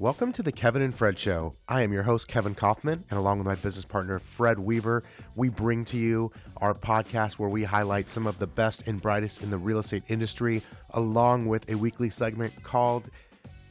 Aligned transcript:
Welcome 0.00 0.32
to 0.32 0.42
the 0.42 0.50
Kevin 0.50 0.82
and 0.82 0.92
Fred 0.92 1.16
Show. 1.20 1.52
I 1.68 1.82
am 1.82 1.92
your 1.92 2.02
host, 2.02 2.26
Kevin 2.26 2.56
Kaufman, 2.56 3.04
and 3.10 3.16
along 3.16 3.38
with 3.38 3.46
my 3.46 3.54
business 3.54 3.84
partner, 3.84 4.18
Fred 4.18 4.58
Weaver, 4.58 5.04
we 5.36 5.48
bring 5.48 5.84
to 5.84 5.96
you 5.96 6.32
our 6.56 6.74
podcast 6.74 7.34
where 7.34 7.48
we 7.48 7.62
highlight 7.62 8.08
some 8.08 8.26
of 8.26 8.40
the 8.40 8.46
best 8.48 8.88
and 8.88 9.00
brightest 9.00 9.40
in 9.40 9.50
the 9.50 9.56
real 9.56 9.78
estate 9.78 10.02
industry, 10.08 10.62
along 10.94 11.46
with 11.46 11.70
a 11.70 11.76
weekly 11.76 12.10
segment 12.10 12.60
called 12.64 13.08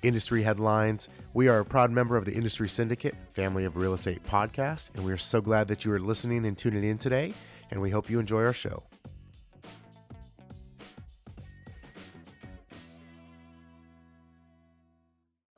Industry 0.02 0.42
Headlines. 0.44 1.10
We 1.34 1.50
are 1.50 1.60
a 1.60 1.66
proud 1.66 1.92
member 1.92 2.16
of 2.16 2.24
the 2.24 2.34
Industry 2.34 2.70
Syndicate, 2.70 3.16
family 3.34 3.66
of 3.66 3.76
real 3.76 3.94
estate 3.94 4.24
podcasts, 4.26 4.96
and 4.96 5.04
we 5.04 5.12
are 5.12 5.18
so 5.18 5.42
glad 5.42 5.68
that 5.68 5.84
you 5.84 5.92
are 5.92 6.00
listening 6.00 6.46
and 6.46 6.58
tuning 6.58 6.86
in 6.86 6.98
today, 6.98 7.34
and 7.70 7.82
we 7.82 7.90
hope 7.90 8.10
you 8.10 8.22
enjoy 8.22 8.46
our 8.46 8.54
show. 8.54 8.82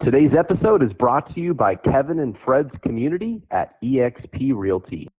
Today's 0.06 0.34
episode 0.38 0.84
is 0.84 0.94
brought 0.94 1.34
to 1.34 1.41
you 1.41 1.55
by 1.55 1.73
Kevin 1.73 2.20
and 2.20 2.38
Fred's 2.45 2.70
community 2.84 3.41
at 3.50 3.82
eXp 3.82 4.54
Realty. 4.54 5.09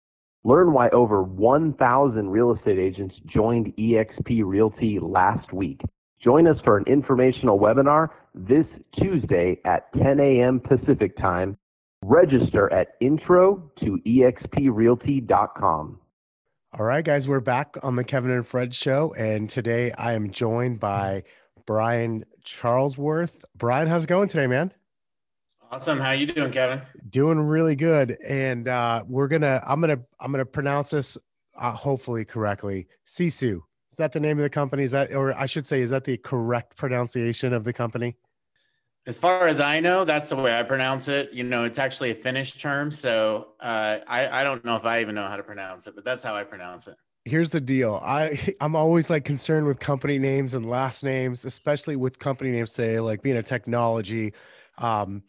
Learn 0.45 0.73
why 0.73 0.91
over 0.91 1.25
1,000 1.25 2.31
real 2.31 2.55
estate 2.55 2.79
agents 2.79 3.17
joined 3.27 3.75
eXp 3.77 4.45
Realty 4.45 5.01
last 5.03 5.53
week. 5.53 5.81
Join 6.23 6.47
us 6.47 6.59
for 6.63 6.77
an 6.77 6.85
informational 6.87 7.59
webinar 7.59 8.11
this 8.33 8.65
Tuesday 8.97 9.59
at 9.65 9.93
10 9.95 10.21
a.m. 10.21 10.61
Pacific 10.61 11.17
Time. 11.17 11.59
Register 12.05 12.73
at 12.73 12.91
intro 13.01 13.69
to 13.81 13.99
exprealty.com. 14.07 15.99
All 16.79 16.87
right, 16.87 17.05
guys, 17.05 17.27
we're 17.27 17.41
back 17.41 17.77
on 17.83 17.97
the 17.97 18.05
Kevin 18.05 18.31
and 18.31 18.47
Fred 18.47 18.73
show, 18.73 19.13
and 19.19 19.51
today 19.51 19.91
I 19.99 20.13
am 20.13 20.31
joined 20.31 20.79
by 20.79 21.25
Brian 21.67 22.25
Charlesworth. 22.45 23.43
Brian, 23.57 23.89
how's 23.89 24.05
it 24.05 24.07
going 24.07 24.29
today, 24.29 24.47
man? 24.47 24.73
Awesome. 25.71 25.99
How 25.99 26.13
you 26.13 26.27
doing, 26.27 26.53
Kevin? 26.53 26.81
Doing 27.11 27.41
really 27.41 27.75
good. 27.75 28.17
And 28.25 28.69
uh, 28.69 29.03
we're 29.07 29.27
gonna, 29.27 29.61
I'm 29.67 29.81
gonna, 29.81 29.99
I'm 30.21 30.31
gonna 30.31 30.47
pronounce 30.47 30.91
this 30.91 31.19
uh, 31.59 31.73
hopefully 31.73 32.25
correctly. 32.25 32.87
Sisu. 33.07 33.61
Is 33.91 33.97
that 33.99 34.13
the 34.13 34.21
name 34.21 34.39
of 34.39 34.43
the 34.43 34.51
company? 34.51 34.85
Is 34.85 34.93
that, 34.93 35.13
or 35.13 35.37
I 35.37 35.47
should 35.47 35.67
say, 35.67 35.81
is 35.81 35.91
that 35.91 36.05
the 36.05 36.19
correct 36.19 36.77
pronunciation 36.77 37.53
of 37.53 37.65
the 37.65 37.73
company? 37.73 38.17
As 39.07 39.19
far 39.19 39.49
as 39.49 39.61
I 39.61 39.81
know, 39.81 40.05
that's 40.05 40.29
the 40.29 40.37
way 40.37 40.57
I 40.57 40.63
pronounce 40.65 41.09
it. 41.09 41.31
You 41.33 41.45
know, 41.45 41.65
it's 41.65 41.79
actually 41.79 42.11
a 42.11 42.15
Finnish 42.15 42.59
term, 42.59 42.91
so 42.91 43.49
uh, 43.61 43.99
I 44.07 44.41
I 44.41 44.45
don't 44.45 44.65
know 44.65 44.77
if 44.77 44.85
I 44.85 45.01
even 45.01 45.15
know 45.15 45.27
how 45.29 45.37
to 45.37 45.45
pronounce 45.45 45.87
it, 45.87 45.95
but 45.95 46.05
that's 46.05 46.25
how 46.25 46.35
I 46.35 46.43
pronounce 46.43 46.89
it 46.89 46.97
here's 47.27 47.51
the 47.51 47.61
deal. 47.61 48.01
I 48.03 48.55
i'm 48.61 48.75
always 48.75 49.11
like 49.11 49.25
concerned 49.25 49.67
with 49.67 49.79
company 49.81 50.19
names 50.19 50.55
and 50.55 50.69
last 50.69 51.03
names 51.03 51.45
especially 51.45 51.97
with 51.97 52.19
company 52.19 52.51
names 52.53 52.73
say 52.73 53.01
like 53.01 53.23
being 53.23 53.37
a 53.37 53.43
technology 53.43 54.33
um 54.79 55.23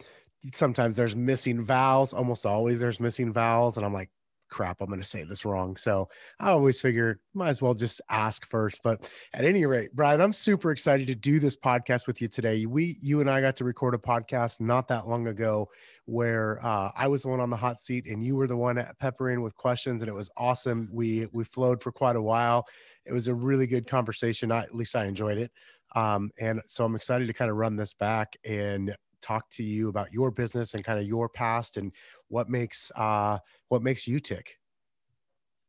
sometimes 0.53 0.95
there's 0.95 1.15
missing 1.15 1.61
vowels 1.61 2.13
almost 2.13 2.45
always 2.45 2.79
there's 2.79 2.99
missing 2.99 3.33
vowels 3.33 3.75
and 3.75 3.85
i'm 3.85 3.93
like 3.93 4.09
crap 4.49 4.81
i'm 4.81 4.87
going 4.87 4.99
to 4.99 5.05
say 5.05 5.23
this 5.23 5.45
wrong 5.45 5.75
so 5.75 6.07
i 6.39 6.49
always 6.49 6.79
figure 6.81 7.19
might 7.33 7.49
as 7.49 7.61
well 7.61 7.73
just 7.73 8.01
ask 8.09 8.49
first 8.49 8.79
but 8.83 9.07
at 9.33 9.45
any 9.45 9.65
rate 9.65 9.89
brian 9.95 10.21
i'm 10.21 10.33
super 10.33 10.71
excited 10.71 11.07
to 11.07 11.15
do 11.15 11.39
this 11.39 11.55
podcast 11.55 12.07
with 12.07 12.21
you 12.21 12.27
today 12.27 12.65
we 12.65 12.97
you 13.01 13.21
and 13.21 13.29
i 13.29 13.41
got 13.41 13.55
to 13.55 13.63
record 13.63 13.93
a 13.93 13.97
podcast 13.97 14.59
not 14.59 14.87
that 14.87 15.07
long 15.07 15.27
ago 15.27 15.67
where 16.07 16.65
uh, 16.65 16.89
I 16.95 17.07
was 17.07 17.23
the 17.23 17.27
one 17.27 17.41
on 17.41 17.49
the 17.49 17.57
hot 17.57 17.81
seat 17.81 18.07
and 18.07 18.23
you 18.23 18.37
were 18.37 18.47
the 18.47 18.55
one 18.55 18.81
peppering 18.99 19.41
with 19.41 19.55
questions, 19.55 20.01
and 20.01 20.09
it 20.09 20.15
was 20.15 20.29
awesome. 20.37 20.89
We 20.91 21.27
we 21.33 21.43
flowed 21.43 21.83
for 21.83 21.91
quite 21.91 22.15
a 22.15 22.21
while. 22.21 22.65
It 23.05 23.11
was 23.11 23.27
a 23.27 23.35
really 23.35 23.67
good 23.67 23.87
conversation. 23.87 24.51
I, 24.51 24.63
at 24.63 24.73
least 24.73 24.95
I 24.95 25.05
enjoyed 25.05 25.37
it, 25.37 25.51
um, 25.95 26.31
and 26.39 26.61
so 26.65 26.85
I'm 26.85 26.95
excited 26.95 27.27
to 27.27 27.33
kind 27.33 27.51
of 27.51 27.57
run 27.57 27.75
this 27.75 27.93
back 27.93 28.37
and 28.45 28.95
talk 29.21 29.49
to 29.51 29.63
you 29.63 29.89
about 29.89 30.13
your 30.13 30.31
business 30.31 30.73
and 30.73 30.83
kind 30.83 30.99
of 30.99 31.05
your 31.05 31.29
past 31.29 31.77
and 31.77 31.91
what 32.27 32.49
makes 32.49 32.91
uh, 32.95 33.37
what 33.69 33.81
makes 33.81 34.07
you 34.07 34.19
tick. 34.19 34.55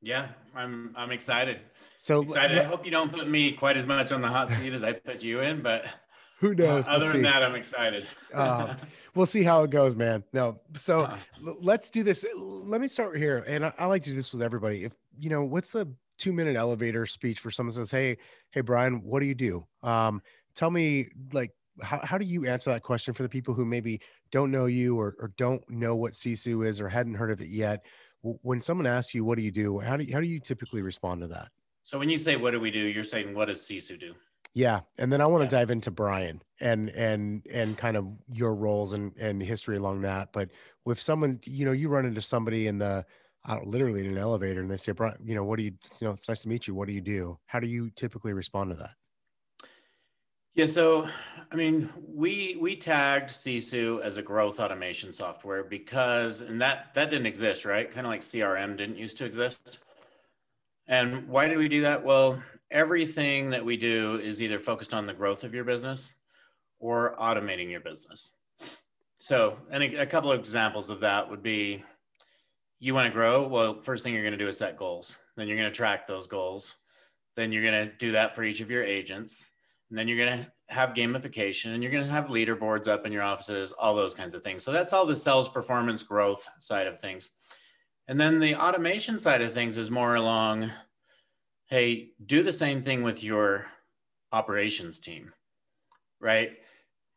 Yeah, 0.01 0.29
I'm 0.55 0.95
I'm 0.97 1.11
excited. 1.11 1.61
So 1.97 2.23
excited. 2.23 2.59
I 2.59 2.65
hope 2.65 2.85
you 2.85 2.91
don't 2.91 3.13
put 3.13 3.29
me 3.29 3.53
quite 3.53 3.77
as 3.77 3.87
much 3.87 4.13
on 4.13 4.21
the 4.21 4.29
hot 4.29 4.49
seat 4.49 4.73
as 4.73 4.85
I 4.85 4.93
put 4.93 5.23
you 5.23 5.41
in, 5.41 5.61
but 5.61 5.87
who 6.41 6.55
knows? 6.55 6.87
Uh, 6.87 6.93
other 6.93 7.07
we'll 7.07 7.13
than 7.15 7.23
that, 7.23 7.43
I'm 7.43 7.57
excited. 7.57 8.07
uh, 8.33 8.75
we'll 9.15 9.27
see 9.27 9.43
how 9.43 9.65
it 9.65 9.71
goes, 9.71 9.97
man. 9.97 10.23
No, 10.33 10.61
so 10.75 11.03
uh, 11.03 11.19
let's 11.61 11.91
do 11.91 12.05
this. 12.05 12.25
Let 12.37 12.81
me 12.81 12.87
start 12.87 13.17
here, 13.17 13.45
and 13.49 13.67
I, 13.67 13.73
I, 13.79 13.87
like 13.87 14.03
to 14.03 14.11
do 14.11 14.15
this 14.17 14.33
with 14.33 14.43
everybody. 14.43 14.85
If 14.85 14.93
you 15.19 15.31
know, 15.31 15.43
what's 15.43 15.73
the 15.73 15.93
two 16.17 16.33
minute 16.33 16.55
elevator 16.55 17.05
speech 17.05 17.41
for 17.41 17.51
someone 17.51 17.73
says, 17.73 17.91
"Hey, 17.91 18.19
hey, 18.53 18.61
Brian, 18.61 19.03
what 19.03 19.19
do 19.19 19.27
you 19.27 19.35
do?" 19.35 19.67
Um, 19.83 20.23
tell 20.55 20.71
me, 20.71 21.09
like, 21.33 21.51
how 21.83 22.01
how 22.03 22.19
do 22.19 22.25
you 22.25 22.47
answer 22.47 22.71
that 22.71 22.83
question 22.83 23.15
for 23.15 23.23
the 23.23 23.29
people 23.29 23.55
who 23.55 23.65
maybe 23.65 24.01
don't 24.31 24.51
know 24.51 24.67
you 24.67 24.99
or, 24.99 25.17
or 25.19 25.33
don't 25.37 25.69
know 25.71 25.97
what 25.97 26.13
Sisu 26.13 26.67
is 26.67 26.81
or 26.81 26.89
hadn't 26.89 27.15
heard 27.15 27.31
of 27.31 27.41
it 27.41 27.49
yet? 27.49 27.85
When 28.23 28.61
someone 28.61 28.87
asks 28.87 29.15
you, 29.15 29.25
"What 29.25 29.39
do 29.39 29.45
you 29.45 29.53
do?" 29.53 29.79
How 29.79 29.97
do 29.97 30.05
you, 30.05 30.13
how 30.13 30.21
do 30.21 30.27
you 30.27 30.41
typically 30.41 30.83
respond 30.83 31.21
to 31.23 31.29
that? 31.29 31.49
So 31.85 31.99
when 31.99 32.11
you 32.11 32.19
say, 32.19 32.37
"What 32.37 32.51
do 32.51 32.61
we 32.61 32.71
do?" 32.71 32.81
You're 32.81 33.05
saying, 33.05 33.35
"What 33.35 33.47
does 33.47 33.63
Sisu 33.63 33.99
do?" 33.99 34.15
Yeah, 34.55 34.81
and 34.99 35.13
then 35.13 35.21
I 35.21 35.27
want 35.27 35.49
to 35.49 35.57
yeah. 35.57 35.61
dive 35.61 35.71
into 35.71 35.91
Brian 35.91 36.43
and 36.61 36.91
and 36.91 37.47
and 37.51 37.79
kind 37.79 37.97
of 37.97 38.09
your 38.33 38.55
roles 38.55 38.93
and 38.93 39.13
and 39.17 39.43
history 39.43 39.77
along 39.77 40.03
that. 40.03 40.33
But 40.33 40.51
with 40.85 41.01
someone, 41.01 41.41
you 41.45 41.65
know, 41.65 41.73
you 41.73 41.89
run 41.89 42.07
into 42.07 42.23
somebody 42.23 42.67
in 42.67 42.79
the 42.79 43.07
I 43.45 43.55
don't 43.55 43.69
literally 43.69 44.05
in 44.05 44.13
an 44.13 44.19
elevator, 44.19 44.61
and 44.61 44.71
they 44.71 44.77
say, 44.77 44.93
"Brian, 44.93 45.17
you 45.25 45.35
know, 45.35 45.45
what 45.45 45.57
do 45.57 45.63
you? 45.63 45.73
You 46.01 46.09
know, 46.09 46.13
it's 46.13 46.29
nice 46.29 46.43
to 46.43 46.49
meet 46.49 46.67
you. 46.67 46.75
What 46.75 46.89
do 46.89 46.93
you 46.93 47.01
do? 47.01 47.39
How 47.47 47.61
do 47.61 47.69
you 47.69 47.91
typically 47.91 48.33
respond 48.33 48.71
to 48.71 48.77
that?" 48.77 48.91
Yeah, 50.59 50.67
so 50.67 51.09
I 51.53 51.55
mean, 51.55 51.89
we 51.97 52.59
we 52.61 52.75
tagged 52.75 53.31
Sisu 53.31 54.03
as 54.03 54.17
a 54.17 54.23
growth 54.23 54.59
automation 54.59 55.13
software 55.13 55.63
because, 55.63 56.41
and 56.41 56.61
that 56.61 56.95
that 56.97 57.11
didn't 57.11 57.27
exist, 57.27 57.65
right? 57.65 57.89
Kind 57.89 58.05
of 58.05 58.11
like 58.11 58.23
CRM 58.23 58.77
didn't 58.77 58.97
used 58.97 59.19
to 59.19 59.25
exist. 59.25 59.79
And 60.89 61.29
why 61.29 61.47
did 61.47 61.59
we 61.59 61.69
do 61.69 61.83
that? 61.83 62.05
Well, 62.05 62.43
everything 62.73 63.51
that 63.51 63.65
we 63.65 63.77
do 63.77 64.19
is 64.19 64.43
either 64.43 64.59
focused 64.59 64.93
on 64.93 65.07
the 65.07 65.13
growth 65.13 65.45
of 65.45 65.55
your 65.55 65.63
business 65.63 66.13
or 66.81 67.15
automating 67.21 67.71
your 67.71 67.79
business. 67.79 68.33
So, 69.21 69.59
and 69.71 69.85
a, 69.85 70.01
a 70.01 70.07
couple 70.07 70.33
of 70.33 70.41
examples 70.41 70.91
of 70.91 70.99
that 71.01 71.31
would 71.31 71.45
be 71.45 71.85
you 72.81 72.95
want 72.95 73.07
to 73.07 73.13
grow. 73.13 73.47
Well, 73.47 73.81
first 73.81 74.03
thing 74.03 74.13
you're 74.13 74.25
going 74.25 74.33
to 74.33 74.45
do 74.45 74.49
is 74.49 74.59
set 74.59 74.77
goals. 74.77 75.21
Then 75.37 75.47
you're 75.47 75.57
going 75.57 75.71
to 75.71 75.77
track 75.77 76.09
those 76.09 76.27
goals. 76.27 76.75
Then 77.37 77.53
you're 77.53 77.63
going 77.63 77.91
to 77.91 77.95
do 77.97 78.11
that 78.13 78.35
for 78.35 78.43
each 78.43 78.61
of 78.61 78.73
your 78.73 78.83
agents. 78.83 79.51
And 79.91 79.99
then 79.99 80.09
you're 80.09 80.25
going 80.25 80.45
to 80.45 80.53
have 80.69 80.91
gamification 80.91 81.75
and 81.75 81.83
you're 81.83 81.93
going 81.93 82.05
to 82.05 82.11
have 82.11 82.27
leaderboards 82.27 82.89
up 82.89 83.07
in 83.07 83.13
your 83.13 83.23
offices, 83.23 83.73
all 83.73 83.95
those 83.95 84.15
kinds 84.15 84.35
of 84.35 84.43
things. 84.43 84.63
So 84.63 84.73
that's 84.73 84.93
all 84.93 85.07
the 85.07 85.17
sales 85.17 85.49
performance 85.49 86.03
growth 86.03 86.47
side 86.59 86.87
of 86.87 87.01
things. 87.01 87.31
And 88.07 88.21
then 88.21 88.39
the 88.39 88.55
automation 88.55 89.19
side 89.19 89.43
of 89.43 89.53
things 89.53 89.79
is 89.79 89.91
more 89.91 90.15
along 90.15 90.71
hey, 91.71 92.13
do 92.25 92.43
the 92.43 92.53
same 92.53 92.81
thing 92.81 93.03
with 93.03 93.23
your 93.23 93.67
operations 94.33 94.99
team, 94.99 95.33
right? 96.19 96.53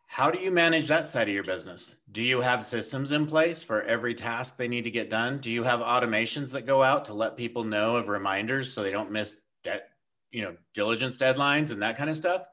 How 0.08 0.30
do 0.30 0.40
you 0.40 0.52
manage 0.52 0.90
that 0.90 1.08
side 1.08 1.30
of 1.30 1.34
your 1.34 1.46
business? 1.46 1.96
Do 2.12 2.22
you 2.22 2.42
have 2.42 2.66
systems 2.66 3.14
in 3.14 3.28
place 3.28 3.64
for 3.64 3.82
every 3.84 4.14
task 4.14 4.58
they 4.58 4.68
need 4.68 4.84
to 4.84 4.92
get 4.92 5.10
done? 5.10 5.38
Do 5.38 5.50
you 5.50 5.64
have 5.64 5.80
automations 5.80 6.52
that 6.52 6.66
go 6.66 6.84
out 6.84 7.06
to 7.06 7.14
let 7.14 7.38
people 7.38 7.64
know 7.64 7.96
of 7.96 8.10
reminders 8.10 8.74
so 8.74 8.84
they 8.84 8.92
don't 8.92 9.10
miss 9.10 9.38
debt, 9.64 9.91
you 10.32 10.42
know, 10.42 10.56
diligence 10.74 11.18
deadlines 11.18 11.72
and 11.72 11.82
that 11.82 11.98
kind 11.98 12.10
of 12.10 12.18
stuff? 12.18 12.44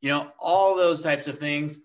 You 0.00 0.10
know, 0.10 0.30
all 0.38 0.76
those 0.76 1.02
types 1.02 1.26
of 1.26 1.38
things. 1.38 1.80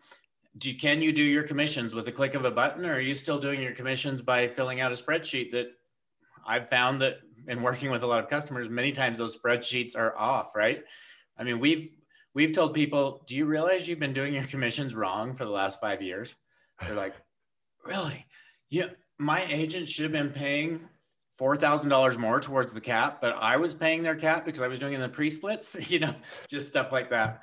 Do 0.57 0.73
can 0.75 1.01
you 1.01 1.13
do 1.13 1.23
your 1.23 1.43
commissions 1.43 1.95
with 1.95 2.07
a 2.09 2.11
click 2.11 2.33
of 2.35 2.43
a 2.43 2.51
button, 2.51 2.85
or 2.85 2.95
are 2.95 2.99
you 2.99 3.15
still 3.15 3.39
doing 3.39 3.61
your 3.61 3.71
commissions 3.71 4.21
by 4.21 4.49
filling 4.49 4.81
out 4.81 4.91
a 4.91 4.95
spreadsheet 4.95 5.51
that 5.51 5.67
I've 6.45 6.67
found 6.67 7.01
that 7.01 7.19
in 7.47 7.61
working 7.61 7.89
with 7.89 8.03
a 8.03 8.07
lot 8.07 8.23
of 8.23 8.29
customers, 8.29 8.69
many 8.69 8.91
times 8.91 9.17
those 9.17 9.37
spreadsheets 9.37 9.95
are 9.95 10.17
off, 10.17 10.51
right? 10.55 10.83
I 11.37 11.43
mean, 11.43 11.59
we've 11.59 11.89
we've 12.33 12.53
told 12.53 12.73
people, 12.73 13.23
do 13.27 13.35
you 13.35 13.45
realize 13.45 13.87
you've 13.87 13.99
been 13.99 14.13
doing 14.13 14.33
your 14.33 14.43
commissions 14.43 14.95
wrong 14.95 15.35
for 15.35 15.45
the 15.45 15.51
last 15.51 15.79
five 15.79 16.01
years? 16.01 16.35
They're 16.81 16.95
like, 16.95 17.15
really? 17.85 18.25
Yeah, 18.69 18.87
my 19.17 19.43
agent 19.45 19.87
should 19.87 20.03
have 20.03 20.11
been 20.11 20.31
paying 20.31 20.81
four 21.41 21.57
thousand 21.57 21.89
dollars 21.89 22.19
more 22.19 22.39
towards 22.39 22.71
the 22.71 22.79
cap, 22.79 23.19
but 23.19 23.35
I 23.35 23.57
was 23.57 23.73
paying 23.73 24.03
their 24.03 24.15
cap 24.15 24.45
because 24.45 24.61
I 24.61 24.67
was 24.67 24.77
doing 24.77 24.93
in 24.93 25.01
the 25.01 25.09
pre-splits, 25.09 25.75
you 25.89 25.97
know, 25.97 26.13
just 26.47 26.67
stuff 26.67 26.91
like 26.91 27.09
that. 27.09 27.41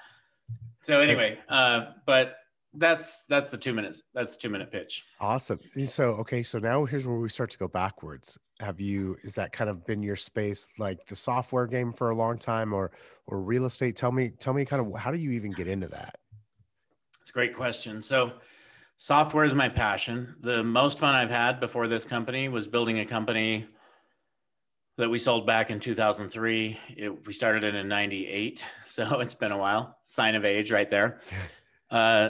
So 0.82 1.00
anyway, 1.00 1.40
uh, 1.48 1.86
but 2.06 2.36
that's 2.74 3.24
that's 3.24 3.50
the 3.50 3.56
two 3.56 3.74
minutes 3.74 4.02
that's 4.14 4.36
the 4.36 4.42
two 4.42 4.50
minute 4.50 4.70
pitch. 4.70 5.04
Awesome. 5.20 5.58
So 5.84 6.10
okay 6.10 6.44
so 6.44 6.60
now 6.60 6.84
here's 6.84 7.08
where 7.08 7.18
we 7.18 7.28
start 7.28 7.50
to 7.50 7.58
go 7.58 7.66
backwards. 7.66 8.38
Have 8.60 8.80
you 8.80 9.16
is 9.24 9.34
that 9.34 9.50
kind 9.50 9.68
of 9.68 9.84
been 9.84 10.04
your 10.04 10.14
space 10.14 10.68
like 10.78 11.04
the 11.08 11.16
software 11.16 11.66
game 11.66 11.92
for 11.92 12.10
a 12.10 12.14
long 12.14 12.38
time 12.38 12.72
or 12.72 12.92
or 13.26 13.40
real 13.40 13.64
estate? 13.64 13.96
Tell 13.96 14.12
me 14.12 14.30
tell 14.38 14.52
me 14.52 14.64
kind 14.64 14.80
of 14.80 15.00
how 15.00 15.10
do 15.10 15.18
you 15.18 15.32
even 15.32 15.50
get 15.50 15.66
into 15.66 15.88
that? 15.88 16.14
It's 17.20 17.30
a 17.30 17.32
great 17.32 17.56
question. 17.56 18.00
So 18.02 18.34
software 18.96 19.44
is 19.44 19.56
my 19.56 19.68
passion. 19.68 20.36
The 20.40 20.62
most 20.62 21.00
fun 21.00 21.16
i've 21.16 21.30
had 21.30 21.58
before 21.58 21.88
this 21.88 22.04
company 22.04 22.48
was 22.48 22.68
building 22.68 23.00
a 23.00 23.04
company 23.04 23.66
that 24.98 25.08
we 25.08 25.18
sold 25.18 25.46
back 25.46 25.70
in 25.70 25.80
2003 25.80 26.78
it, 26.96 27.26
we 27.26 27.32
started 27.32 27.64
it 27.64 27.74
in 27.74 27.88
98 27.88 28.64
so 28.86 29.20
it's 29.20 29.34
been 29.34 29.52
a 29.52 29.58
while 29.58 29.96
sign 30.04 30.34
of 30.34 30.44
age 30.44 30.70
right 30.70 30.90
there 30.90 31.20
uh, 31.90 32.28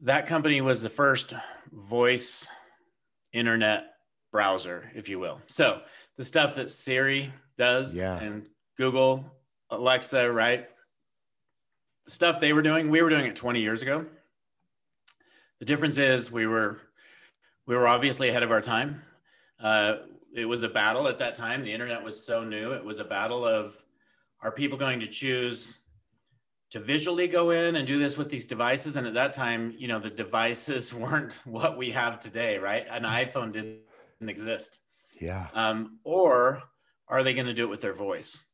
that 0.00 0.26
company 0.26 0.60
was 0.60 0.82
the 0.82 0.88
first 0.88 1.34
voice 1.72 2.48
internet 3.32 3.86
browser, 4.30 4.90
if 4.94 5.08
you 5.08 5.18
will. 5.18 5.40
So 5.46 5.80
the 6.16 6.24
stuff 6.24 6.56
that 6.56 6.70
Siri 6.70 7.32
does 7.56 7.96
Yeah. 7.96 8.18
and 8.18 8.46
Google, 8.76 9.24
Alexa, 9.70 10.30
right? 10.30 10.68
The 12.04 12.10
stuff 12.10 12.40
they 12.40 12.52
were 12.52 12.62
doing, 12.62 12.90
we 12.90 13.00
were 13.00 13.10
doing 13.10 13.26
it 13.26 13.36
20 13.36 13.60
years 13.60 13.80
ago. 13.80 14.06
The 15.60 15.64
difference 15.64 15.98
is 15.98 16.30
we 16.30 16.46
were 16.46 16.80
we 17.66 17.74
were 17.76 17.88
obviously 17.88 18.28
ahead 18.28 18.42
of 18.42 18.50
our 18.50 18.60
time. 18.60 19.02
Uh, 19.58 19.94
it 20.34 20.46
was 20.46 20.62
a 20.64 20.68
battle 20.68 21.06
at 21.06 21.18
that 21.18 21.36
time. 21.36 21.62
The 21.62 21.72
internet 21.72 22.02
was 22.02 22.24
so 22.24 22.42
new. 22.42 22.72
It 22.72 22.84
was 22.84 22.98
a 22.98 23.04
battle 23.04 23.46
of 23.46 23.82
are 24.42 24.52
people 24.52 24.76
going 24.76 25.00
to 25.00 25.06
choose 25.06 25.78
to 26.70 26.80
visually 26.80 27.28
go 27.28 27.50
in 27.50 27.76
and 27.76 27.86
do 27.86 27.98
this 27.98 28.18
with 28.18 28.30
these 28.30 28.48
devices? 28.48 28.96
And 28.96 29.06
at 29.06 29.14
that 29.14 29.32
time, 29.32 29.74
you 29.78 29.86
know, 29.86 30.00
the 30.00 30.10
devices 30.10 30.92
weren't 30.94 31.32
what 31.44 31.78
we 31.78 31.92
have 31.92 32.18
today, 32.18 32.58
right? 32.58 32.84
An 32.90 33.04
iPhone 33.04 33.52
didn't 33.52 33.80
exist. 34.28 34.80
Yeah. 35.20 35.46
Um, 35.54 36.00
or 36.02 36.64
are 37.06 37.22
they 37.22 37.32
going 37.32 37.46
to 37.46 37.54
do 37.54 37.64
it 37.64 37.70
with 37.70 37.80
their 37.80 37.94
voice? 37.94 38.44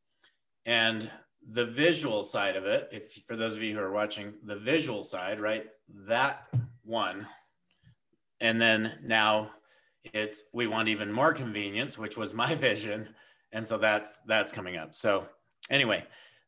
And 0.67 1.11
the 1.49 1.65
visual 1.65 2.23
side 2.23 2.56
of 2.56 2.67
it, 2.67 2.91
if 2.93 3.23
for 3.26 3.37
those 3.37 3.56
of 3.56 3.62
you 3.62 3.75
who 3.75 3.81
are 3.81 3.93
watching, 3.93 4.35
the 4.44 4.56
visual 4.56 5.03
side, 5.03 5.41
right? 5.41 5.65
That 6.06 6.47
one. 6.85 7.26
And 8.38 8.61
then 8.61 8.99
now 9.03 9.50
it's 10.05 10.44
we 10.52 10.67
want 10.67 10.88
even 10.88 11.12
more 11.12 11.32
convenience, 11.32 11.99
which 11.99 12.17
was 12.17 12.35
my 12.35 12.55
vision. 12.56 13.11
And 13.52 13.67
so 13.67 13.79
that's 13.79 14.20
that's 14.26 14.52
coming 14.52 14.76
up. 14.76 14.94
So 14.94 15.26
anyway, 15.69 16.05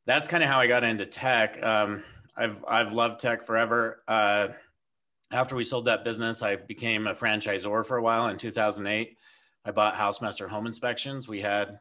that's 0.06 0.28
kind 0.28 0.43
of 0.43 0.49
how 0.49 0.60
I 0.60 0.66
got 0.66 0.84
into 0.84 1.06
tech. 1.06 1.62
Um, 1.62 2.04
I've 2.37 2.64
I've 2.66 2.93
loved 2.93 3.20
tech 3.20 3.44
forever. 3.44 4.02
Uh, 4.06 4.49
after 5.32 5.56
we 5.56 5.64
sold 5.64 5.87
that 5.87 6.04
business, 6.04 6.43
I 6.43 6.56
became 6.56 7.06
a 7.06 7.14
franchisor 7.14 7.87
for 7.87 7.96
a 7.96 8.02
while 8.02 8.28
in 8.28 8.37
2008. 8.37 9.16
I 9.64 9.70
bought 9.70 9.94
Housemaster 9.94 10.49
Home 10.49 10.66
Inspections. 10.66 11.26
We 11.26 11.40
had, 11.40 11.78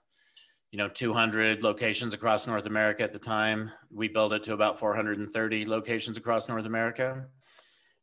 you 0.72 0.78
know, 0.78 0.88
200 0.88 1.62
locations 1.62 2.14
across 2.14 2.48
North 2.48 2.66
America 2.66 3.04
at 3.04 3.12
the 3.12 3.20
time. 3.20 3.72
We 3.94 4.08
built 4.08 4.32
it 4.34 4.44
to 4.46 4.54
about 4.54 4.80
430 4.80 5.66
locations 5.66 6.16
across 6.16 6.48
North 6.48 6.66
America. 6.66 7.26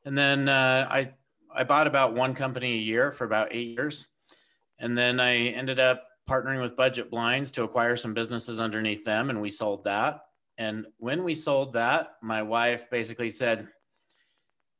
And 0.04 0.18
then 0.18 0.48
uh, 0.48 0.86
I 0.90 1.12
I 1.54 1.64
bought 1.64 1.86
about 1.86 2.14
one 2.14 2.34
company 2.34 2.74
a 2.74 2.82
year 2.82 3.10
for 3.10 3.24
about 3.24 3.48
eight 3.50 3.68
years, 3.68 4.08
and 4.78 4.96
then 4.96 5.20
I 5.20 5.36
ended 5.36 5.80
up 5.80 6.04
partnering 6.28 6.60
with 6.60 6.76
Budget 6.76 7.10
Blinds 7.10 7.50
to 7.52 7.62
acquire 7.62 7.96
some 7.96 8.14
businesses 8.14 8.60
underneath 8.60 9.04
them, 9.04 9.30
and 9.30 9.40
we 9.40 9.50
sold 9.50 9.84
that. 9.84 10.20
And 10.58 10.86
when 10.98 11.24
we 11.24 11.34
sold 11.34 11.72
that, 11.72 12.12
my 12.22 12.42
wife 12.42 12.90
basically 12.90 13.30
said, 13.30 13.68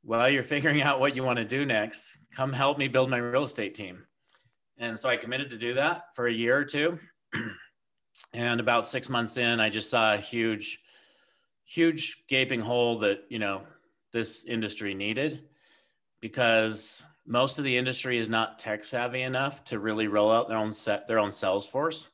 "Well, 0.03 0.29
you're 0.29 0.43
figuring 0.43 0.81
out 0.81 0.99
what 0.99 1.15
you 1.15 1.23
want 1.23 1.37
to 1.37 1.45
do 1.45 1.65
next. 1.65 2.17
Come 2.35 2.53
help 2.53 2.77
me 2.77 2.87
build 2.87 3.09
my 3.09 3.17
real 3.17 3.43
estate 3.43 3.75
team." 3.75 4.05
And 4.77 4.97
so 4.97 5.09
I 5.09 5.17
committed 5.17 5.49
to 5.49 5.57
do 5.57 5.73
that 5.73 6.03
for 6.15 6.27
a 6.27 6.33
year 6.33 6.57
or 6.57 6.65
two. 6.65 6.99
and 8.33 8.59
about 8.59 8.85
six 8.85 9.09
months 9.09 9.35
in, 9.37 9.59
I 9.59 9.69
just 9.69 9.89
saw 9.89 10.13
a 10.13 10.17
huge, 10.17 10.79
huge 11.65 12.23
gaping 12.29 12.61
hole 12.61 12.99
that, 12.99 13.25
you 13.29 13.39
know, 13.39 13.63
this 14.13 14.45
industry 14.45 14.93
needed 14.93 15.48
because 16.21 17.03
most 17.25 17.59
of 17.59 17.63
the 17.63 17.77
industry 17.77 18.17
is 18.17 18.29
not 18.29 18.59
tech 18.59 18.83
savvy 18.83 19.21
enough 19.21 19.63
to 19.65 19.79
really 19.79 20.07
roll 20.07 20.31
out 20.31 20.47
their 20.47 20.57
own 20.57 20.73
set, 20.73 21.07
their 21.07 21.19
own 21.19 21.29
Salesforce. 21.29 22.09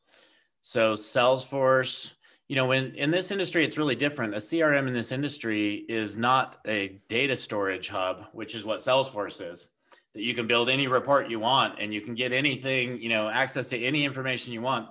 So 0.62 0.94
Salesforce, 0.94 2.12
you 2.48 2.56
know, 2.56 2.68
when 2.68 2.96
in 2.96 3.12
this 3.12 3.31
industry, 3.31 3.66
it's 3.66 3.78
really 3.78 3.96
different. 3.96 4.36
A 4.36 4.40
CRM 4.40 4.88
in 4.88 4.94
this 4.94 5.12
industry 5.12 5.86
is 5.88 6.18
not 6.18 6.60
a 6.68 7.02
data 7.07 7.36
storage 7.36 7.90
hub, 7.90 8.25
which 8.34 8.56
is 8.56 8.66
what 8.66 8.80
Salesforce 8.80 9.52
is 9.52 9.69
that 10.16 10.24
you 10.24 10.34
can 10.34 10.48
build 10.48 10.69
any 10.69 10.88
report 10.88 11.30
you 11.30 11.40
want 11.40 11.75
and 11.80 11.94
you 11.94 12.01
can 12.01 12.16
get 12.16 12.31
anything, 12.31 13.01
you 13.01 13.10
know, 13.10 13.28
access 13.28 13.68
to 13.69 13.78
any 13.78 14.06
information 14.06 14.54
you 14.54 14.62
want. 14.62 14.88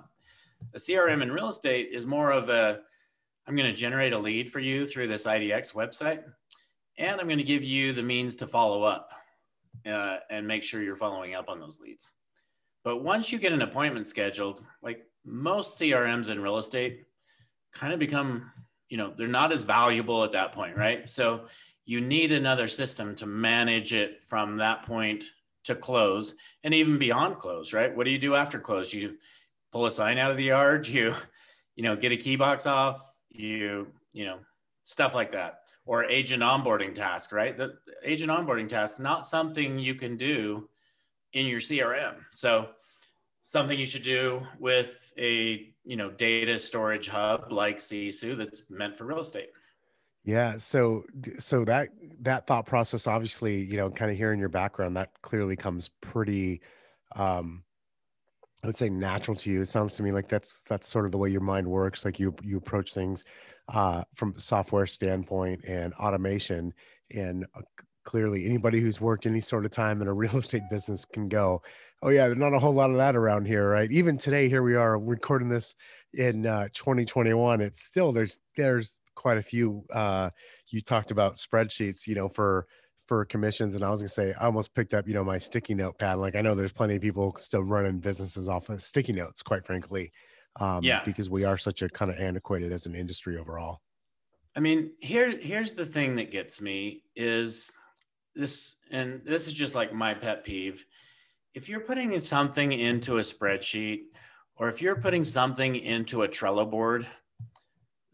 A 0.74 0.78
CRM 0.78 1.22
in 1.22 1.32
real 1.32 1.48
estate 1.48 1.88
is 1.92 2.06
more 2.06 2.30
of 2.30 2.50
a, 2.50 2.80
I'm 3.46 3.56
going 3.56 3.70
to 3.70 3.76
generate 3.76 4.12
a 4.12 4.18
lead 4.18 4.52
for 4.52 4.60
you 4.60 4.86
through 4.86 5.08
this 5.08 5.26
IDX 5.26 5.74
website, 5.74 6.22
and 6.98 7.20
I'm 7.20 7.26
going 7.26 7.38
to 7.38 7.44
give 7.44 7.64
you 7.64 7.92
the 7.92 8.02
means 8.02 8.36
to 8.36 8.46
follow 8.46 8.84
up 8.84 9.10
uh, 9.86 10.18
and 10.30 10.46
make 10.46 10.62
sure 10.62 10.82
you're 10.82 10.96
following 10.96 11.34
up 11.34 11.48
on 11.48 11.60
those 11.60 11.80
leads. 11.80 12.12
But 12.84 13.02
once 13.02 13.32
you 13.32 13.38
get 13.38 13.52
an 13.52 13.62
appointment 13.62 14.06
scheduled, 14.06 14.62
like 14.82 15.04
most 15.24 15.80
CRMs 15.80 16.28
in 16.28 16.40
real 16.40 16.58
estate 16.58 17.04
kind 17.72 17.92
of 17.92 17.98
become, 17.98 18.50
you 18.88 18.96
know, 18.96 19.12
they're 19.16 19.26
not 19.26 19.52
as 19.52 19.64
valuable 19.64 20.22
at 20.22 20.32
that 20.32 20.52
point, 20.52 20.76
right? 20.76 21.08
So 21.08 21.46
you 21.86 22.00
need 22.00 22.32
another 22.32 22.68
system 22.68 23.16
to 23.16 23.26
manage 23.26 23.92
it 23.92 24.20
from 24.20 24.58
that 24.58 24.84
point 24.84 25.24
to 25.64 25.74
close 25.74 26.34
and 26.62 26.74
even 26.74 26.98
beyond 26.98 27.38
close, 27.38 27.72
right? 27.72 27.94
What 27.94 28.04
do 28.04 28.10
you 28.10 28.18
do 28.18 28.34
after 28.34 28.58
close? 28.58 28.92
You 28.92 29.16
pull 29.72 29.86
a 29.86 29.92
sign 29.92 30.18
out 30.18 30.30
of 30.30 30.36
the 30.36 30.44
yard, 30.44 30.86
you, 30.88 31.14
you 31.74 31.82
know, 31.82 31.96
get 31.96 32.12
a 32.12 32.16
key 32.16 32.36
box 32.36 32.66
off, 32.66 33.02
you, 33.30 33.88
you 34.12 34.26
know, 34.26 34.38
stuff 34.84 35.14
like 35.14 35.32
that. 35.32 35.60
Or 35.86 36.04
agent 36.04 36.42
onboarding 36.42 36.94
task, 36.94 37.30
right? 37.32 37.56
The 37.56 37.74
agent 38.02 38.30
onboarding 38.30 38.68
task, 38.68 39.00
not 39.00 39.26
something 39.26 39.78
you 39.78 39.94
can 39.94 40.16
do 40.16 40.68
in 41.34 41.46
your 41.46 41.60
CRM. 41.60 42.14
So 42.30 42.70
something 43.42 43.78
you 43.78 43.86
should 43.86 44.02
do 44.02 44.40
with 44.58 45.12
a, 45.18 45.68
you 45.84 45.96
know, 45.96 46.10
data 46.10 46.58
storage 46.58 47.08
hub 47.08 47.52
like 47.52 47.78
Sisu 47.78 48.36
that's 48.36 48.62
meant 48.70 48.96
for 48.96 49.04
real 49.04 49.20
estate. 49.20 49.50
Yeah. 50.24 50.56
So, 50.56 51.04
so 51.38 51.66
that, 51.66 51.90
that 52.22 52.46
thought 52.46 52.64
process, 52.64 53.06
obviously, 53.06 53.62
you 53.62 53.76
know, 53.76 53.90
kind 53.90 54.10
of 54.10 54.16
hearing 54.16 54.40
your 54.40 54.48
background, 54.48 54.96
that 54.96 55.10
clearly 55.20 55.54
comes 55.54 55.90
pretty, 56.00 56.62
um, 57.14 57.62
I 58.62 58.68
would 58.68 58.78
say 58.78 58.88
natural 58.88 59.36
to 59.36 59.50
you. 59.50 59.60
It 59.60 59.68
sounds 59.68 59.92
to 59.94 60.02
me 60.02 60.12
like 60.12 60.28
that's, 60.28 60.60
that's 60.62 60.88
sort 60.88 61.04
of 61.04 61.12
the 61.12 61.18
way 61.18 61.28
your 61.28 61.42
mind 61.42 61.66
works. 61.66 62.06
Like 62.06 62.18
you, 62.18 62.34
you 62.42 62.56
approach 62.56 62.94
things, 62.94 63.24
uh, 63.68 64.04
from 64.14 64.34
software 64.38 64.86
standpoint 64.86 65.64
and 65.66 65.94
automation 65.94 66.72
and 67.14 67.46
uh, 67.56 67.60
clearly 68.04 68.44
anybody 68.44 68.80
who's 68.80 69.00
worked 69.00 69.26
any 69.26 69.40
sort 69.40 69.64
of 69.64 69.70
time 69.70 70.02
in 70.02 70.08
a 70.08 70.12
real 70.14 70.36
estate 70.36 70.62
business 70.70 71.04
can 71.04 71.28
go, 71.28 71.62
oh 72.02 72.10
yeah, 72.10 72.26
there's 72.26 72.38
not 72.38 72.54
a 72.54 72.58
whole 72.58 72.74
lot 72.74 72.90
of 72.90 72.96
that 72.96 73.16
around 73.16 73.46
here, 73.46 73.68
right? 73.70 73.90
Even 73.90 74.18
today, 74.18 74.48
here 74.48 74.62
we 74.62 74.74
are 74.74 74.98
recording 74.98 75.48
this 75.48 75.74
in 76.12 76.46
uh, 76.46 76.68
2021. 76.74 77.60
It's 77.60 77.82
still 77.82 78.12
there's 78.12 78.38
there's 78.56 79.00
quite 79.14 79.38
a 79.38 79.42
few. 79.42 79.84
Uh, 79.92 80.30
you 80.68 80.80
talked 80.80 81.10
about 81.10 81.36
spreadsheets, 81.36 82.06
you 82.06 82.14
know, 82.14 82.28
for 82.28 82.66
for 83.06 83.24
commissions, 83.24 83.74
and 83.74 83.84
I 83.84 83.90
was 83.90 84.02
gonna 84.02 84.08
say 84.08 84.34
I 84.34 84.46
almost 84.46 84.74
picked 84.74 84.94
up, 84.94 85.08
you 85.08 85.14
know, 85.14 85.24
my 85.24 85.38
sticky 85.38 85.74
note 85.74 85.98
pad. 85.98 86.18
Like 86.18 86.36
I 86.36 86.42
know 86.42 86.54
there's 86.54 86.72
plenty 86.72 86.96
of 86.96 87.02
people 87.02 87.34
still 87.38 87.64
running 87.64 88.00
businesses 88.00 88.48
off 88.48 88.68
of 88.68 88.82
sticky 88.82 89.14
notes, 89.14 89.42
quite 89.42 89.66
frankly, 89.66 90.12
um, 90.60 90.82
Yeah. 90.82 91.02
because 91.04 91.28
we 91.30 91.44
are 91.44 91.58
such 91.58 91.82
a 91.82 91.88
kind 91.88 92.10
of 92.10 92.18
antiquated 92.18 92.72
as 92.72 92.86
an 92.86 92.94
industry 92.94 93.38
overall. 93.38 93.80
I 94.56 94.60
mean, 94.60 94.92
here 95.00 95.36
here's 95.36 95.74
the 95.74 95.86
thing 95.86 96.16
that 96.16 96.30
gets 96.30 96.60
me 96.60 97.02
is 97.16 97.70
this, 98.34 98.76
and 98.90 99.22
this 99.24 99.46
is 99.48 99.52
just 99.52 99.74
like 99.74 99.92
my 99.92 100.14
pet 100.14 100.44
peeve. 100.44 100.84
If 101.54 101.68
you're 101.68 101.80
putting 101.80 102.18
something 102.20 102.72
into 102.72 103.18
a 103.18 103.22
spreadsheet, 103.22 104.02
or 104.56 104.68
if 104.68 104.80
you're 104.80 104.96
putting 105.00 105.24
something 105.24 105.74
into 105.74 106.22
a 106.22 106.28
Trello 106.28 106.68
board, 106.70 107.06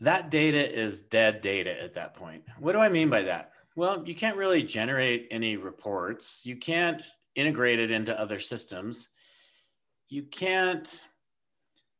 that 0.00 0.30
data 0.30 0.66
is 0.78 1.02
dead 1.02 1.42
data 1.42 1.78
at 1.82 1.94
that 1.94 2.14
point. 2.14 2.44
What 2.58 2.72
do 2.72 2.78
I 2.78 2.88
mean 2.88 3.10
by 3.10 3.22
that? 3.22 3.52
Well, 3.76 4.02
you 4.06 4.14
can't 4.14 4.36
really 4.36 4.62
generate 4.62 5.28
any 5.30 5.56
reports. 5.56 6.40
You 6.44 6.56
can't 6.56 7.02
integrate 7.34 7.78
it 7.78 7.90
into 7.90 8.18
other 8.18 8.40
systems. 8.40 9.08
You 10.08 10.22
can't 10.24 10.90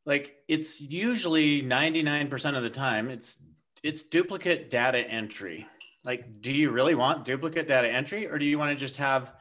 like 0.04 0.36
it's 0.48 0.80
usually 0.80 1.62
99% 1.62 2.56
of 2.56 2.62
the 2.62 2.70
time 2.70 3.10
it's 3.10 3.42
it's 3.82 4.02
duplicate 4.02 4.70
data 4.70 4.98
entry. 4.98 5.66
Like 6.04 6.40
do 6.40 6.52
you 6.52 6.70
really 6.70 6.94
want 6.94 7.24
duplicate 7.24 7.68
data 7.68 7.88
entry 7.88 8.26
or 8.26 8.38
do 8.38 8.44
you 8.44 8.58
want 8.58 8.70
to 8.70 8.76
just 8.76 8.96
have 8.98 9.32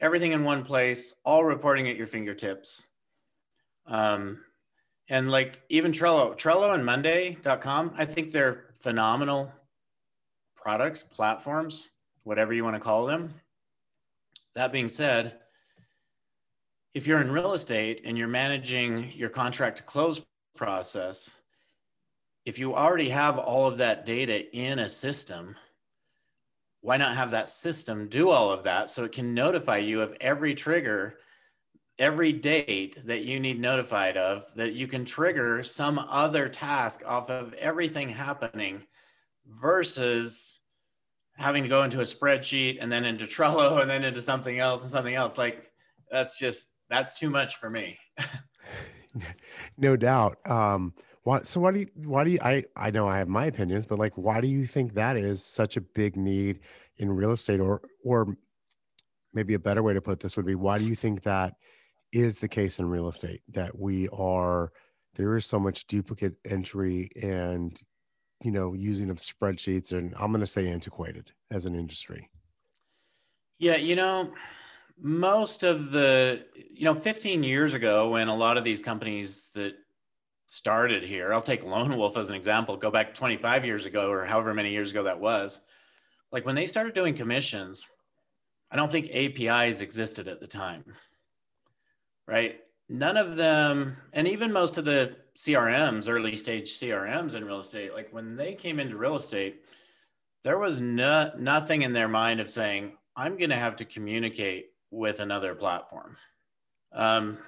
everything 0.00 0.32
in 0.32 0.44
one 0.44 0.64
place, 0.64 1.14
all 1.24 1.44
reporting 1.44 1.88
at 1.88 1.96
your 1.96 2.06
fingertips? 2.06 2.88
Um 3.86 4.40
and 5.08 5.30
like 5.30 5.62
even 5.68 5.92
Trello, 5.92 6.36
Trello 6.36 6.74
and 6.74 6.84
Monday.com, 6.84 7.94
I 7.96 8.04
think 8.04 8.32
they're 8.32 8.64
phenomenal 8.74 9.52
products, 10.56 11.04
platforms, 11.04 11.90
whatever 12.24 12.52
you 12.52 12.64
want 12.64 12.74
to 12.74 12.80
call 12.80 13.06
them. 13.06 13.34
That 14.54 14.72
being 14.72 14.88
said, 14.88 15.38
if 16.96 17.06
you're 17.06 17.20
in 17.20 17.30
real 17.30 17.52
estate 17.52 18.00
and 18.06 18.16
you're 18.16 18.26
managing 18.26 19.12
your 19.14 19.28
contract 19.28 19.76
to 19.76 19.82
close 19.82 20.22
process, 20.56 21.40
if 22.46 22.58
you 22.58 22.74
already 22.74 23.10
have 23.10 23.36
all 23.38 23.68
of 23.68 23.76
that 23.76 24.06
data 24.06 24.50
in 24.56 24.78
a 24.78 24.88
system, 24.88 25.56
why 26.80 26.96
not 26.96 27.14
have 27.14 27.32
that 27.32 27.50
system 27.50 28.08
do 28.08 28.30
all 28.30 28.50
of 28.50 28.64
that 28.64 28.88
so 28.88 29.04
it 29.04 29.12
can 29.12 29.34
notify 29.34 29.76
you 29.76 30.00
of 30.00 30.16
every 30.22 30.54
trigger, 30.54 31.18
every 31.98 32.32
date 32.32 32.96
that 33.04 33.24
you 33.24 33.38
need 33.40 33.60
notified 33.60 34.16
of, 34.16 34.44
that 34.54 34.72
you 34.72 34.88
can 34.88 35.04
trigger 35.04 35.62
some 35.62 35.98
other 35.98 36.48
task 36.48 37.02
off 37.04 37.28
of 37.28 37.52
everything 37.52 38.08
happening 38.08 38.84
versus 39.46 40.60
having 41.34 41.62
to 41.62 41.68
go 41.68 41.82
into 41.82 42.00
a 42.00 42.04
spreadsheet 42.04 42.78
and 42.80 42.90
then 42.90 43.04
into 43.04 43.26
Trello 43.26 43.80
and 43.82 43.90
then 43.90 44.02
into 44.02 44.22
something 44.22 44.58
else 44.58 44.80
and 44.80 44.90
something 44.90 45.14
else. 45.14 45.36
Like 45.36 45.70
that's 46.10 46.38
just 46.38 46.70
that's 46.88 47.18
too 47.18 47.30
much 47.30 47.56
for 47.56 47.70
me. 47.70 47.98
no 49.78 49.96
doubt. 49.96 50.38
Um, 50.48 50.94
what, 51.24 51.46
so 51.46 51.60
why 51.60 51.72
do 51.72 51.80
you, 51.80 51.88
why 51.96 52.24
do 52.24 52.30
you, 52.30 52.38
I, 52.40 52.64
I 52.76 52.90
know 52.90 53.08
I 53.08 53.18
have 53.18 53.28
my 53.28 53.46
opinions, 53.46 53.84
but 53.84 53.98
like, 53.98 54.16
why 54.16 54.40
do 54.40 54.46
you 54.46 54.66
think 54.66 54.94
that 54.94 55.16
is 55.16 55.44
such 55.44 55.76
a 55.76 55.80
big 55.80 56.16
need 56.16 56.60
in 56.98 57.10
real 57.10 57.32
estate 57.32 57.60
or, 57.60 57.82
or 58.04 58.36
maybe 59.34 59.54
a 59.54 59.58
better 59.58 59.82
way 59.82 59.92
to 59.92 60.00
put 60.00 60.20
this 60.20 60.36
would 60.36 60.46
be, 60.46 60.54
why 60.54 60.78
do 60.78 60.84
you 60.84 60.94
think 60.94 61.22
that 61.24 61.54
is 62.12 62.38
the 62.38 62.48
case 62.48 62.78
in 62.78 62.88
real 62.88 63.08
estate 63.08 63.42
that 63.48 63.76
we 63.76 64.08
are, 64.10 64.72
there 65.16 65.36
is 65.36 65.44
so 65.46 65.58
much 65.58 65.86
duplicate 65.88 66.34
entry 66.44 67.10
and, 67.20 67.80
you 68.44 68.52
know, 68.52 68.74
using 68.74 69.10
of 69.10 69.16
spreadsheets 69.16 69.92
and 69.92 70.14
I'm 70.18 70.30
going 70.30 70.40
to 70.40 70.46
say 70.46 70.68
antiquated 70.68 71.32
as 71.50 71.66
an 71.66 71.74
industry. 71.74 72.30
Yeah. 73.58 73.76
You 73.76 73.96
know, 73.96 74.32
most 75.00 75.62
of 75.62 75.90
the 75.90 76.44
you 76.72 76.84
know 76.84 76.94
15 76.94 77.42
years 77.42 77.74
ago 77.74 78.10
when 78.10 78.28
a 78.28 78.36
lot 78.36 78.56
of 78.56 78.64
these 78.64 78.80
companies 78.80 79.50
that 79.54 79.74
started 80.46 81.02
here 81.02 81.34
i'll 81.34 81.42
take 81.42 81.64
lone 81.64 81.96
wolf 81.96 82.16
as 82.16 82.30
an 82.30 82.36
example 82.36 82.76
go 82.76 82.90
back 82.90 83.14
25 83.14 83.64
years 83.64 83.84
ago 83.84 84.10
or 84.10 84.24
however 84.24 84.54
many 84.54 84.70
years 84.70 84.90
ago 84.90 85.02
that 85.02 85.20
was 85.20 85.60
like 86.32 86.46
when 86.46 86.54
they 86.54 86.66
started 86.66 86.94
doing 86.94 87.14
commissions 87.14 87.88
i 88.70 88.76
don't 88.76 88.90
think 88.90 89.10
apis 89.10 89.80
existed 89.80 90.28
at 90.28 90.40
the 90.40 90.46
time 90.46 90.84
right? 92.28 92.56
None 92.88 93.16
of 93.16 93.36
them 93.36 93.96
and 94.12 94.28
even 94.28 94.52
most 94.52 94.78
of 94.78 94.84
the 94.84 95.16
crms 95.36 96.08
early 96.08 96.36
stage 96.36 96.72
crms 96.72 97.34
in 97.34 97.44
real 97.44 97.58
estate 97.58 97.92
like 97.92 98.12
when 98.12 98.36
they 98.36 98.54
came 98.54 98.80
into 98.80 98.96
real 98.96 99.16
estate 99.16 99.60
there 100.44 100.58
was 100.58 100.80
no, 100.80 101.32
nothing 101.36 101.82
in 101.82 101.92
their 101.92 102.08
mind 102.08 102.40
of 102.40 102.48
saying 102.48 102.96
i'm 103.16 103.36
going 103.36 103.50
to 103.50 103.56
have 103.56 103.76
to 103.76 103.84
communicate 103.84 104.70
with 104.90 105.20
another 105.20 105.54
platform. 105.54 106.16
Um, 106.92 107.38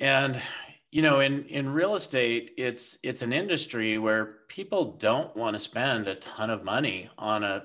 and 0.00 0.40
you 0.90 1.02
know, 1.02 1.20
in 1.20 1.44
in 1.44 1.70
real 1.70 1.94
estate, 1.94 2.52
it's 2.56 2.98
it's 3.02 3.22
an 3.22 3.32
industry 3.32 3.98
where 3.98 4.38
people 4.48 4.96
don't 4.96 5.36
want 5.36 5.54
to 5.54 5.58
spend 5.58 6.08
a 6.08 6.14
ton 6.14 6.50
of 6.50 6.64
money 6.64 7.10
on 7.18 7.44
a 7.44 7.64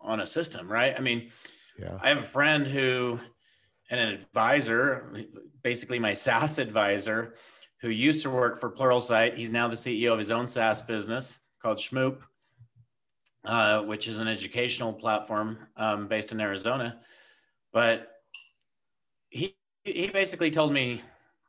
on 0.00 0.20
a 0.20 0.26
system, 0.26 0.70
right? 0.70 0.94
I 0.96 1.00
mean, 1.00 1.30
yeah. 1.78 1.98
I 2.02 2.08
have 2.10 2.18
a 2.18 2.22
friend 2.22 2.66
who 2.66 3.20
and 3.90 3.98
an 3.98 4.08
advisor, 4.08 5.26
basically 5.62 5.98
my 5.98 6.14
SaaS 6.14 6.58
advisor, 6.58 7.34
who 7.80 7.88
used 7.88 8.22
to 8.22 8.30
work 8.30 8.60
for 8.60 8.70
Pluralsight. 8.70 9.36
He's 9.36 9.50
now 9.50 9.68
the 9.68 9.76
CEO 9.76 10.12
of 10.12 10.18
his 10.18 10.30
own 10.30 10.46
SaaS 10.46 10.82
business 10.82 11.38
called 11.60 11.78
Shmoop, 11.78 12.18
uh, 13.44 13.82
which 13.82 14.06
is 14.06 14.20
an 14.20 14.28
educational 14.28 14.92
platform 14.92 15.66
um, 15.76 16.08
based 16.08 16.30
in 16.32 16.40
Arizona. 16.40 17.00
But 17.72 18.08
he 19.84 20.08
basically 20.08 20.50
told 20.50 20.72
me 20.72 21.02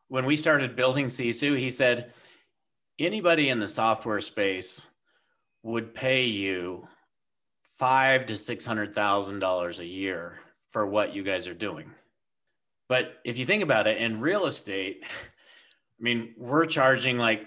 when 0.07 0.25
we 0.25 0.37
started 0.37 0.75
building 0.75 1.07
Sisu, 1.07 1.57
he 1.57 1.71
said 1.71 2.13
anybody 2.99 3.49
in 3.49 3.59
the 3.59 3.67
software 3.67 4.21
space 4.21 4.85
would 5.63 5.93
pay 5.93 6.25
you 6.25 6.87
five 7.77 8.25
to 8.27 8.35
six 8.35 8.65
hundred 8.65 8.93
thousand 8.93 9.39
dollars 9.39 9.79
a 9.79 9.85
year 9.85 10.39
for 10.69 10.85
what 10.85 11.13
you 11.13 11.23
guys 11.23 11.47
are 11.47 11.53
doing. 11.53 11.91
But 12.87 13.19
if 13.23 13.37
you 13.37 13.45
think 13.45 13.63
about 13.63 13.87
it, 13.87 13.97
in 13.97 14.19
real 14.19 14.45
estate, 14.45 15.03
I 15.99 16.03
mean, 16.03 16.33
we're 16.37 16.65
charging 16.65 17.17
like 17.17 17.45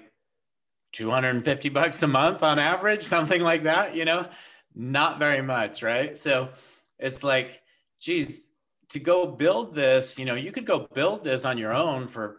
250 0.92 1.68
bucks 1.70 2.02
a 2.02 2.06
month 2.06 2.42
on 2.42 2.58
average, 2.58 3.02
something 3.02 3.42
like 3.42 3.64
that, 3.64 3.96
you 3.96 4.04
know, 4.04 4.28
not 4.74 5.18
very 5.18 5.42
much, 5.42 5.82
right? 5.82 6.16
So 6.16 6.50
it's 6.98 7.24
like, 7.24 7.60
geez, 8.00 8.48
to 8.94 9.00
go 9.00 9.26
build 9.26 9.74
this, 9.74 10.20
you 10.20 10.24
know, 10.24 10.36
you 10.36 10.52
could 10.52 10.64
go 10.64 10.86
build 10.94 11.24
this 11.24 11.44
on 11.44 11.58
your 11.58 11.74
own 11.74 12.06
for 12.06 12.38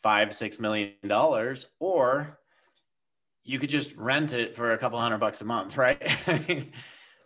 five, 0.00 0.32
six 0.32 0.60
million 0.60 0.92
dollars, 1.04 1.66
or 1.80 2.38
you 3.42 3.58
could 3.58 3.68
just 3.68 3.96
rent 3.96 4.32
it 4.32 4.54
for 4.54 4.72
a 4.72 4.78
couple 4.78 5.00
hundred 5.00 5.18
bucks 5.18 5.40
a 5.40 5.44
month, 5.44 5.76
right? 5.76 6.00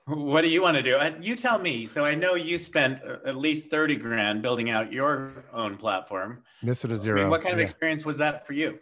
what 0.06 0.40
do 0.40 0.48
you 0.48 0.62
want 0.62 0.78
to 0.78 0.82
do? 0.82 0.96
Uh, 0.96 1.12
you 1.20 1.36
tell 1.36 1.58
me. 1.58 1.86
So 1.86 2.06
I 2.06 2.14
know 2.14 2.34
you 2.34 2.56
spent 2.56 3.00
uh, 3.06 3.28
at 3.28 3.36
least 3.36 3.68
30 3.70 3.96
grand 3.96 4.40
building 4.40 4.70
out 4.70 4.90
your 4.90 5.44
own 5.52 5.76
platform. 5.76 6.42
Miss 6.62 6.82
it 6.82 6.92
a 6.92 6.96
zero. 6.96 7.18
I 7.18 7.22
mean, 7.24 7.30
what 7.30 7.42
kind 7.42 7.52
of 7.52 7.58
yeah. 7.58 7.64
experience 7.64 8.06
was 8.06 8.16
that 8.16 8.46
for 8.46 8.54
you? 8.54 8.78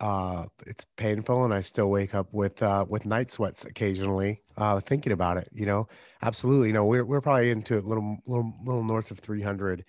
Uh, 0.00 0.46
it's 0.66 0.84
painful, 0.96 1.44
and 1.44 1.52
I 1.52 1.60
still 1.60 1.90
wake 1.90 2.14
up 2.14 2.28
with 2.32 2.62
uh, 2.62 2.84
with 2.88 3.06
night 3.06 3.30
sweats 3.30 3.64
occasionally, 3.64 4.42
uh, 4.56 4.80
thinking 4.80 5.12
about 5.12 5.36
it. 5.36 5.48
You 5.52 5.66
know, 5.66 5.88
absolutely. 6.22 6.68
You 6.68 6.74
know, 6.74 6.84
we're 6.84 7.04
we're 7.04 7.20
probably 7.20 7.50
into 7.50 7.78
a 7.78 7.80
little 7.80 8.18
little 8.26 8.52
little 8.64 8.84
north 8.84 9.10
of 9.10 9.18
300, 9.18 9.84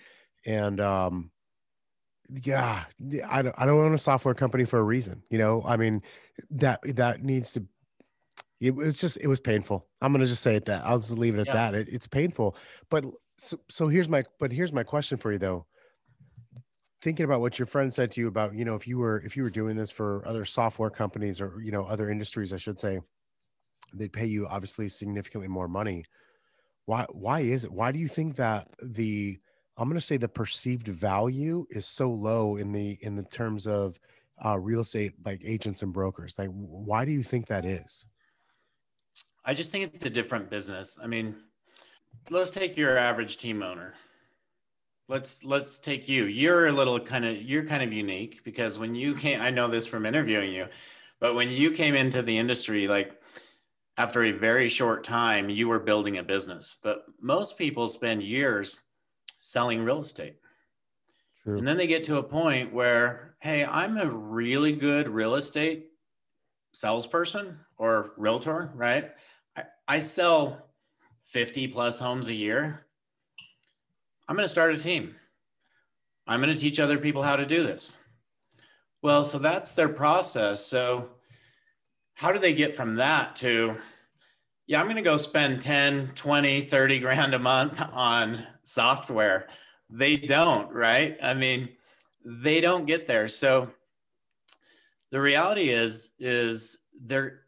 and 0.46 0.80
um, 0.80 1.32
yeah, 2.30 2.84
I 3.30 3.42
don't 3.42 3.56
I 3.58 3.66
don't 3.66 3.80
own 3.80 3.94
a 3.94 4.00
software 4.00 4.36
company 4.36 4.66
for 4.66 4.80
a 4.80 4.84
reason. 4.84 5.24
You 5.30 5.38
know, 5.38 5.64
I 5.66 5.78
mean, 5.78 6.02
that 6.52 6.80
that 6.96 7.24
needs 7.24 7.54
to. 7.54 7.64
It 8.60 8.76
was 8.76 9.00
just 9.00 9.18
it 9.18 9.28
was 9.28 9.40
painful. 9.40 9.88
I'm 10.02 10.12
gonna 10.12 10.26
just 10.26 10.44
say 10.44 10.56
it 10.56 10.66
that 10.66 10.86
I'll 10.86 11.00
just 11.00 11.18
leave 11.18 11.36
it 11.36 11.42
at 11.42 11.48
yeah. 11.48 11.54
that. 11.54 11.76
It, 11.76 11.88
it's 11.90 12.08
painful, 12.08 12.56
but 12.90 13.06
so 13.38 13.60
so 13.70 13.88
here's 13.88 14.10
my 14.10 14.22
but 14.40 14.52
here's 14.52 14.74
my 14.74 14.84
question 14.84 15.18
for 15.18 15.32
you 15.32 15.38
though 15.38 15.66
thinking 17.02 17.26
about 17.26 17.42
what 17.42 17.58
your 17.58 17.66
friend 17.66 17.94
said 17.94 18.12
to 18.12 18.22
you 18.22 18.28
about 18.28 18.56
you 18.56 18.66
know 18.66 18.76
if 18.76 18.88
you 18.88 18.98
were 18.98 19.22
if 19.26 19.38
you 19.38 19.44
were 19.44 19.50
doing 19.50 19.76
this 19.76 19.92
for 19.92 20.26
other 20.28 20.46
software 20.46 20.90
companies 20.90 21.40
or 21.40 21.62
you 21.62 21.72
know 21.72 21.86
other 21.86 22.10
industries 22.10 22.52
i 22.54 22.58
should 22.58 22.80
say 22.80 23.00
they'd 23.94 24.14
pay 24.14 24.26
you 24.26 24.48
obviously 24.48 24.88
significantly 24.88 25.48
more 25.48 25.68
money. 25.68 26.06
Why 26.86 27.06
why 27.12 27.42
is 27.42 27.66
it 27.66 27.72
why 27.72 27.92
do 27.92 28.00
you 28.00 28.08
think 28.08 28.36
that 28.38 28.68
the 28.82 29.40
i'm 29.78 29.88
going 29.88 30.00
to 30.00 30.06
say 30.06 30.18
the 30.18 30.28
perceived 30.28 30.88
value 30.88 31.66
is 31.70 31.86
so 31.86 32.10
low 32.10 32.58
in 32.58 32.72
the 32.72 32.98
in 33.02 33.16
the 33.16 33.24
terms 33.24 33.68
of 33.68 34.00
uh, 34.44 34.58
real 34.58 34.82
estate 34.82 35.14
like 35.26 35.42
agents 35.44 35.82
and 35.82 35.94
brokers? 35.94 36.36
Like 36.38 36.50
why 36.52 37.06
do 37.06 37.12
you 37.12 37.24
think 37.24 37.48
that 37.48 37.66
is? 37.66 38.06
I 39.46 39.54
just 39.54 39.72
think 39.72 39.94
it's 39.94 40.06
a 40.06 40.10
different 40.10 40.50
business. 40.50 40.98
I 41.02 41.08
mean 41.08 41.36
let's 42.32 42.52
take 42.52 42.76
your 42.76 42.98
average 42.98 43.38
team 43.38 43.62
owner 43.62 43.94
let's 45.10 45.38
let's 45.44 45.80
take 45.80 46.08
you. 46.08 46.26
You're 46.26 46.68
a 46.68 46.72
little 46.72 47.00
kind 47.00 47.26
of 47.26 47.42
you're 47.42 47.66
kind 47.66 47.84
of 47.84 47.92
unique 47.92 48.42
because 48.46 48.80
when 48.80 48.96
you 48.96 49.16
came 49.16 49.42
i 49.42 49.50
know 49.50 49.68
this 49.68 49.88
from 49.88 50.06
interviewing 50.06 50.54
you 50.54 50.68
but 51.20 51.36
when 51.36 51.50
you 51.50 51.72
came 51.72 51.96
into 51.96 52.22
the 52.22 52.38
industry 52.38 52.88
like 52.88 53.20
after 53.98 54.24
a 54.24 54.32
very 54.32 54.70
short 54.70 55.04
time 55.04 55.50
you 55.50 55.68
were 55.68 55.80
building 55.80 56.18
a 56.18 56.24
business 56.24 56.78
but 56.82 57.04
most 57.20 57.58
people 57.58 57.88
spend 57.88 58.24
years 58.24 58.82
selling 59.40 59.84
real 59.84 60.00
estate. 60.02 60.36
True. 61.44 61.58
and 61.58 61.68
then 61.68 61.78
they 61.78 61.88
get 61.88 62.04
to 62.06 62.18
a 62.18 62.24
point 62.24 62.74
where 62.74 63.36
hey 63.42 63.66
i'm 63.66 63.98
a 63.98 64.10
really 64.10 64.74
good 64.74 65.10
real 65.10 65.36
estate 65.36 65.88
salesperson 66.74 67.58
or 67.78 68.12
realtor 68.18 68.72
right? 68.76 69.12
I, 69.56 69.64
I 69.88 70.00
sell 70.00 70.70
50 71.32 71.68
plus 71.70 72.00
homes 72.00 72.28
a 72.28 72.34
year 72.34 72.86
I'm 74.30 74.36
going 74.36 74.46
to 74.46 74.50
start 74.50 74.76
a 74.76 74.78
team. 74.78 75.16
I'm 76.28 76.40
going 76.40 76.54
to 76.54 76.62
teach 76.62 76.80
other 76.80 77.00
people 77.00 77.24
how 77.24 77.36
to 77.36 77.48
do 77.48 77.64
this. 77.64 77.98
Well, 79.02 79.24
so 79.24 79.40
that's 79.40 79.72
their 79.72 79.90
process. 79.90 80.64
So, 80.64 81.10
how 82.14 82.32
do 82.32 82.38
they 82.38 82.54
get 82.54 82.76
from 82.76 82.98
that 82.98 83.36
to, 83.38 83.78
yeah, 84.68 84.80
I'm 84.80 84.86
going 84.86 84.98
to 84.98 85.02
go 85.02 85.18
spend 85.18 85.64
10, 85.64 86.12
20, 86.14 86.62
30 86.62 87.00
grand 87.00 87.34
a 87.34 87.40
month 87.40 87.82
on 87.82 88.46
software? 88.64 89.48
They 89.90 90.16
don't, 90.18 90.72
right? 90.72 91.18
I 91.24 91.34
mean, 91.34 91.70
they 92.24 92.62
don't 92.62 92.86
get 92.86 93.08
there. 93.08 93.30
So, 93.30 93.72
the 95.10 95.22
reality 95.22 95.70
is, 95.70 96.12
is 96.20 96.78
they're 96.94 97.40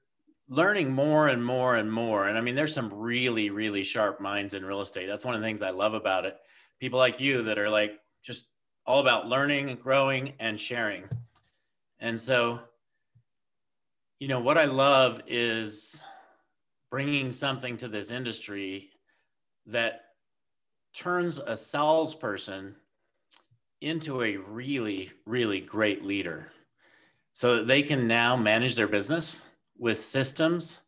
learning 0.50 0.92
more 0.92 1.28
and 1.28 1.46
more 1.46 1.76
and 1.76 1.94
more. 1.94 2.28
And 2.28 2.40
I 2.40 2.42
mean, 2.42 2.56
there's 2.56 2.74
some 2.74 2.92
really, 2.92 3.52
really 3.52 3.84
sharp 3.84 4.20
minds 4.20 4.56
in 4.56 4.66
real 4.66 4.82
estate. 4.82 5.06
That's 5.06 5.24
one 5.24 5.36
of 5.36 5.42
the 5.42 5.46
things 5.46 5.62
I 5.62 5.70
love 5.70 5.94
about 5.94 6.26
it 6.26 6.38
people 6.82 6.98
like 6.98 7.20
you 7.20 7.44
that 7.44 7.60
are 7.60 7.70
like 7.70 8.00
just 8.24 8.48
all 8.88 9.00
about 9.00 9.28
learning 9.28 9.70
and 9.70 9.80
growing 9.80 10.34
and 10.40 10.60
sharing. 10.60 11.04
And 12.00 12.20
so, 12.20 12.60
you 14.20 14.28
know, 14.28 14.40
what 14.40 14.58
I 14.58 14.66
love 14.66 15.22
is 15.28 16.02
bringing 16.90 17.32
something 17.32 17.78
to 17.78 17.88
this 17.88 18.10
industry 18.10 18.90
that 19.68 20.06
turns 20.96 21.38
a 21.38 21.56
salesperson 21.56 22.76
into 23.80 24.24
a 24.24 24.38
really, 24.38 25.12
really 25.26 25.60
great 25.60 26.04
leader 26.04 26.52
so 27.34 27.58
that 27.58 27.68
they 27.68 27.84
can 27.84 28.08
now 28.08 28.36
manage 28.36 28.76
their 28.76 28.88
business 28.88 29.48
with 29.78 30.00
systems. 30.00 30.80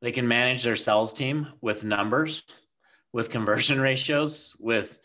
They 0.00 0.12
can 0.12 0.28
manage 0.28 0.62
their 0.62 0.76
sales 0.76 1.12
team 1.12 1.48
with 1.60 1.82
numbers, 1.82 2.44
with 3.12 3.30
conversion 3.30 3.80
ratios, 3.80 4.56
with 4.60 5.00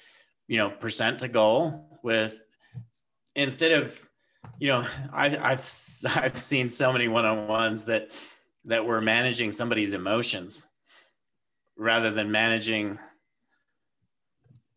you 0.50 0.58
know, 0.58 0.72
percent 0.72 1.20
to 1.20 1.28
goal 1.28 2.00
with 2.04 2.42
instead 3.36 3.72
of, 3.72 3.98
you 4.58 4.68
know, 4.68 4.86
I, 5.14 5.38
I've, 5.38 5.72
I've 6.06 6.38
seen 6.38 6.72
so 6.72 6.92
many 6.92 7.08
one-on-ones 7.08 7.86
that, 7.86 8.12
that 8.66 8.86
we're 8.86 9.00
managing 9.00 9.52
somebody's 9.52 9.94
emotions 9.94 10.68
rather 11.78 12.12
than 12.12 12.30
managing 12.32 13.00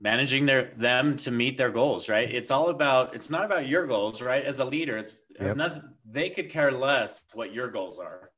managing 0.00 0.47
their 0.47 0.73
them 0.76 1.17
to 1.17 1.31
meet 1.31 1.57
their 1.57 1.71
goals 1.71 2.09
right? 2.09 2.33
It's 2.33 2.50
all 2.50 2.71
about 2.71 3.14
it's 3.14 3.31
not 3.31 3.45
about 3.45 3.69
your 3.69 3.87
goals 3.87 4.21
right? 4.21 4.45
As 4.45 4.59
a 4.59 4.64
leader 4.64 4.99
it's 4.99 5.23
yep. 5.41 5.57
nothing 5.57 5.83
they 6.05 6.29
could 6.29 6.50
care 6.50 6.73
less 6.73 7.23
what 7.35 7.52
your 7.52 7.71
goals 7.71 7.99
are. 7.99 8.31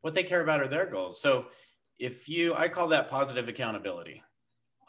What 0.00 0.14
they 0.14 0.22
care 0.22 0.40
about 0.40 0.60
are 0.60 0.68
their 0.68 0.86
goals. 0.86 1.20
So 1.20 1.46
if 1.98 2.28
you 2.28 2.54
i 2.54 2.68
call 2.68 2.88
that 2.88 3.10
positive 3.10 3.48
accountability 3.48 4.22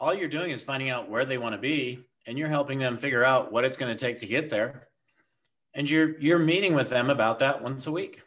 all 0.04 0.14
you're 0.14 0.28
doing 0.28 0.50
is 0.50 0.62
finding 0.62 0.90
out 0.90 1.08
where 1.08 1.24
they 1.24 1.38
want 1.38 1.54
to 1.54 1.58
be 1.58 2.04
and 2.26 2.38
you're 2.38 2.50
helping 2.50 2.78
them 2.78 2.98
figure 2.98 3.24
out 3.24 3.50
what 3.50 3.64
it's 3.64 3.78
going 3.78 3.96
to 3.96 4.06
take 4.06 4.18
to 4.18 4.26
get 4.26 4.50
there. 4.50 4.88
And 5.72 5.88
you're 5.88 6.18
you're 6.20 6.38
meeting 6.38 6.74
with 6.74 6.90
them 6.90 7.08
about 7.08 7.38
that 7.38 7.62
once 7.62 7.86
a 7.86 7.90
week. 7.90 8.20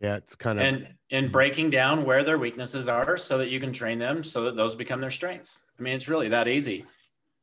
Yeah 0.00 0.16
it's 0.16 0.34
kind 0.34 0.58
of 0.58 0.64
and 0.64 0.88
and 1.10 1.30
breaking 1.30 1.70
down 1.70 2.04
where 2.04 2.24
their 2.24 2.38
weaknesses 2.38 2.88
are 2.88 3.16
so 3.18 3.38
that 3.38 3.50
you 3.50 3.60
can 3.60 3.72
train 3.72 3.98
them 3.98 4.24
so 4.24 4.44
that 4.44 4.56
those 4.56 4.74
become 4.74 5.02
their 5.02 5.10
strengths. 5.10 5.66
I 5.78 5.82
mean 5.82 5.94
it's 5.94 6.08
really 6.08 6.28
that 6.28 6.48
easy. 6.48 6.86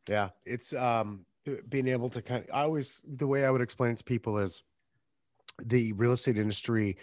Yeah 0.10 0.30
it's 0.44 0.74
um 0.74 1.25
being 1.70 1.88
able 1.88 2.10
to 2.10 2.22
kind 2.22 2.44
of 2.44 2.50
i 2.53 2.62
always 2.62 3.03
the 3.15 3.25
way 3.25 3.46
i 3.46 3.50
would 3.50 3.62
explain 3.62 3.91
it 3.91 3.98
to 3.98 4.03
people 4.03 4.38
is 4.38 4.62
the 5.63 5.91
real 5.94 6.12
estate 6.12 6.38
industry 6.38 6.96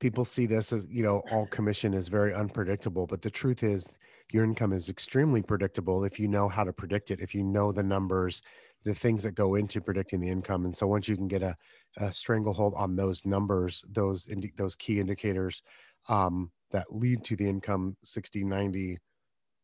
people 0.00 0.24
see 0.24 0.46
this 0.46 0.72
as 0.72 0.86
you 0.88 1.02
know 1.02 1.22
all 1.30 1.46
commission 1.48 1.92
is 1.92 2.08
very 2.08 2.32
unpredictable 2.32 3.06
but 3.06 3.20
the 3.20 3.28
truth 3.28 3.62
is 3.62 3.86
your 4.32 4.44
income 4.44 4.72
is 4.72 4.88
extremely 4.88 5.42
predictable 5.42 6.04
if 6.04 6.18
you 6.18 6.26
know 6.26 6.48
how 6.48 6.64
to 6.64 6.72
predict 6.72 7.10
it 7.10 7.20
if 7.20 7.34
you 7.34 7.42
know 7.42 7.72
the 7.72 7.82
numbers 7.82 8.42
the 8.84 8.94
things 8.94 9.22
that 9.22 9.32
go 9.32 9.54
into 9.54 9.80
predicting 9.80 10.20
the 10.20 10.28
income 10.28 10.64
and 10.64 10.74
so 10.74 10.86
once 10.86 11.08
you 11.08 11.16
can 11.16 11.28
get 11.28 11.42
a, 11.42 11.56
a 11.98 12.12
stranglehold 12.12 12.74
on 12.76 12.96
those 12.96 13.24
numbers 13.24 13.84
those 13.90 14.28
indi- 14.28 14.52
those 14.56 14.74
key 14.74 14.98
indicators 14.98 15.62
um, 16.08 16.50
that 16.70 16.86
lead 16.90 17.22
to 17.24 17.36
the 17.36 17.48
income 17.48 17.96
60 18.02 18.44
90 18.44 18.98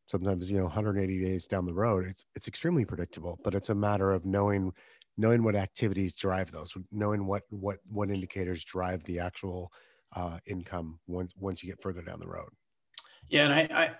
sometimes 0.06 0.50
you 0.50 0.58
know 0.58 0.64
180 0.64 1.22
days 1.22 1.46
down 1.46 1.66
the 1.66 1.74
road 1.74 2.06
it's 2.06 2.24
it's 2.34 2.48
extremely 2.48 2.84
predictable 2.84 3.38
but 3.42 3.54
it's 3.54 3.70
a 3.70 3.74
matter 3.74 4.12
of 4.12 4.24
knowing 4.24 4.72
knowing 5.16 5.42
what 5.42 5.56
activities 5.56 6.14
drive 6.14 6.50
those 6.52 6.76
knowing 6.92 7.26
what 7.26 7.42
what 7.50 7.78
what 7.88 8.10
indicators 8.10 8.64
drive 8.64 9.02
the 9.04 9.18
actual 9.18 9.72
uh, 10.14 10.38
income 10.46 10.98
once 11.06 11.34
once 11.36 11.62
you 11.62 11.68
get 11.68 11.82
further 11.82 12.00
down 12.00 12.18
the 12.18 12.26
road. 12.26 12.48
Yeah 13.28 13.44
and 13.44 13.52
i, 13.52 13.68
I 13.70 13.96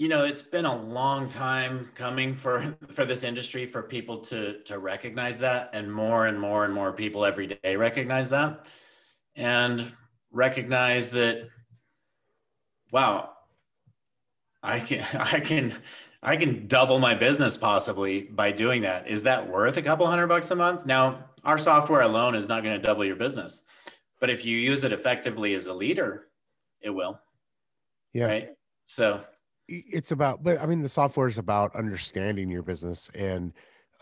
you 0.00 0.08
know 0.08 0.24
it's 0.24 0.40
been 0.40 0.64
a 0.64 0.82
long 0.82 1.28
time 1.28 1.90
coming 1.94 2.34
for 2.34 2.74
for 2.94 3.04
this 3.04 3.22
industry 3.22 3.66
for 3.66 3.82
people 3.82 4.16
to 4.16 4.58
to 4.62 4.78
recognize 4.78 5.38
that 5.40 5.70
and 5.74 5.92
more 5.92 6.26
and 6.26 6.40
more 6.40 6.64
and 6.64 6.72
more 6.72 6.90
people 6.92 7.24
every 7.24 7.46
day 7.46 7.76
recognize 7.76 8.30
that 8.30 8.64
and 9.36 9.92
recognize 10.32 11.10
that 11.10 11.46
wow 12.90 13.30
i 14.62 14.80
can 14.80 15.04
i 15.20 15.38
can 15.38 15.76
i 16.22 16.34
can 16.34 16.66
double 16.66 16.98
my 16.98 17.14
business 17.14 17.58
possibly 17.58 18.22
by 18.22 18.50
doing 18.52 18.82
that. 18.82 19.06
Is 19.06 19.24
that 19.24 19.50
worth 19.50 19.76
a 19.76 19.82
couple 19.82 20.06
hundred 20.06 20.28
bucks 20.28 20.50
a 20.50 20.56
month? 20.56 20.86
Now 20.86 21.26
our 21.44 21.58
software 21.58 22.00
alone 22.00 22.34
is 22.34 22.48
not 22.48 22.62
going 22.62 22.74
to 22.74 22.82
double 22.82 23.04
your 23.04 23.16
business 23.16 23.66
but 24.18 24.30
if 24.30 24.46
you 24.46 24.56
use 24.56 24.82
it 24.82 24.94
effectively 24.94 25.52
as 25.52 25.66
a 25.66 25.74
leader 25.74 26.28
it 26.80 26.88
will. 26.88 27.20
Yeah. 28.14 28.24
Right? 28.24 28.48
So 28.86 29.24
it's 29.70 30.10
about 30.10 30.42
but 30.42 30.60
i 30.60 30.66
mean 30.66 30.82
the 30.82 30.88
software 30.88 31.28
is 31.28 31.38
about 31.38 31.74
understanding 31.76 32.50
your 32.50 32.62
business 32.62 33.08
and 33.14 33.52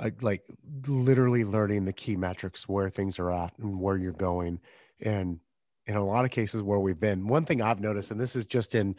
uh, 0.00 0.10
like 0.20 0.42
literally 0.86 1.44
learning 1.44 1.84
the 1.84 1.92
key 1.92 2.16
metrics 2.16 2.68
where 2.68 2.88
things 2.88 3.18
are 3.18 3.32
at 3.32 3.52
and 3.58 3.80
where 3.80 3.96
you're 3.96 4.12
going. 4.12 4.60
And 5.00 5.40
in 5.88 5.96
a 5.96 6.04
lot 6.04 6.24
of 6.24 6.30
cases 6.30 6.62
where 6.62 6.78
we've 6.78 7.00
been 7.00 7.26
one 7.26 7.44
thing 7.44 7.62
i've 7.62 7.80
noticed 7.80 8.10
and 8.10 8.20
this 8.20 8.36
is 8.36 8.46
just 8.46 8.74
in 8.74 8.94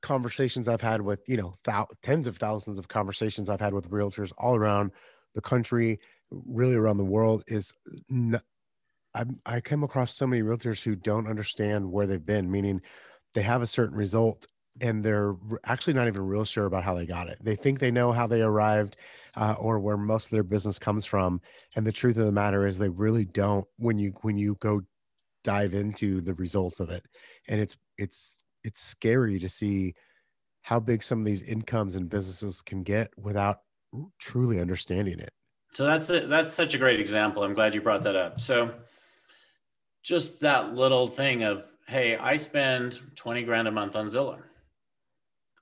conversations 0.00 0.66
i've 0.66 0.80
had 0.80 1.00
with 1.00 1.20
you 1.28 1.36
know 1.36 1.54
th- 1.62 1.86
tens 2.02 2.26
of 2.26 2.38
thousands 2.38 2.78
of 2.78 2.88
conversations 2.88 3.48
i've 3.48 3.60
had 3.60 3.74
with 3.74 3.90
realtors 3.90 4.32
all 4.38 4.56
around 4.56 4.90
the 5.34 5.40
country 5.40 6.00
really 6.30 6.74
around 6.74 6.96
the 6.96 7.04
world 7.04 7.44
is 7.46 7.72
n- 8.10 8.40
I, 9.14 9.26
I 9.44 9.60
came 9.60 9.82
across 9.82 10.14
so 10.14 10.26
many 10.26 10.42
realtors 10.42 10.82
who 10.82 10.96
don't 10.96 11.28
understand 11.28 11.92
where 11.92 12.06
they've 12.06 12.24
been 12.24 12.50
meaning 12.50 12.80
they 13.34 13.42
have 13.42 13.62
a 13.62 13.66
certain 13.66 13.96
result 13.96 14.46
and 14.80 15.02
they're 15.02 15.36
actually 15.64 15.92
not 15.92 16.06
even 16.06 16.22
real 16.22 16.44
sure 16.44 16.66
about 16.66 16.84
how 16.84 16.94
they 16.94 17.06
got 17.06 17.28
it. 17.28 17.38
They 17.42 17.56
think 17.56 17.78
they 17.78 17.90
know 17.90 18.12
how 18.12 18.26
they 18.26 18.40
arrived 18.40 18.96
uh, 19.36 19.54
or 19.58 19.78
where 19.78 19.96
most 19.96 20.26
of 20.26 20.30
their 20.30 20.42
business 20.42 20.78
comes 20.78 21.04
from, 21.04 21.40
and 21.76 21.86
the 21.86 21.92
truth 21.92 22.16
of 22.16 22.26
the 22.26 22.32
matter 22.32 22.66
is 22.66 22.78
they 22.78 22.88
really 22.88 23.24
don't. 23.24 23.66
When 23.78 23.98
you 23.98 24.12
when 24.22 24.38
you 24.38 24.56
go 24.60 24.82
dive 25.44 25.74
into 25.74 26.20
the 26.20 26.34
results 26.34 26.80
of 26.80 26.90
it, 26.90 27.04
and 27.48 27.60
it's 27.60 27.76
it's 27.98 28.36
it's 28.64 28.80
scary 28.80 29.38
to 29.38 29.48
see 29.48 29.94
how 30.62 30.78
big 30.78 31.02
some 31.02 31.18
of 31.18 31.24
these 31.24 31.42
incomes 31.42 31.96
and 31.96 32.08
businesses 32.08 32.62
can 32.62 32.82
get 32.82 33.10
without 33.16 33.60
truly 34.18 34.60
understanding 34.60 35.18
it. 35.18 35.32
So 35.74 35.84
that's 35.84 36.08
a, 36.10 36.26
that's 36.26 36.52
such 36.52 36.74
a 36.74 36.78
great 36.78 37.00
example. 37.00 37.42
I'm 37.42 37.54
glad 37.54 37.74
you 37.74 37.80
brought 37.80 38.04
that 38.04 38.14
up. 38.14 38.40
So 38.40 38.74
just 40.02 40.40
that 40.40 40.74
little 40.74 41.08
thing 41.08 41.42
of 41.42 41.64
hey, 41.88 42.16
I 42.16 42.36
spend 42.36 43.00
20 43.16 43.42
grand 43.42 43.68
a 43.68 43.70
month 43.72 43.96
on 43.96 44.06
Zillow 44.06 44.38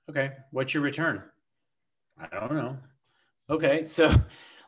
Okay, 0.09 0.31
what's 0.51 0.73
your 0.73 0.83
return? 0.83 1.23
I 2.19 2.27
don't 2.27 2.53
know. 2.53 2.77
Okay, 3.49 3.85
so 3.87 4.13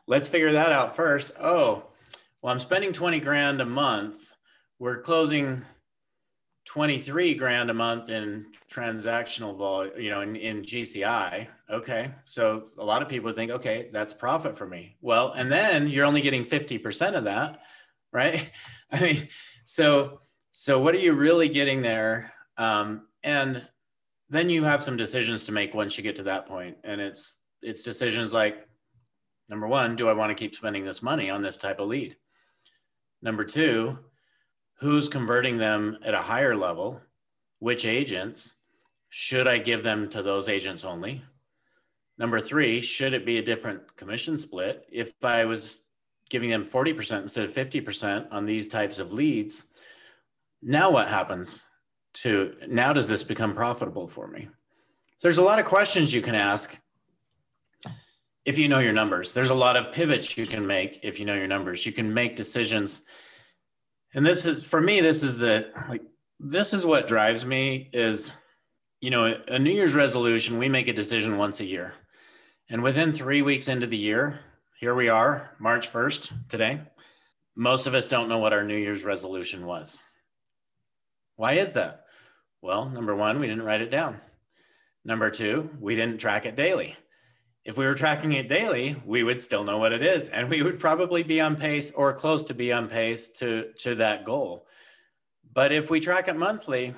let's 0.06 0.28
figure 0.28 0.52
that 0.52 0.72
out 0.72 0.96
first. 0.96 1.32
Oh, 1.40 1.84
well, 2.42 2.52
I'm 2.52 2.60
spending 2.60 2.92
20 2.92 3.20
grand 3.20 3.60
a 3.60 3.66
month. 3.66 4.34
We're 4.78 5.00
closing 5.00 5.64
23 6.66 7.34
grand 7.34 7.70
a 7.70 7.74
month 7.74 8.08
in 8.08 8.46
transactional 8.70 9.56
volume, 9.56 10.00
you 10.00 10.10
know, 10.10 10.20
in, 10.20 10.36
in 10.36 10.62
GCI. 10.62 11.48
Okay. 11.70 12.12
So 12.24 12.66
a 12.78 12.84
lot 12.84 13.02
of 13.02 13.08
people 13.08 13.32
think, 13.32 13.50
okay, 13.50 13.88
that's 13.92 14.14
profit 14.14 14.56
for 14.56 14.66
me. 14.66 14.96
Well, 15.00 15.32
and 15.32 15.50
then 15.52 15.88
you're 15.88 16.06
only 16.06 16.20
getting 16.20 16.44
50% 16.44 17.16
of 17.16 17.24
that, 17.24 17.60
right? 18.12 18.50
I 18.92 19.00
mean, 19.00 19.28
so, 19.64 20.20
so 20.52 20.78
what 20.80 20.94
are 20.94 20.98
you 20.98 21.12
really 21.12 21.48
getting 21.48 21.82
there? 21.82 22.32
Um, 22.56 23.08
and 23.22 23.62
then 24.28 24.48
you 24.48 24.64
have 24.64 24.84
some 24.84 24.96
decisions 24.96 25.44
to 25.44 25.52
make 25.52 25.74
once 25.74 25.96
you 25.96 26.02
get 26.02 26.16
to 26.16 26.24
that 26.24 26.46
point. 26.46 26.76
And 26.84 27.00
it's 27.00 27.36
it's 27.62 27.82
decisions 27.82 28.32
like 28.32 28.68
number 29.48 29.66
one 29.66 29.96
do 29.96 30.08
i 30.08 30.12
want 30.12 30.30
to 30.30 30.34
keep 30.34 30.54
spending 30.54 30.84
this 30.84 31.02
money 31.02 31.30
on 31.30 31.42
this 31.42 31.56
type 31.56 31.80
of 31.80 31.88
lead? 31.88 32.16
Number 33.22 33.44
two 33.44 33.98
who's 34.80 35.08
converting 35.08 35.58
them 35.58 35.98
at 36.04 36.14
a 36.14 36.22
higher 36.22 36.56
level? 36.56 37.00
Which 37.58 37.86
agents 37.86 38.56
should 39.08 39.46
i 39.46 39.58
give 39.58 39.82
them 39.82 40.08
to 40.10 40.22
those 40.22 40.48
agents 40.48 40.84
only? 40.84 41.22
Number 42.18 42.40
three 42.40 42.80
should 42.80 43.14
it 43.14 43.26
be 43.26 43.38
a 43.38 43.44
different 43.44 43.96
commission 43.96 44.38
split? 44.38 44.84
If 44.90 45.12
i 45.22 45.44
was 45.44 45.82
giving 46.30 46.48
them 46.48 46.64
40% 46.64 47.20
instead 47.20 47.44
of 47.44 47.54
50% 47.54 48.28
on 48.30 48.46
these 48.46 48.66
types 48.68 48.98
of 48.98 49.12
leads 49.12 49.66
now 50.62 50.90
what 50.90 51.08
happens 51.08 51.66
to 52.14 52.54
now 52.68 52.92
does 52.92 53.08
this 53.08 53.24
become 53.24 53.54
profitable 53.54 54.08
for 54.08 54.26
me? 54.26 54.48
So 55.18 55.28
there's 55.28 55.38
a 55.38 55.42
lot 55.42 55.58
of 55.58 55.64
questions 55.64 56.14
you 56.14 56.22
can 56.22 56.34
ask 56.34 56.78
if 58.44 58.58
you 58.58 58.68
know 58.68 58.80
your 58.80 58.92
numbers. 58.92 59.32
There's 59.32 59.50
a 59.50 59.54
lot 59.54 59.76
of 59.76 59.92
pivots 59.92 60.36
you 60.36 60.46
can 60.46 60.66
make 60.66 61.00
if 61.02 61.18
you 61.18 61.26
know 61.26 61.34
your 61.34 61.46
numbers. 61.46 61.86
You 61.86 61.92
can 61.92 62.12
make 62.12 62.36
decisions. 62.36 63.04
And 64.14 64.24
this 64.24 64.46
is 64.46 64.64
for 64.64 64.80
me, 64.80 65.00
this 65.00 65.22
is 65.22 65.38
the 65.38 65.70
like 65.88 66.02
this 66.38 66.72
is 66.74 66.84
what 66.84 67.08
drives 67.08 67.44
me 67.44 67.90
is 67.92 68.32
you 69.00 69.10
know, 69.10 69.36
a 69.48 69.58
New 69.58 69.70
Year's 69.70 69.92
resolution, 69.92 70.56
we 70.56 70.70
make 70.70 70.88
a 70.88 70.92
decision 70.94 71.36
once 71.36 71.60
a 71.60 71.66
year. 71.66 71.92
And 72.70 72.82
within 72.82 73.12
3 73.12 73.42
weeks 73.42 73.68
into 73.68 73.86
the 73.86 73.98
year, 73.98 74.40
here 74.80 74.94
we 74.94 75.10
are, 75.10 75.50
March 75.58 75.92
1st 75.92 76.48
today. 76.48 76.80
Most 77.54 77.86
of 77.86 77.92
us 77.92 78.08
don't 78.08 78.30
know 78.30 78.38
what 78.38 78.54
our 78.54 78.64
New 78.64 78.78
Year's 78.78 79.04
resolution 79.04 79.66
was. 79.66 80.02
Why 81.36 81.52
is 81.52 81.74
that? 81.74 82.03
Well, 82.64 82.88
number 82.88 83.14
one, 83.14 83.40
we 83.40 83.46
didn't 83.46 83.64
write 83.64 83.82
it 83.82 83.90
down. 83.90 84.22
Number 85.04 85.28
two, 85.28 85.68
we 85.78 85.94
didn't 85.96 86.16
track 86.16 86.46
it 86.46 86.56
daily. 86.56 86.96
If 87.62 87.76
we 87.76 87.84
were 87.84 87.94
tracking 87.94 88.32
it 88.32 88.48
daily, 88.48 89.02
we 89.04 89.22
would 89.22 89.42
still 89.42 89.64
know 89.64 89.76
what 89.76 89.92
it 89.92 90.02
is, 90.02 90.30
and 90.30 90.48
we 90.48 90.62
would 90.62 90.80
probably 90.80 91.22
be 91.22 91.42
on 91.42 91.56
pace 91.56 91.92
or 91.92 92.14
close 92.14 92.42
to 92.44 92.54
be 92.54 92.72
on 92.72 92.88
pace 92.88 93.28
to, 93.40 93.74
to 93.80 93.96
that 93.96 94.24
goal. 94.24 94.66
But 95.52 95.72
if 95.72 95.90
we 95.90 96.00
track 96.00 96.26
it 96.26 96.36
monthly, 96.36 96.94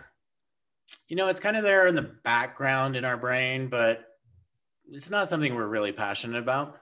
you 1.08 1.16
know, 1.16 1.26
it's 1.26 1.40
kind 1.40 1.56
of 1.56 1.64
there 1.64 1.88
in 1.88 1.96
the 1.96 2.14
background 2.22 2.94
in 2.94 3.04
our 3.04 3.16
brain, 3.16 3.66
but 3.66 4.04
it's 4.88 5.10
not 5.10 5.28
something 5.28 5.52
we're 5.52 5.66
really 5.66 5.90
passionate 5.90 6.38
about. 6.38 6.78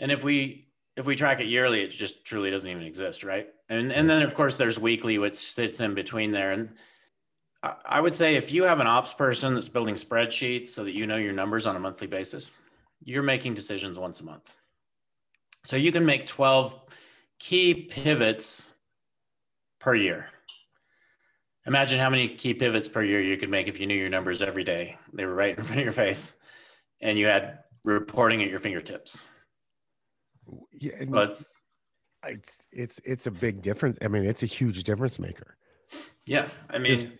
And 0.00 0.10
if 0.10 0.24
we 0.24 0.70
if 0.96 1.06
we 1.06 1.14
track 1.14 1.38
it 1.38 1.46
yearly, 1.46 1.82
it 1.82 1.90
just 1.90 2.24
truly 2.24 2.50
doesn't 2.50 2.68
even 2.68 2.82
exist, 2.82 3.22
right? 3.22 3.46
And 3.68 3.92
and 3.92 4.10
then 4.10 4.22
of 4.22 4.34
course 4.34 4.56
there's 4.56 4.76
weekly, 4.76 5.18
which 5.18 5.36
sits 5.36 5.78
in 5.78 5.94
between 5.94 6.32
there. 6.32 6.50
And 6.50 6.70
I 7.62 8.00
would 8.00 8.16
say 8.16 8.34
if 8.34 8.50
you 8.50 8.64
have 8.64 8.80
an 8.80 8.88
ops 8.88 9.14
person 9.14 9.54
that's 9.54 9.68
building 9.68 9.94
spreadsheets 9.94 10.68
so 10.68 10.82
that 10.84 10.94
you 10.94 11.06
know 11.06 11.16
your 11.16 11.32
numbers 11.32 11.66
on 11.66 11.76
a 11.76 11.80
monthly 11.80 12.08
basis, 12.08 12.56
you're 13.04 13.22
making 13.22 13.54
decisions 13.54 13.98
once 13.98 14.20
a 14.20 14.24
month. 14.24 14.54
So 15.64 15.76
you 15.76 15.92
can 15.92 16.04
make 16.04 16.26
12 16.26 16.76
key 17.38 17.74
pivots 17.74 18.70
per 19.78 19.94
year. 19.94 20.28
Imagine 21.64 22.00
how 22.00 22.10
many 22.10 22.28
key 22.28 22.54
pivots 22.54 22.88
per 22.88 23.02
year 23.02 23.20
you 23.20 23.36
could 23.36 23.50
make 23.50 23.68
if 23.68 23.78
you 23.78 23.86
knew 23.86 23.94
your 23.96 24.08
numbers 24.08 24.42
every 24.42 24.64
day. 24.64 24.98
They 25.12 25.24
were 25.24 25.34
right 25.34 25.56
in 25.56 25.64
front 25.64 25.78
of 25.78 25.84
your 25.84 25.92
face 25.92 26.34
and 27.00 27.16
you 27.16 27.26
had 27.26 27.60
reporting 27.84 28.42
at 28.42 28.48
your 28.48 28.58
fingertips. 28.58 29.28
Yeah, 30.72 30.92
and 30.98 31.12
Well, 31.12 31.24
it's, 31.24 31.54
it's 32.24 32.66
it's 32.72 33.00
it's 33.04 33.26
a 33.26 33.30
big 33.30 33.62
difference. 33.62 33.98
I 34.02 34.08
mean, 34.08 34.24
it's 34.24 34.42
a 34.42 34.46
huge 34.46 34.82
difference 34.82 35.18
maker. 35.20 35.56
yeah, 36.26 36.48
I 36.70 36.78
mean, 36.78 37.18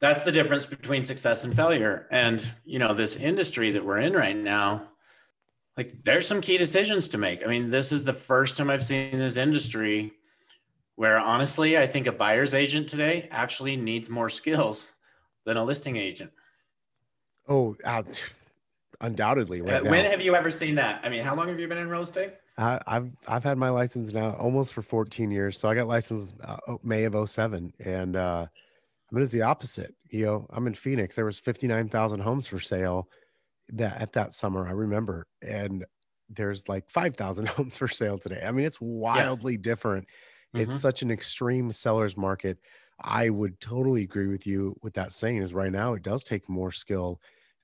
that's 0.00 0.22
the 0.22 0.32
difference 0.32 0.66
between 0.66 1.04
success 1.04 1.44
and 1.44 1.54
failure. 1.54 2.06
And, 2.10 2.48
you 2.64 2.78
know, 2.78 2.94
this 2.94 3.16
industry 3.16 3.72
that 3.72 3.84
we're 3.84 3.98
in 3.98 4.12
right 4.12 4.36
now, 4.36 4.88
like 5.76 5.90
there's 6.04 6.26
some 6.26 6.40
key 6.40 6.58
decisions 6.58 7.08
to 7.08 7.18
make. 7.18 7.42
I 7.44 7.48
mean, 7.48 7.70
this 7.70 7.92
is 7.92 8.04
the 8.04 8.12
first 8.12 8.56
time 8.56 8.70
I've 8.70 8.84
seen 8.84 9.18
this 9.18 9.36
industry 9.36 10.12
where 10.94 11.18
honestly, 11.18 11.78
I 11.78 11.86
think 11.86 12.06
a 12.06 12.12
buyer's 12.12 12.54
agent 12.54 12.88
today 12.88 13.28
actually 13.30 13.76
needs 13.76 14.08
more 14.10 14.28
skills 14.28 14.92
than 15.44 15.56
a 15.56 15.64
listing 15.64 15.96
agent. 15.96 16.32
Oh, 17.48 17.76
uh, 17.84 18.02
undoubtedly, 19.00 19.62
right 19.62 19.74
Uh, 19.74 19.80
now. 19.80 19.90
when 19.90 20.04
have 20.04 20.20
you 20.20 20.34
ever 20.34 20.50
seen 20.50 20.74
that? 20.74 21.00
I 21.04 21.08
mean, 21.08 21.24
how 21.24 21.34
long 21.34 21.48
have 21.48 21.58
you 21.58 21.68
been 21.68 21.78
in 21.78 21.88
real 21.88 22.02
estate? 22.02 22.34
I, 22.58 22.80
I've 22.86 23.10
I've 23.28 23.44
had 23.44 23.56
my 23.56 23.70
license 23.70 24.12
now 24.12 24.32
almost 24.32 24.72
for 24.72 24.82
14 24.82 25.30
years. 25.30 25.56
So 25.58 25.68
I 25.68 25.74
got 25.76 25.86
licensed 25.86 26.34
uh, 26.42 26.56
oh, 26.66 26.80
May 26.82 27.04
of 27.04 27.30
07, 27.30 27.72
and 27.84 28.16
uh, 28.16 28.46
I 29.10 29.14
mean 29.14 29.22
it's 29.22 29.32
the 29.32 29.42
opposite. 29.42 29.94
You 30.10 30.24
know, 30.26 30.46
I'm 30.50 30.66
in 30.66 30.74
Phoenix. 30.74 31.16
There 31.16 31.24
was 31.24 31.38
59,000 31.40 32.20
homes 32.20 32.46
for 32.46 32.60
sale 32.60 33.08
that 33.72 34.00
at 34.00 34.12
that 34.14 34.32
summer. 34.32 34.66
I 34.66 34.72
remember, 34.72 35.26
and 35.42 35.84
there's 36.28 36.68
like 36.68 36.90
5,000 36.90 37.48
homes 37.48 37.76
for 37.76 37.88
sale 37.88 38.18
today. 38.18 38.42
I 38.44 38.50
mean, 38.52 38.66
it's 38.66 38.80
wildly 38.80 39.56
different. 39.56 40.06
It's 40.54 40.76
Mhm. 40.76 40.80
such 40.80 41.02
an 41.02 41.10
extreme 41.10 41.72
seller's 41.72 42.16
market. 42.16 42.58
I 43.00 43.30
would 43.30 43.60
totally 43.60 44.02
agree 44.02 44.26
with 44.26 44.46
you 44.46 44.76
with 44.82 44.94
that 44.94 45.12
saying. 45.12 45.38
Is 45.38 45.54
right 45.54 45.72
now 45.72 45.94
it 45.94 46.02
does 46.02 46.22
take 46.22 46.48
more 46.48 46.72
skill 46.72 47.20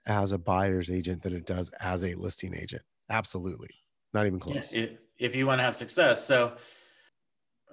as 0.07 0.33
a 0.33 0.39
buyer's 0.39 0.91
agent 0.91 1.23
than 1.23 1.35
it 1.35 1.47
does 1.47 1.71
as 1.81 2.05
a 2.05 2.15
listing 2.15 2.55
agent. 2.55 2.83
Absolutely, 3.11 3.71
not 4.13 4.27
even 4.27 4.39
Yeah, 4.39 4.55
close. 4.55 4.73
if, 4.75 4.91
if 5.19 5.35
you 5.37 5.47
want 5.47 5.59
to 5.59 5.63
have 5.65 5.77
success. 5.77 6.25
So, 6.27 6.57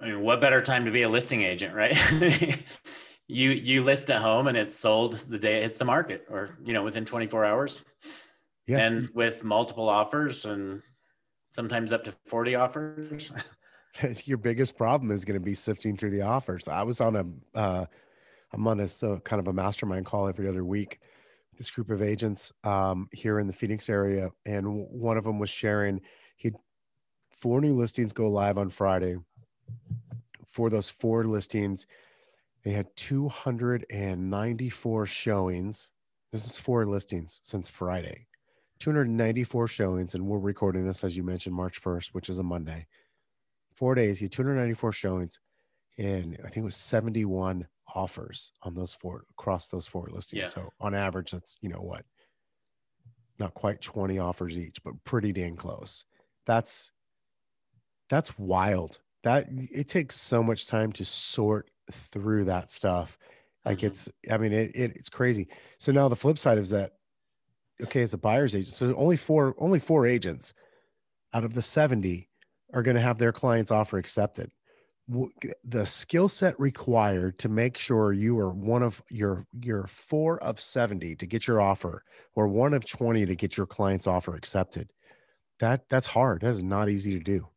I 0.00 0.06
mean, 0.06 0.20
what 0.22 0.40
better 0.40 0.60
time 0.62 0.84
to 0.86 0.90
be 0.90 1.02
a 1.02 1.08
listing 1.08 1.42
agent, 1.42 1.74
right? 1.74 1.94
you 3.28 3.50
you 3.50 3.82
list 3.82 4.10
a 4.10 4.18
home 4.18 4.46
and 4.46 4.56
it's 4.56 4.76
sold 4.76 5.14
the 5.28 5.38
day 5.38 5.58
it 5.58 5.62
hits 5.64 5.76
the 5.76 5.84
market, 5.84 6.26
or 6.30 6.58
you 6.64 6.72
know, 6.72 6.82
within 6.84 7.04
24 7.04 7.44
hours, 7.44 7.84
Yeah. 8.66 8.78
and 8.78 9.08
with 9.14 9.44
multiple 9.44 9.88
offers 9.88 10.44
and 10.44 10.82
sometimes 11.52 11.92
up 11.92 12.04
to 12.04 12.12
40 12.26 12.54
offers. 12.54 13.32
your 14.24 14.38
biggest 14.38 14.76
problem 14.76 15.10
is 15.10 15.24
going 15.24 15.38
to 15.38 15.44
be 15.44 15.54
sifting 15.54 15.96
through 15.96 16.10
the 16.10 16.22
offers. 16.22 16.66
I 16.66 16.82
was 16.82 17.00
on 17.00 17.16
a, 17.16 17.58
uh, 17.58 17.86
I'm 18.52 18.66
on 18.66 18.80
a 18.80 18.88
so 18.88 19.18
kind 19.18 19.38
of 19.40 19.48
a 19.48 19.52
mastermind 19.52 20.06
call 20.06 20.28
every 20.28 20.48
other 20.48 20.64
week. 20.64 20.98
with 21.50 21.58
This 21.58 21.70
group 21.70 21.90
of 21.90 22.00
agents 22.02 22.52
um, 22.64 23.08
here 23.12 23.38
in 23.38 23.46
the 23.46 23.52
Phoenix 23.52 23.88
area, 23.88 24.30
and 24.46 24.86
one 24.88 25.18
of 25.18 25.24
them 25.24 25.38
was 25.38 25.50
sharing 25.50 26.00
he 26.36 26.48
had 26.48 26.56
four 27.30 27.60
new 27.60 27.74
listings 27.74 28.12
go 28.12 28.28
live 28.28 28.56
on 28.58 28.70
Friday. 28.70 29.16
For 30.46 30.70
those 30.70 30.88
four 30.88 31.24
listings, 31.24 31.86
they 32.64 32.72
had 32.72 32.94
294 32.96 35.06
showings. 35.06 35.90
This 36.30 36.46
is 36.46 36.58
four 36.58 36.86
listings 36.86 37.40
since 37.42 37.68
Friday. 37.68 38.26
294 38.78 39.68
showings, 39.68 40.14
and 40.14 40.26
we're 40.26 40.38
recording 40.38 40.86
this 40.86 41.04
as 41.04 41.16
you 41.16 41.22
mentioned, 41.22 41.54
March 41.54 41.80
1st, 41.80 42.08
which 42.08 42.28
is 42.28 42.38
a 42.38 42.42
Monday 42.42 42.86
four 43.82 43.96
days, 43.96 44.20
he 44.20 44.26
had 44.26 44.30
294 44.30 44.92
showings, 44.92 45.40
and 45.98 46.38
I 46.44 46.44
think 46.44 46.58
it 46.58 46.62
was 46.62 46.76
71 46.76 47.66
offers 47.96 48.52
on 48.62 48.74
those 48.74 48.94
four 48.94 49.24
across 49.30 49.66
those 49.66 49.88
four 49.88 50.06
listings. 50.08 50.42
Yeah. 50.42 50.46
So 50.46 50.72
on 50.80 50.94
average, 50.94 51.32
that's 51.32 51.58
you 51.60 51.68
know 51.68 51.80
what, 51.80 52.04
not 53.40 53.54
quite 53.54 53.80
20 53.80 54.20
offers 54.20 54.56
each, 54.56 54.80
but 54.84 55.02
pretty 55.02 55.32
dang 55.32 55.56
close. 55.56 56.04
That's 56.46 56.92
that's 58.08 58.38
wild. 58.38 59.00
That 59.24 59.48
it 59.50 59.88
takes 59.88 60.14
so 60.14 60.44
much 60.44 60.68
time 60.68 60.92
to 60.92 61.04
sort 61.04 61.68
through 61.90 62.44
that 62.44 62.70
stuff. 62.70 63.18
Like 63.64 63.80
Mhm. 63.80 63.86
it's, 63.86 64.08
I 64.30 64.38
mean, 64.38 64.52
it, 64.52 64.72
it 64.74 64.92
it's 64.96 65.10
crazy. 65.10 65.48
So 65.78 65.92
now 65.92 66.08
the 66.08 66.16
flip 66.16 66.38
side 66.38 66.58
is 66.58 66.70
that, 66.70 66.92
okay, 67.82 68.02
as 68.02 68.14
a 68.14 68.18
buyer's 68.18 68.54
agent, 68.56 68.74
so 68.74 68.94
only 68.96 69.16
four 69.16 69.54
only 69.58 69.80
four 69.80 70.06
agents 70.06 70.54
out 71.34 71.44
of 71.44 71.54
the 71.54 71.62
70 71.62 72.30
are 72.74 72.82
going 72.82 72.96
to 72.96 73.02
have 73.02 73.18
their 73.18 73.32
client's 73.32 73.70
offer 73.72 73.98
accepted. 73.98 74.52
The 75.64 75.84
skill 75.84 76.28
set 76.28 76.58
required 76.60 77.38
to 77.40 77.48
make 77.48 77.76
sure 77.76 78.12
you 78.12 78.38
are 78.38 78.50
one 78.50 78.82
of 78.82 79.02
your 79.10 79.46
your 79.52 79.86
four 79.86 80.42
of 80.42 80.60
70 80.60 81.16
to 81.16 81.26
get 81.26 81.46
your 81.46 81.60
offer 81.60 82.04
or 82.34 82.48
one 82.48 82.72
of 82.72 82.84
20 82.86 83.26
to 83.26 83.34
get 83.36 83.56
your 83.56 83.66
client's 83.66 84.06
offer 84.06 84.34
accepted. 84.36 84.92
That 85.60 85.88
that's 85.90 86.08
hard. 86.08 86.42
That 86.42 86.50
is 86.50 86.62
not 86.62 86.88
easy 86.90 87.14
to 87.14 87.20
do. 87.24 87.48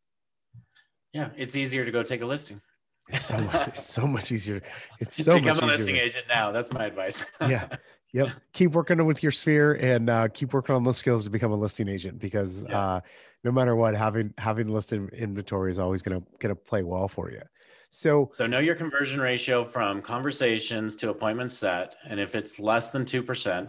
yeah, 1.12 1.30
it's 1.36 1.56
easier 1.56 1.84
to 1.84 1.90
go 1.90 2.02
take 2.02 2.20
a 2.20 2.26
listing. 2.26 2.60
It's 3.08 3.24
so 3.26 3.36
much, 3.36 3.46
easier. 3.54 3.66
it's 3.68 3.84
so 3.86 4.06
much 4.06 4.32
easier. 4.32 4.62
It's 5.00 5.24
so 5.24 5.34
Become 5.38 5.56
much 5.56 5.62
a 5.62 5.66
listing 5.66 5.96
agent 5.96 6.26
now. 6.28 6.50
That's 6.52 6.72
my 6.72 6.86
advice. 6.86 7.24
Yeah. 7.40 7.68
Yep. 8.12 8.28
Keep 8.52 8.72
working 8.72 9.04
with 9.04 9.22
your 9.22 9.32
sphere 9.32 9.74
and 9.74 10.08
uh, 10.08 10.28
keep 10.28 10.54
working 10.54 10.74
on 10.74 10.84
those 10.84 10.96
skills 10.96 11.24
to 11.24 11.30
become 11.30 11.52
a 11.52 11.56
listing 11.56 11.88
agent 11.88 12.18
because 12.18 12.64
Yeah. 12.68 12.78
uh, 12.80 13.00
no 13.44 13.52
matter 13.52 13.76
what, 13.76 13.94
having 13.94 14.32
having 14.38 14.68
listed 14.68 15.12
inventory 15.12 15.70
is 15.70 15.78
always 15.78 16.02
gonna 16.02 16.22
gonna 16.40 16.54
play 16.54 16.82
well 16.82 17.08
for 17.08 17.30
you. 17.30 17.42
So 17.90 18.30
So 18.32 18.46
know 18.46 18.58
your 18.58 18.74
conversion 18.74 19.20
ratio 19.20 19.64
from 19.64 20.02
conversations 20.02 20.96
to 20.96 21.10
appointments 21.10 21.56
set. 21.58 21.94
And 22.08 22.18
if 22.18 22.34
it's 22.34 22.58
less 22.58 22.90
than 22.90 23.04
2%, 23.04 23.68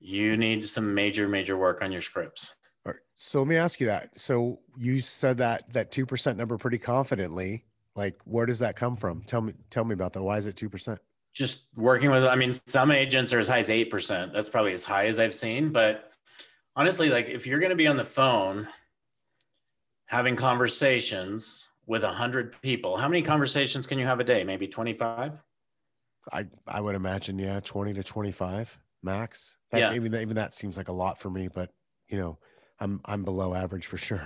you 0.00 0.36
need 0.36 0.64
some 0.64 0.92
major, 0.94 1.28
major 1.28 1.56
work 1.56 1.80
on 1.82 1.92
your 1.92 2.02
scripts. 2.02 2.56
All 2.84 2.92
right. 2.92 3.00
So 3.16 3.38
let 3.38 3.48
me 3.48 3.56
ask 3.56 3.80
you 3.80 3.86
that. 3.86 4.10
So 4.18 4.60
you 4.76 5.00
said 5.00 5.38
that 5.38 5.72
that 5.72 5.90
two 5.92 6.04
percent 6.04 6.36
number 6.36 6.58
pretty 6.58 6.78
confidently. 6.78 7.64
Like, 7.94 8.20
where 8.24 8.46
does 8.46 8.60
that 8.60 8.76
come 8.76 8.96
from? 8.96 9.22
Tell 9.22 9.40
me, 9.40 9.52
tell 9.70 9.84
me 9.84 9.94
about 9.94 10.12
that. 10.14 10.22
Why 10.22 10.36
is 10.38 10.46
it 10.46 10.56
two 10.56 10.68
percent? 10.68 10.98
Just 11.34 11.60
working 11.76 12.10
with, 12.10 12.24
I 12.24 12.36
mean, 12.36 12.52
some 12.52 12.90
agents 12.90 13.32
are 13.32 13.38
as 13.38 13.48
high 13.48 13.60
as 13.60 13.68
8%. 13.70 14.34
That's 14.34 14.50
probably 14.50 14.74
as 14.74 14.84
high 14.84 15.06
as 15.06 15.18
I've 15.18 15.34
seen. 15.34 15.72
But 15.72 16.10
honestly, 16.76 17.08
like 17.08 17.26
if 17.26 17.46
you're 17.46 17.58
going 17.58 17.70
to 17.70 17.76
be 17.76 17.86
on 17.86 17.96
the 17.96 18.04
phone 18.04 18.68
having 20.04 20.36
conversations 20.36 21.64
with 21.86 22.02
100 22.02 22.60
people, 22.60 22.98
how 22.98 23.08
many 23.08 23.22
conversations 23.22 23.86
can 23.86 23.98
you 23.98 24.04
have 24.04 24.20
a 24.20 24.24
day? 24.24 24.44
Maybe 24.44 24.68
25? 24.68 25.38
I 26.30 26.46
I 26.66 26.80
would 26.80 26.94
imagine, 26.94 27.38
yeah, 27.38 27.58
twenty 27.60 27.92
to 27.94 28.04
twenty 28.04 28.30
five 28.30 28.78
max. 29.02 29.56
That, 29.70 29.78
Yeah. 29.78 29.94
Even 29.94 30.14
even 30.14 30.36
that 30.36 30.54
seems 30.54 30.76
like 30.76 30.88
a 30.88 30.92
lot 30.92 31.18
for 31.18 31.30
me, 31.30 31.48
but 31.48 31.70
you 32.08 32.18
know, 32.18 32.38
I'm 32.78 33.00
I'm 33.04 33.24
below 33.24 33.54
average 33.54 33.86
for 33.86 33.96
sure. 33.96 34.22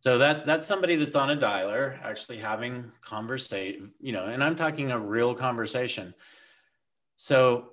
So 0.00 0.16
that 0.18 0.46
that's 0.46 0.66
somebody 0.66 0.96
that's 0.96 1.16
on 1.16 1.30
a 1.30 1.36
dialer 1.36 2.02
actually 2.02 2.38
having 2.38 2.92
conversation, 3.02 3.92
you 4.00 4.12
know, 4.12 4.24
and 4.26 4.42
I'm 4.42 4.56
talking 4.56 4.90
a 4.90 4.98
real 4.98 5.34
conversation. 5.34 6.14
So 7.16 7.72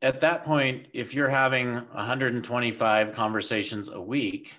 at 0.00 0.20
that 0.20 0.44
point, 0.44 0.86
if 0.92 1.14
you're 1.14 1.30
having 1.30 1.74
125 1.74 3.12
conversations 3.12 3.88
a 3.88 4.00
week, 4.00 4.58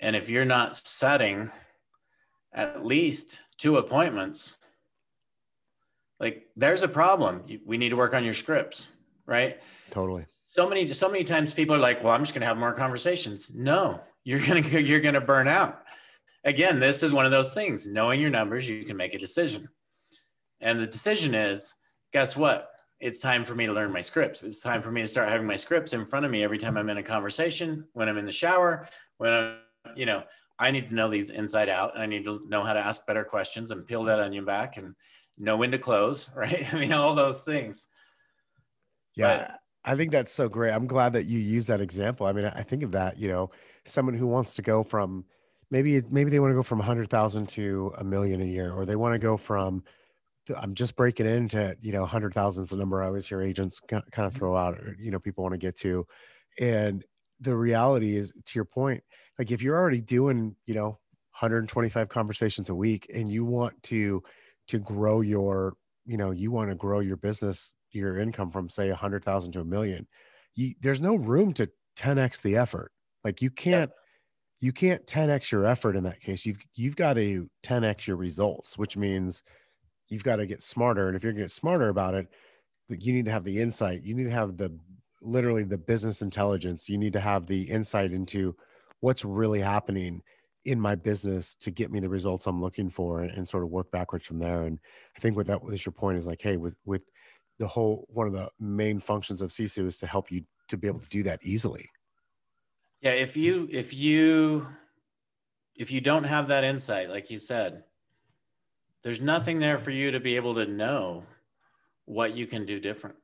and 0.00 0.16
if 0.16 0.28
you're 0.28 0.44
not 0.44 0.76
setting 0.76 1.52
at 2.52 2.84
least 2.84 3.40
two 3.56 3.76
appointments, 3.76 4.58
like 6.18 6.48
there's 6.56 6.82
a 6.82 6.88
problem. 6.88 7.44
We 7.64 7.78
need 7.78 7.90
to 7.90 7.96
work 7.96 8.14
on 8.14 8.24
your 8.24 8.34
scripts, 8.34 8.90
right? 9.26 9.60
Totally. 9.90 10.26
so 10.28 10.68
many 10.68 10.92
so 10.92 11.08
many 11.08 11.22
times 11.22 11.54
people 11.54 11.74
are 11.76 11.78
like 11.78 12.02
well 12.02 12.14
i'm 12.14 12.22
just 12.22 12.32
going 12.34 12.40
to 12.40 12.46
have 12.46 12.56
more 12.56 12.72
conversations 12.72 13.54
no 13.54 14.00
you're 14.26 14.44
going 14.44 14.62
to 14.62 14.82
you're 14.82 15.00
going 15.00 15.14
to 15.14 15.20
burn 15.20 15.46
out 15.46 15.82
again 16.44 16.80
this 16.80 17.02
is 17.02 17.14
one 17.14 17.24
of 17.24 17.30
those 17.30 17.54
things 17.54 17.86
knowing 17.86 18.20
your 18.20 18.28
numbers 18.28 18.68
you 18.68 18.84
can 18.84 18.96
make 18.96 19.14
a 19.14 19.18
decision 19.18 19.68
and 20.60 20.80
the 20.80 20.86
decision 20.86 21.34
is 21.34 21.72
guess 22.12 22.36
what 22.36 22.68
it's 22.98 23.20
time 23.20 23.44
for 23.44 23.54
me 23.54 23.66
to 23.66 23.72
learn 23.72 23.92
my 23.92 24.02
scripts 24.02 24.42
it's 24.42 24.60
time 24.60 24.82
for 24.82 24.90
me 24.90 25.00
to 25.00 25.06
start 25.06 25.28
having 25.28 25.46
my 25.46 25.56
scripts 25.56 25.92
in 25.92 26.04
front 26.04 26.26
of 26.26 26.32
me 26.32 26.42
every 26.42 26.58
time 26.58 26.76
i'm 26.76 26.90
in 26.90 26.98
a 26.98 27.02
conversation 27.02 27.84
when 27.92 28.08
i'm 28.08 28.18
in 28.18 28.26
the 28.26 28.32
shower 28.32 28.88
when 29.18 29.32
i'm 29.32 29.56
you 29.94 30.06
know 30.06 30.24
i 30.58 30.72
need 30.72 30.88
to 30.88 30.94
know 30.94 31.08
these 31.08 31.30
inside 31.30 31.68
out 31.68 31.94
and 31.94 32.02
i 32.02 32.06
need 32.06 32.24
to 32.24 32.42
know 32.48 32.64
how 32.64 32.72
to 32.72 32.80
ask 32.80 33.06
better 33.06 33.22
questions 33.22 33.70
and 33.70 33.86
peel 33.86 34.02
that 34.02 34.20
onion 34.20 34.44
back 34.44 34.76
and 34.76 34.96
know 35.38 35.56
when 35.56 35.70
to 35.70 35.78
close 35.78 36.30
right 36.36 36.74
i 36.74 36.78
mean 36.78 36.92
all 36.92 37.14
those 37.14 37.42
things 37.42 37.86
Yeah. 39.14 39.54
I 39.86 39.94
think 39.94 40.10
that's 40.10 40.32
so 40.32 40.48
great. 40.48 40.72
I'm 40.72 40.88
glad 40.88 41.12
that 41.12 41.26
you 41.26 41.38
use 41.38 41.68
that 41.68 41.80
example. 41.80 42.26
I 42.26 42.32
mean, 42.32 42.44
I 42.44 42.64
think 42.64 42.82
of 42.82 42.90
that, 42.90 43.18
you 43.18 43.28
know, 43.28 43.50
someone 43.86 44.14
who 44.14 44.26
wants 44.26 44.54
to 44.54 44.62
go 44.62 44.82
from 44.82 45.24
maybe 45.70 46.02
maybe 46.10 46.30
they 46.30 46.40
want 46.40 46.50
to 46.50 46.56
go 46.56 46.62
from 46.62 46.78
100,000 46.78 47.48
to 47.48 47.92
a 47.98 48.04
million 48.04 48.40
a 48.42 48.44
year 48.44 48.72
or 48.72 48.84
they 48.86 48.96
want 48.96 49.14
to 49.14 49.18
go 49.18 49.36
from 49.36 49.82
I'm 50.56 50.74
just 50.74 50.94
breaking 50.94 51.26
into, 51.26 51.76
you 51.80 51.90
know, 51.90 52.02
100,000 52.02 52.62
is 52.62 52.70
the 52.70 52.76
number 52.76 53.02
I 53.02 53.06
always 53.06 53.26
hear 53.26 53.42
agents 53.42 53.80
kind 53.80 54.02
of 54.04 54.12
mm-hmm. 54.12 54.38
throw 54.38 54.56
out 54.56 54.74
or 54.74 54.96
you 54.98 55.10
know 55.10 55.18
people 55.18 55.42
want 55.42 55.54
to 55.54 55.58
get 55.58 55.76
to. 55.78 56.06
And 56.60 57.04
the 57.40 57.56
reality 57.56 58.16
is 58.16 58.30
to 58.32 58.52
your 58.54 58.64
point, 58.64 59.02
like 59.38 59.50
if 59.50 59.60
you're 59.60 59.76
already 59.76 60.00
doing, 60.00 60.54
you 60.66 60.74
know, 60.74 60.98
125 61.40 62.08
conversations 62.08 62.70
a 62.70 62.74
week 62.74 63.10
and 63.12 63.28
you 63.28 63.44
want 63.44 63.82
to 63.84 64.22
to 64.68 64.78
grow 64.78 65.20
your 65.20 65.76
you 66.06 66.16
know 66.16 66.30
you 66.30 66.50
want 66.50 66.70
to 66.70 66.74
grow 66.74 67.00
your 67.00 67.18
business 67.18 67.74
your 67.90 68.18
income 68.18 68.50
from 68.50 68.70
say 68.70 68.88
a 68.88 68.94
hundred 68.94 69.22
thousand 69.22 69.52
to 69.52 69.60
a 69.60 69.64
million 69.64 70.06
you, 70.54 70.72
there's 70.80 71.00
no 71.00 71.14
room 71.14 71.52
to 71.52 71.68
10x 71.98 72.40
the 72.40 72.56
effort 72.56 72.90
like 73.26 73.42
you 73.42 73.50
can't 73.50 73.90
you 74.60 74.72
can't 74.72 75.04
10x 75.06 75.50
your 75.50 75.66
effort 75.66 75.96
in 75.96 76.04
that 76.04 76.20
case. 76.20 76.46
You've 76.46 76.58
you've 76.74 76.96
got 76.96 77.14
to 77.14 77.50
10x 77.64 78.06
your 78.06 78.16
results 78.16 78.78
which 78.78 78.96
means 78.96 79.42
you've 80.08 80.24
got 80.24 80.36
to 80.36 80.46
get 80.46 80.62
smarter. 80.62 81.08
And 81.08 81.16
if 81.16 81.24
you're 81.24 81.32
going 81.32 81.40
to 81.40 81.44
get 81.44 81.50
smarter 81.50 81.88
about 81.88 82.14
it 82.14 82.28
like 82.88 83.04
you 83.04 83.12
need 83.12 83.24
to 83.24 83.32
have 83.32 83.42
the 83.42 83.60
insight. 83.60 84.04
You 84.04 84.14
need 84.14 84.24
to 84.24 84.30
have 84.30 84.56
the 84.56 84.72
literally 85.20 85.64
the 85.64 85.76
business 85.76 86.22
intelligence. 86.22 86.88
You 86.88 86.98
need 86.98 87.12
to 87.14 87.20
have 87.20 87.46
the 87.46 87.62
insight 87.62 88.12
into 88.12 88.54
what's 89.00 89.24
really 89.24 89.60
happening 89.60 90.22
in 90.64 90.80
my 90.80 90.94
business 90.94 91.56
to 91.56 91.72
get 91.72 91.90
me 91.90 91.98
the 91.98 92.08
results 92.08 92.46
I'm 92.46 92.60
looking 92.60 92.90
for 92.90 93.22
and, 93.22 93.30
and, 93.32 93.48
sort 93.48 93.62
of 93.62 93.70
work 93.70 93.90
backwards 93.90 94.26
from 94.26 94.38
there. 94.38 94.62
And 94.62 94.78
I 95.16 95.20
think 95.20 95.36
what 95.36 95.46
that 95.46 95.62
was 95.62 95.84
your 95.84 95.92
point 95.92 96.18
is 96.18 96.26
like, 96.26 96.42
hey, 96.42 96.56
with 96.56 96.76
with 96.84 97.04
the 97.58 97.66
whole 97.66 98.06
one 98.08 98.28
of 98.28 98.32
the 98.32 98.48
main 98.60 99.00
functions 99.00 99.42
of 99.42 99.50
Sisu 99.50 99.86
is 99.86 99.98
to 99.98 100.06
help 100.06 100.30
you 100.30 100.42
to 100.68 100.76
be 100.76 100.86
able 100.86 101.00
to 101.00 101.08
do 101.08 101.22
that 101.24 101.40
easily. 101.42 101.88
Yeah, 103.00 103.12
if 103.12 103.36
you 103.36 103.68
if 103.70 103.94
you 103.94 104.68
if 105.74 105.90
you 105.90 106.00
don't 106.00 106.24
have 106.24 106.48
that 106.48 106.64
insight, 106.64 107.10
like 107.10 107.30
you 107.30 107.38
said, 107.38 107.84
there's 109.02 109.20
nothing 109.20 109.58
there 109.58 109.78
for 109.78 109.90
you 109.90 110.10
to 110.10 110.20
be 110.20 110.36
able 110.36 110.54
to 110.54 110.66
know 110.66 111.24
what 112.06 112.34
you 112.34 112.46
can 112.46 112.64
do 112.64 112.80
different. 112.80 113.16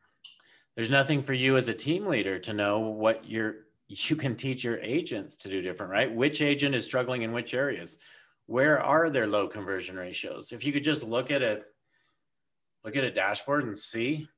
There's 0.77 0.91
nothing 0.91 1.23
for 1.23 1.33
you 1.33 1.57
as 1.57 1.69
a 1.69 1.75
team 1.75 2.07
leader 2.07 2.39
to 2.41 2.53
know 2.53 2.81
what 2.81 3.29
you're 3.29 3.67
you 3.89 4.17
can 4.17 4.37
teach 4.37 4.65
your 4.65 4.79
agents 4.79 5.37
to 5.39 5.49
do 5.49 5.61
different, 5.61 5.93
right? 5.93 6.15
Which 6.15 6.41
agent 6.41 6.75
is 6.75 6.85
struggling 6.85 7.23
in 7.23 7.33
which 7.33 7.53
areas? 7.53 7.99
Where 8.47 8.81
are 8.81 9.11
their 9.11 9.27
low 9.27 9.49
conversion 9.49 9.97
ratios? 9.97 10.53
If 10.53 10.65
you 10.65 10.73
could 10.73 10.85
just 10.85 11.03
look 11.03 11.31
at 11.31 11.43
it, 11.43 11.63
look 12.85 12.97
at 12.97 13.05
a 13.05 13.11
dashboard 13.11 13.65
and 13.65 13.77
see 13.77 14.29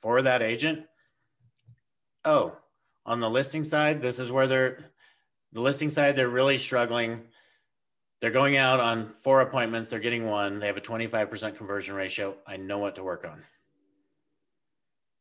for 0.00 0.22
that 0.22 0.42
agent, 0.42 0.86
oh, 2.24 2.56
on 3.08 3.20
the 3.20 3.30
listing 3.30 3.64
side, 3.64 4.02
this 4.02 4.18
is 4.18 4.30
where 4.30 4.46
they're 4.46 4.90
the 5.52 5.60
listing 5.60 5.90
side, 5.90 6.14
they're 6.14 6.28
really 6.28 6.58
struggling. 6.58 7.22
They're 8.20 8.30
going 8.30 8.56
out 8.56 8.80
on 8.80 9.08
four 9.08 9.40
appointments, 9.40 9.90
they're 9.90 10.00
getting 10.00 10.26
one, 10.26 10.58
they 10.58 10.66
have 10.66 10.76
a 10.76 10.80
25% 10.80 11.56
conversion 11.56 11.94
ratio. 11.94 12.36
I 12.46 12.56
know 12.56 12.78
what 12.78 12.96
to 12.96 13.02
work 13.02 13.24
on 13.24 13.42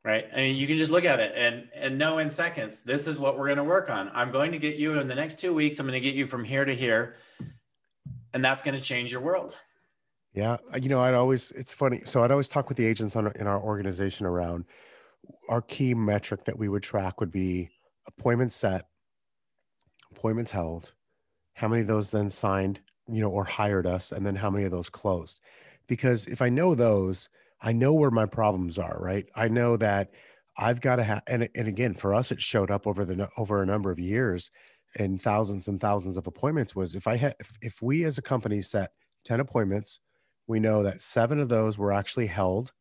right? 0.08 0.24
I 0.34 0.38
mean, 0.38 0.56
you 0.56 0.68
can 0.68 0.78
just 0.78 0.90
look 0.90 1.04
at 1.04 1.20
it 1.20 1.34
and 1.36 1.68
and 1.76 1.98
know 1.98 2.18
in 2.18 2.30
seconds, 2.30 2.80
this 2.80 3.08
is 3.08 3.20
what 3.20 3.38
we're 3.38 3.48
going 3.48 3.58
to 3.58 3.64
work 3.66 3.90
on. 3.90 4.10
I'm 4.14 4.32
going 4.32 4.54
to 4.54 4.58
get 4.58 4.78
you 4.78 4.98
in 5.00 5.10
the 5.10 5.16
next 5.16 5.38
two 5.38 5.54
weeks. 5.54 5.80
I'm 5.80 5.86
going 5.86 6.02
to 6.02 6.08
get 6.08 6.16
you 6.16 6.26
from 6.26 6.46
here 6.46 6.64
to 6.64 6.74
here, 6.74 7.18
and 8.34 8.44
that's 8.44 8.64
going 8.64 8.76
to 8.76 8.82
change 8.82 9.12
your 9.12 9.20
world. 9.20 9.54
Yeah, 10.34 10.58
you 10.82 10.88
know, 10.88 11.02
I'd 11.02 11.14
always 11.14 11.52
it's 11.52 11.74
funny. 11.74 12.02
So 12.06 12.24
I'd 12.24 12.32
always 12.32 12.48
talk 12.48 12.70
with 12.70 12.78
the 12.78 12.86
agents 12.86 13.18
on 13.18 13.30
in 13.36 13.48
our 13.48 13.62
organization 13.62 14.26
around 14.26 14.64
our 15.50 15.62
key 15.62 15.94
metric 15.94 16.46
that 16.46 16.58
we 16.58 16.70
would 16.70 16.84
track 16.84 17.20
would 17.20 17.32
be 17.32 17.70
appointments 18.08 18.56
set, 18.56 18.86
appointments 20.12 20.52
held, 20.52 20.94
how 21.54 21.68
many 21.68 21.82
of 21.82 21.88
those 21.88 22.12
then 22.12 22.30
signed, 22.30 22.80
you 23.08 23.22
know, 23.22 23.30
or 23.30 23.44
hired 23.44 23.86
us, 23.86 24.12
and 24.12 24.26
then 24.26 24.36
how 24.36 24.50
many 24.50 24.66
of 24.66 24.72
those 24.72 24.90
closed. 24.90 25.40
Because 25.88 26.26
if 26.28 26.42
I 26.42 26.50
know 26.50 26.76
those, 26.76 27.30
I 27.62 27.72
know 27.72 27.94
where 27.94 28.12
my 28.12 28.26
problems 28.26 28.78
are, 28.78 28.98
right? 29.00 29.26
I 29.36 29.48
know 29.48 29.78
that 29.78 30.12
I've 30.58 30.82
got 30.82 30.98
to 30.98 31.04
have, 31.04 31.24
and, 31.28 31.50
and 31.56 31.68
again, 31.68 31.94
for 31.94 32.14
us, 32.14 32.32
it 32.32 32.42
showed 32.42 32.72
up 32.72 32.88
over 32.88 33.06
the, 33.06 33.30
over 33.38 33.62
a 33.62 33.66
number 33.66 33.92
of 33.92 34.00
years 34.00 34.52
and 34.96 35.22
thousands 35.22 35.68
and 35.68 35.80
thousands 35.80 36.18
of 36.18 36.28
appointments 36.28 36.76
was 36.76 36.96
if 36.96 37.08
I 37.08 37.18
had, 37.18 37.36
if, 37.40 37.52
if 37.62 37.82
we 37.82 38.04
as 38.06 38.18
a 38.18 38.22
company 38.22 38.62
set 38.62 38.92
10 39.26 39.40
appointments, 39.40 40.00
we 40.48 40.60
know 40.60 40.84
that 40.84 41.02
seven 41.02 41.40
of 41.40 41.50
those 41.50 41.78
were 41.78 41.94
actually 41.94 42.28
held. 42.28 42.72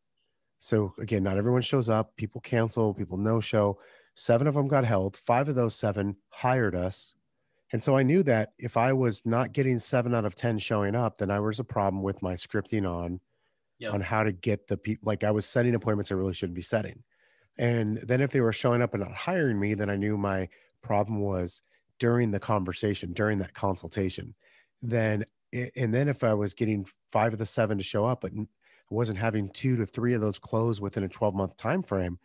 So 0.59 0.93
again, 0.99 1.23
not 1.23 1.37
everyone 1.37 1.61
shows 1.61 1.89
up, 1.89 2.15
people 2.15 2.41
cancel, 2.41 2.93
people 2.93 3.17
no 3.17 3.39
show. 3.39 3.77
Seven 4.19 4.47
of 4.47 4.55
them 4.55 4.67
got 4.67 4.83
held. 4.83 5.15
Five 5.15 5.47
of 5.47 5.53
those 5.53 5.75
seven 5.75 6.15
hired 6.29 6.73
us. 6.73 7.13
And 7.71 7.83
so 7.83 7.95
I 7.95 8.01
knew 8.01 8.23
that 8.23 8.53
if 8.57 8.75
I 8.75 8.91
was 8.91 9.23
not 9.27 9.53
getting 9.53 9.77
seven 9.77 10.15
out 10.15 10.25
of 10.25 10.33
10 10.33 10.57
showing 10.57 10.95
up, 10.95 11.19
then 11.19 11.29
I 11.29 11.39
was 11.39 11.59
a 11.59 11.63
problem 11.63 12.01
with 12.01 12.23
my 12.23 12.33
scripting 12.33 12.89
on 12.89 13.19
yep. 13.77 13.93
on 13.93 14.01
how 14.01 14.23
to 14.23 14.31
get 14.31 14.67
the 14.67 14.75
people. 14.75 15.05
Like 15.05 15.23
I 15.23 15.29
was 15.29 15.45
setting 15.45 15.75
appointments 15.75 16.11
I 16.11 16.15
really 16.15 16.33
shouldn't 16.33 16.55
be 16.55 16.63
setting. 16.63 17.03
And 17.59 17.97
then 17.97 18.21
if 18.21 18.31
they 18.31 18.41
were 18.41 18.51
showing 18.51 18.81
up 18.81 18.95
and 18.95 19.03
not 19.03 19.13
hiring 19.13 19.59
me, 19.59 19.75
then 19.75 19.89
I 19.89 19.97
knew 19.97 20.17
my 20.17 20.49
problem 20.81 21.21
was 21.21 21.61
during 21.99 22.31
the 22.31 22.39
conversation, 22.39 23.13
during 23.13 23.37
that 23.37 23.53
consultation. 23.53 24.33
Then, 24.81 25.25
and 25.53 25.93
then 25.93 26.09
if 26.09 26.23
I 26.23 26.33
was 26.33 26.55
getting 26.55 26.87
five 27.11 27.33
of 27.33 27.39
the 27.39 27.45
seven 27.45 27.77
to 27.77 27.83
show 27.83 28.05
up, 28.05 28.21
but 28.21 28.31
I 28.35 28.45
wasn't 28.89 29.19
having 29.19 29.49
two 29.49 29.75
to 29.75 29.85
three 29.85 30.15
of 30.15 30.21
those 30.21 30.39
close 30.39 30.81
within 30.81 31.03
a 31.03 31.09
12 31.09 31.35
month 31.35 31.55
time 31.57 31.83
frame, 31.83 32.17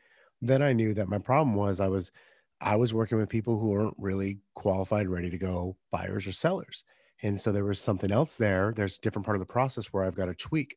then 0.42 0.61
I 0.61 0.74
knew 0.74 0.92
that 0.94 1.09
my 1.09 1.18
problem 1.18 1.57
was 1.57 1.81
I 1.81 1.88
was 1.88 2.12
I 2.61 2.76
was 2.76 2.92
working 2.92 3.18
with 3.18 3.28
people 3.28 3.59
who 3.59 3.70
weren't 3.70 3.96
really 3.98 4.38
qualified, 4.55 5.09
ready 5.09 5.31
to 5.31 5.38
go 5.38 5.76
buyers 5.90 6.26
or 6.26 6.33
sellers. 6.33 6.85
And 7.22 7.40
so 7.40 7.50
there 7.50 7.64
was 7.64 7.81
something 7.81 8.12
else 8.12 8.37
there. 8.37 8.72
There's 8.74 8.98
a 8.98 9.00
different 9.00 9.24
part 9.24 9.37
of 9.37 9.40
the 9.40 9.52
process 9.52 9.87
where 9.87 10.05
I've 10.05 10.14
got 10.14 10.26
to 10.26 10.35
tweak 10.35 10.76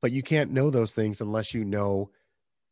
but 0.00 0.12
you 0.12 0.22
can't 0.22 0.50
know 0.50 0.70
those 0.70 0.92
things 0.92 1.20
unless 1.20 1.54
you 1.54 1.64
know 1.64 2.10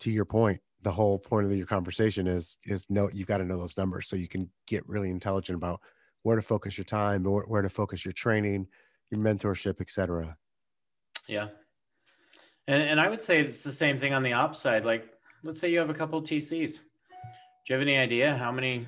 to 0.00 0.10
your 0.10 0.24
point 0.24 0.60
the 0.82 0.90
whole 0.90 1.18
point 1.18 1.46
of 1.46 1.56
your 1.56 1.66
conversation 1.66 2.26
is 2.26 2.56
is 2.64 2.86
no 2.88 3.10
you've 3.12 3.26
got 3.26 3.38
to 3.38 3.44
know 3.44 3.58
those 3.58 3.76
numbers 3.76 4.08
so 4.08 4.16
you 4.16 4.28
can 4.28 4.48
get 4.66 4.88
really 4.88 5.10
intelligent 5.10 5.56
about 5.56 5.80
where 6.22 6.36
to 6.36 6.42
focus 6.42 6.76
your 6.76 6.84
time 6.84 7.22
where, 7.24 7.44
where 7.44 7.62
to 7.62 7.68
focus 7.68 8.04
your 8.04 8.12
training 8.12 8.66
your 9.10 9.20
mentorship 9.20 9.80
etc 9.80 10.36
yeah 11.26 11.48
and, 12.66 12.82
and 12.82 13.00
i 13.00 13.08
would 13.08 13.22
say 13.22 13.40
it's 13.40 13.62
the 13.62 13.72
same 13.72 13.98
thing 13.98 14.14
on 14.14 14.22
the 14.22 14.32
ops 14.32 14.60
side 14.60 14.84
like 14.84 15.08
let's 15.42 15.60
say 15.60 15.70
you 15.70 15.78
have 15.78 15.90
a 15.90 15.94
couple 15.94 16.20
tcs 16.22 16.80
do 16.80 17.68
you 17.68 17.74
have 17.74 17.82
any 17.82 17.96
idea 17.96 18.36
how 18.36 18.52
many 18.52 18.86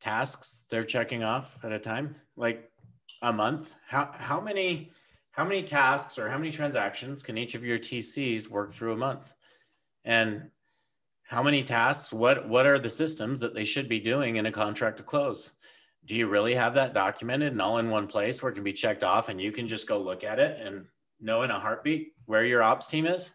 tasks 0.00 0.62
they're 0.70 0.84
checking 0.84 1.22
off 1.24 1.58
at 1.62 1.72
a 1.72 1.78
time 1.78 2.16
like 2.36 2.70
a 3.22 3.32
month 3.32 3.74
how 3.86 4.10
how 4.14 4.40
many 4.40 4.92
how 5.38 5.44
many 5.44 5.62
tasks 5.62 6.18
or 6.18 6.28
how 6.28 6.36
many 6.36 6.50
transactions 6.50 7.22
can 7.22 7.38
each 7.38 7.54
of 7.54 7.62
your 7.62 7.78
TCs 7.78 8.48
work 8.48 8.72
through 8.72 8.92
a 8.92 8.96
month? 8.96 9.32
And 10.04 10.50
how 11.22 11.44
many 11.44 11.62
tasks, 11.62 12.12
what, 12.12 12.48
what 12.48 12.66
are 12.66 12.80
the 12.80 12.90
systems 12.90 13.38
that 13.38 13.54
they 13.54 13.64
should 13.64 13.88
be 13.88 14.00
doing 14.00 14.34
in 14.34 14.46
a 14.46 14.50
contract 14.50 14.96
to 14.96 15.04
close? 15.04 15.52
Do 16.04 16.16
you 16.16 16.26
really 16.26 16.56
have 16.56 16.74
that 16.74 16.92
documented 16.92 17.52
and 17.52 17.62
all 17.62 17.78
in 17.78 17.88
one 17.88 18.08
place 18.08 18.42
where 18.42 18.50
it 18.50 18.56
can 18.56 18.64
be 18.64 18.72
checked 18.72 19.04
off 19.04 19.28
and 19.28 19.40
you 19.40 19.52
can 19.52 19.68
just 19.68 19.86
go 19.86 20.00
look 20.00 20.24
at 20.24 20.40
it 20.40 20.58
and 20.60 20.86
know 21.20 21.42
in 21.42 21.52
a 21.52 21.60
heartbeat 21.60 22.14
where 22.26 22.44
your 22.44 22.64
ops 22.64 22.88
team 22.88 23.06
is? 23.06 23.32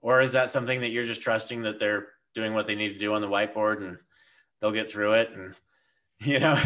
Or 0.00 0.20
is 0.20 0.32
that 0.32 0.50
something 0.50 0.80
that 0.80 0.90
you're 0.90 1.04
just 1.04 1.22
trusting 1.22 1.62
that 1.62 1.78
they're 1.78 2.08
doing 2.34 2.54
what 2.54 2.66
they 2.66 2.74
need 2.74 2.92
to 2.92 2.98
do 2.98 3.14
on 3.14 3.22
the 3.22 3.28
whiteboard 3.28 3.78
and 3.78 3.98
they'll 4.60 4.72
get 4.72 4.90
through 4.90 5.14
it? 5.14 5.30
And, 5.34 5.54
you 6.20 6.40
know, 6.40 6.60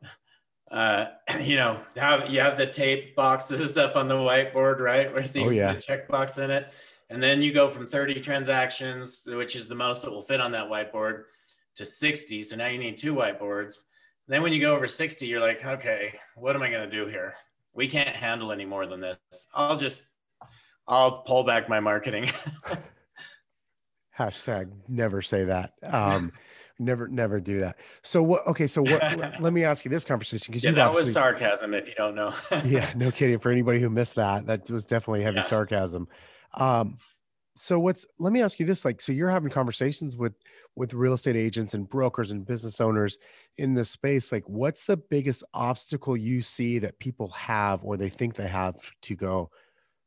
uh, 0.70 1.06
you 1.40 1.56
know, 1.56 1.80
have 1.96 2.30
you 2.30 2.40
have 2.40 2.58
the 2.58 2.66
tape 2.66 3.14
boxes 3.14 3.78
up 3.78 3.96
on 3.96 4.08
the 4.08 4.14
whiteboard, 4.14 4.80
right? 4.80 5.12
Where 5.12 5.22
you 5.22 5.46
oh, 5.46 5.50
yeah. 5.50 5.74
the 5.74 5.80
checkbox 5.80 6.42
in 6.42 6.50
it. 6.50 6.74
And 7.10 7.22
then 7.22 7.42
you 7.42 7.52
go 7.52 7.68
from 7.68 7.86
30 7.86 8.20
transactions, 8.20 9.22
which 9.26 9.56
is 9.56 9.68
the 9.68 9.74
most 9.74 10.02
that 10.02 10.10
will 10.10 10.22
fit 10.22 10.40
on 10.40 10.52
that 10.52 10.68
whiteboard, 10.68 11.24
to 11.76 11.84
60. 11.84 12.42
So 12.44 12.56
now 12.56 12.68
you 12.68 12.78
need 12.78 12.96
two 12.96 13.14
whiteboards. 13.14 13.82
And 14.26 14.34
then 14.34 14.42
when 14.42 14.52
you 14.52 14.60
go 14.60 14.74
over 14.74 14.88
60, 14.88 15.26
you're 15.26 15.40
like, 15.40 15.64
okay, 15.64 16.18
what 16.34 16.56
am 16.56 16.62
I 16.62 16.70
going 16.70 16.88
to 16.88 16.96
do 16.96 17.06
here? 17.06 17.34
We 17.74 17.88
can't 17.88 18.16
handle 18.16 18.52
any 18.52 18.64
more 18.64 18.86
than 18.86 19.00
this. 19.00 19.18
I'll 19.54 19.76
just, 19.76 20.06
I'll 20.86 21.22
pull 21.22 21.44
back 21.44 21.68
my 21.68 21.80
marketing. 21.80 22.30
Hashtag 24.18 24.70
never 24.88 25.22
say 25.22 25.44
that. 25.44 25.72
Um, 25.82 26.32
never 26.78 27.06
never 27.08 27.40
do 27.40 27.60
that 27.60 27.76
so 28.02 28.22
what 28.22 28.44
okay 28.46 28.66
so 28.66 28.82
what 28.82 29.00
let 29.40 29.52
me 29.52 29.62
ask 29.62 29.84
you 29.84 29.90
this 29.90 30.04
conversation 30.04 30.50
because 30.50 30.64
yeah, 30.64 30.72
that 30.72 30.92
was 30.92 31.12
sarcasm 31.12 31.72
if 31.72 31.86
you 31.86 31.94
don't 31.96 32.14
know 32.14 32.34
yeah 32.64 32.92
no 32.96 33.10
kidding 33.10 33.38
for 33.38 33.50
anybody 33.50 33.80
who 33.80 33.88
missed 33.88 34.16
that 34.16 34.44
that 34.46 34.68
was 34.70 34.84
definitely 34.84 35.22
heavy 35.22 35.36
yeah. 35.36 35.42
sarcasm 35.42 36.08
um 36.54 36.96
so 37.56 37.78
what's 37.78 38.04
let 38.18 38.32
me 38.32 38.42
ask 38.42 38.58
you 38.58 38.66
this 38.66 38.84
like 38.84 39.00
so 39.00 39.12
you're 39.12 39.30
having 39.30 39.50
conversations 39.50 40.16
with 40.16 40.34
with 40.74 40.92
real 40.92 41.12
estate 41.12 41.36
agents 41.36 41.74
and 41.74 41.88
brokers 41.88 42.32
and 42.32 42.44
business 42.44 42.80
owners 42.80 43.18
in 43.58 43.74
this 43.74 43.90
space 43.90 44.32
like 44.32 44.42
what's 44.48 44.84
the 44.84 44.96
biggest 44.96 45.44
obstacle 45.54 46.16
you 46.16 46.42
see 46.42 46.80
that 46.80 46.98
people 46.98 47.28
have 47.28 47.84
or 47.84 47.96
they 47.96 48.08
think 48.08 48.34
they 48.34 48.48
have 48.48 48.74
to 49.00 49.14
go 49.14 49.48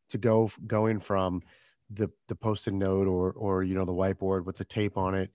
to 0.10 0.17
go 0.17 0.50
going 0.65 1.00
from 1.00 1.41
the 1.89 2.10
the 2.28 2.36
post-it 2.36 2.74
note 2.74 3.08
or 3.08 3.32
or 3.34 3.63
you 3.63 3.76
know 3.76 3.86
the 3.86 3.93
whiteboard 3.93 4.46
with 4.46 4.58
the 4.58 4.65
tape 4.65 4.98
on 4.98 5.15
it 5.15 5.32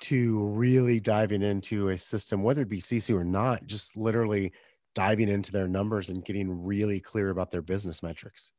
to 0.00 0.38
really 0.38 0.98
diving 0.98 1.42
into 1.42 1.88
a 1.88 1.98
system, 1.98 2.42
whether 2.42 2.62
it 2.62 2.68
be 2.68 2.80
Sisu 2.80 3.14
or 3.14 3.24
not, 3.24 3.66
just 3.66 3.96
literally 3.96 4.52
diving 4.94 5.28
into 5.28 5.52
their 5.52 5.68
numbers 5.68 6.08
and 6.08 6.24
getting 6.24 6.64
really 6.64 7.00
clear 7.00 7.30
about 7.30 7.50
their 7.50 7.62
business 7.62 8.02
metrics? 8.02 8.52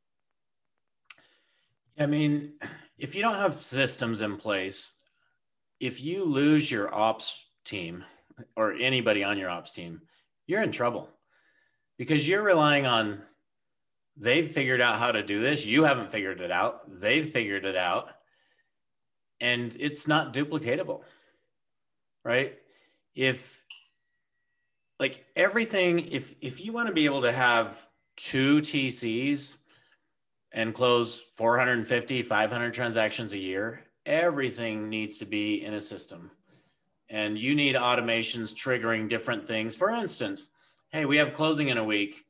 I 1.98 2.06
mean, 2.06 2.54
if 2.98 3.14
you 3.14 3.22
don't 3.22 3.34
have 3.34 3.54
systems 3.54 4.20
in 4.20 4.36
place, 4.36 4.96
if 5.78 6.00
you 6.02 6.24
lose 6.24 6.70
your 6.70 6.94
ops 6.94 7.34
team 7.64 8.04
or 8.56 8.72
anybody 8.72 9.22
on 9.22 9.36
your 9.36 9.50
ops 9.50 9.72
team, 9.72 10.02
you're 10.46 10.62
in 10.62 10.72
trouble 10.72 11.10
because 11.98 12.26
you're 12.26 12.42
relying 12.42 12.86
on 12.86 13.22
they've 14.16 14.50
figured 14.50 14.80
out 14.80 14.98
how 14.98 15.12
to 15.12 15.22
do 15.22 15.40
this. 15.40 15.66
You 15.66 15.84
haven't 15.84 16.12
figured 16.12 16.40
it 16.40 16.50
out. 16.50 16.82
They've 16.88 17.28
figured 17.28 17.64
it 17.64 17.76
out. 17.76 18.10
And 19.40 19.76
it's 19.78 20.06
not 20.06 20.32
duplicatable, 20.32 21.00
right? 22.24 22.54
If 23.14 23.64
like 25.00 25.24
everything, 25.34 26.08
if 26.12 26.34
if 26.40 26.64
you 26.64 26.72
want 26.72 26.86
to 26.88 26.94
be 26.94 27.06
able 27.06 27.22
to 27.22 27.32
have 27.32 27.88
two 28.16 28.60
TCs 28.60 29.56
and 30.52 30.74
close 30.74 31.20
450, 31.34 32.22
500 32.22 32.74
transactions 32.74 33.32
a 33.32 33.38
year, 33.38 33.84
everything 34.06 34.88
needs 34.88 35.18
to 35.18 35.26
be 35.26 35.64
in 35.64 35.74
a 35.74 35.80
system. 35.80 36.30
And 37.08 37.38
you 37.38 37.54
need 37.54 37.74
automations 37.74 38.54
triggering 38.54 39.08
different 39.08 39.48
things. 39.48 39.74
For 39.74 39.90
instance, 39.90 40.50
hey, 40.90 41.04
we 41.04 41.16
have 41.16 41.34
closing 41.34 41.68
in 41.68 41.78
a 41.78 41.84
week 41.84 42.24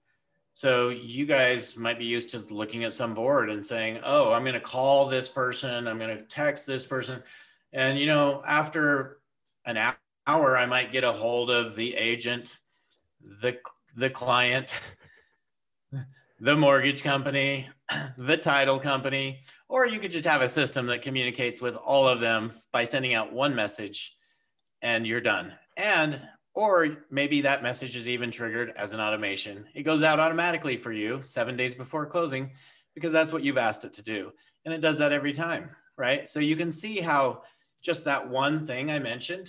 so 0.55 0.91
you 0.91 1.27
guys 1.27 1.77
might 1.77 1.99
be 1.99 2.05
used 2.05 2.31
to 2.31 2.39
looking 2.55 2.85
at 2.85 2.93
some 2.93 3.15
board 3.15 3.51
and 3.51 3.65
saying, 3.65 4.01
"Oh, 4.05 4.33
I'm 4.33 4.43
going 4.43 4.55
to 4.55 4.61
call 4.61 5.09
this 5.09 5.29
person, 5.29 5.89
I'm 5.89 5.99
going 5.99 6.17
to 6.17 6.23
text 6.25 6.67
this 6.67 6.87
person." 6.87 7.23
And 7.73 7.99
you 7.99 8.07
know, 8.07 8.43
after 8.47 9.19
an 9.65 9.79
hour 10.27 10.57
I 10.57 10.67
might 10.67 10.93
get 10.93 11.05
a 11.05 11.13
hold 11.13 11.51
of 11.51 11.75
the 11.75 11.95
agent, 11.95 12.59
the 13.21 13.59
the 13.97 14.11
client, 14.11 14.79
the 16.41 16.57
mortgage 16.57 17.03
company, 17.03 17.69
the 18.19 18.37
title 18.37 18.79
company, 18.79 19.41
or 19.69 19.87
you 19.87 19.99
could 19.99 20.13
just 20.13 20.27
have 20.27 20.43
a 20.43 20.49
system 20.49 20.87
that 20.87 21.03
communicates 21.03 21.61
with 21.61 21.77
all 21.77 22.07
of 22.07 22.21
them 22.21 22.53
by 22.73 22.85
sending 22.85 23.15
out 23.15 23.33
one 23.33 23.55
message 23.55 24.17
and 24.83 25.07
you're 25.07 25.21
done. 25.21 25.53
And 25.77 26.21
or 26.55 26.99
maybe 27.11 27.43
that 27.43 27.63
message 27.63 27.97
is 27.97 28.09
even 28.09 28.31
triggered 28.31 28.73
as 28.77 28.93
an 28.93 29.01
automation. 29.01 29.67
It 29.75 29.85
goes 29.85 30.03
out 30.03 30.21
automatically 30.21 30.77
for 30.77 30.93
you 30.93 31.23
seven 31.23 31.57
days 31.57 31.75
before 31.75 32.07
closing 32.07 32.53
because 32.95 33.13
that's 33.13 33.33
what 33.33 33.43
you've 33.43 33.59
asked 33.59 33.85
it 33.85 33.95
to 33.95 34.03
do. 34.03 34.33
And 34.65 34.75
it 34.75 34.81
does 34.81 34.99
that 34.99 35.13
every 35.13 35.33
time, 35.33 35.71
right? 35.97 36.29
So 36.29 36.41
you 36.41 36.57
can 36.57 36.71
see 36.71 37.01
how 37.01 37.43
just 37.83 38.05
that 38.05 38.29
one 38.29 38.67
thing 38.67 38.91
I 38.91 38.99
mentioned, 38.99 39.49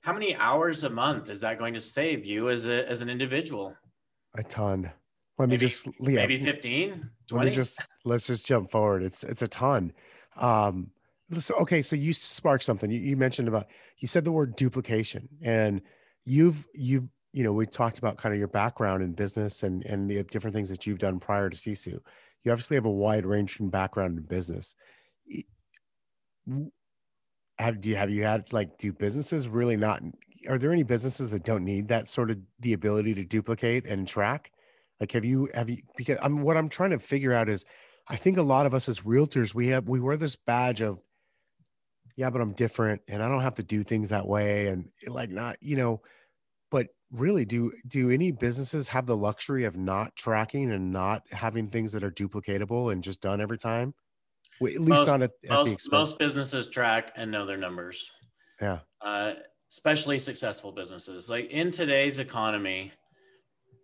how 0.00 0.12
many 0.12 0.34
hours 0.36 0.84
a 0.84 0.90
month 0.90 1.28
is 1.28 1.40
that 1.40 1.58
going 1.58 1.74
to 1.74 1.80
save 1.80 2.24
you 2.24 2.48
as, 2.48 2.66
a, 2.66 2.88
as 2.88 3.02
an 3.02 3.10
individual? 3.10 3.74
A 4.36 4.42
ton. 4.42 4.90
Let 5.38 5.48
maybe, 5.48 5.64
me 5.64 5.68
just 5.68 5.88
Leah, 6.00 6.16
maybe 6.16 6.42
15, 6.42 7.10
20. 7.28 7.44
Let 7.44 7.50
me 7.50 7.54
just 7.54 7.86
let's 8.04 8.26
just 8.26 8.44
jump 8.44 8.72
forward. 8.72 9.04
It's 9.04 9.22
it's 9.22 9.42
a 9.42 9.48
ton. 9.48 9.92
Um 10.36 10.90
so 11.38 11.54
okay, 11.56 11.80
so 11.80 11.94
you 11.94 12.12
sparked 12.12 12.64
something. 12.64 12.90
You, 12.90 12.98
you 12.98 13.16
mentioned 13.16 13.46
about 13.46 13.68
you 13.98 14.08
said 14.08 14.24
the 14.24 14.32
word 14.32 14.56
duplication 14.56 15.28
and 15.40 15.80
you've 16.28 16.66
you've 16.74 17.08
you 17.32 17.42
know 17.44 17.52
we 17.52 17.66
talked 17.66 17.98
about 17.98 18.16
kind 18.16 18.32
of 18.32 18.38
your 18.38 18.48
background 18.48 19.02
in 19.02 19.12
business 19.12 19.62
and 19.62 19.84
and 19.84 20.10
the 20.10 20.22
different 20.24 20.54
things 20.54 20.68
that 20.68 20.86
you've 20.86 20.98
done 20.98 21.18
prior 21.18 21.50
to 21.50 21.56
sisu 21.56 21.98
you 22.44 22.52
obviously 22.52 22.76
have 22.76 22.86
a 22.86 22.90
wide 22.90 23.26
ranging 23.26 23.68
background 23.68 24.18
in 24.18 24.24
business. 24.24 24.76
Have 27.58 27.80
do 27.80 27.88
you 27.88 27.96
have 27.96 28.10
you 28.10 28.24
had 28.24 28.52
like 28.52 28.78
do 28.78 28.92
businesses 28.92 29.48
really 29.48 29.76
not 29.76 30.02
are 30.48 30.58
there 30.58 30.72
any 30.72 30.84
businesses 30.84 31.30
that 31.30 31.44
don't 31.44 31.64
need 31.64 31.88
that 31.88 32.08
sort 32.08 32.30
of 32.30 32.38
the 32.60 32.72
ability 32.72 33.14
to 33.14 33.24
duplicate 33.24 33.86
and 33.86 34.06
track? 34.06 34.52
Like 35.00 35.12
have 35.12 35.24
you 35.24 35.48
have 35.54 35.68
you 35.68 35.82
because 35.96 36.18
i'm 36.22 36.42
what 36.42 36.56
i'm 36.56 36.68
trying 36.68 36.90
to 36.90 36.98
figure 36.98 37.32
out 37.32 37.48
is 37.48 37.64
i 38.08 38.16
think 38.16 38.36
a 38.36 38.42
lot 38.42 38.66
of 38.66 38.74
us 38.74 38.88
as 38.88 39.00
realtors 39.00 39.54
we 39.54 39.68
have 39.68 39.88
we 39.88 40.00
wear 40.00 40.16
this 40.16 40.34
badge 40.34 40.80
of 40.80 40.98
yeah 42.16 42.30
but 42.30 42.40
i'm 42.40 42.52
different 42.52 43.00
and 43.06 43.22
i 43.22 43.28
don't 43.28 43.42
have 43.42 43.54
to 43.54 43.62
do 43.62 43.84
things 43.84 44.08
that 44.08 44.26
way 44.26 44.66
and 44.66 44.88
like 45.06 45.30
not 45.30 45.56
you 45.60 45.76
know 45.76 46.00
really 47.10 47.44
do 47.44 47.72
do 47.86 48.10
any 48.10 48.30
businesses 48.30 48.88
have 48.88 49.06
the 49.06 49.16
luxury 49.16 49.64
of 49.64 49.76
not 49.76 50.14
tracking 50.16 50.72
and 50.72 50.92
not 50.92 51.22
having 51.30 51.68
things 51.68 51.92
that 51.92 52.04
are 52.04 52.10
duplicatable 52.10 52.92
and 52.92 53.02
just 53.02 53.20
done 53.20 53.40
every 53.40 53.58
time? 53.58 53.94
Well, 54.60 54.72
at 54.72 54.80
least 54.80 54.90
most, 54.90 55.06
not 55.06 55.22
at, 55.22 55.30
at 55.44 55.50
most, 55.50 55.92
most 55.92 56.18
businesses 56.18 56.68
track 56.68 57.12
and 57.16 57.30
know 57.30 57.46
their 57.46 57.56
numbers. 57.56 58.10
Yeah. 58.60 58.80
Uh, 59.00 59.34
especially 59.70 60.18
successful 60.18 60.72
businesses. 60.72 61.30
Like 61.30 61.50
in 61.50 61.70
today's 61.70 62.18
economy 62.18 62.92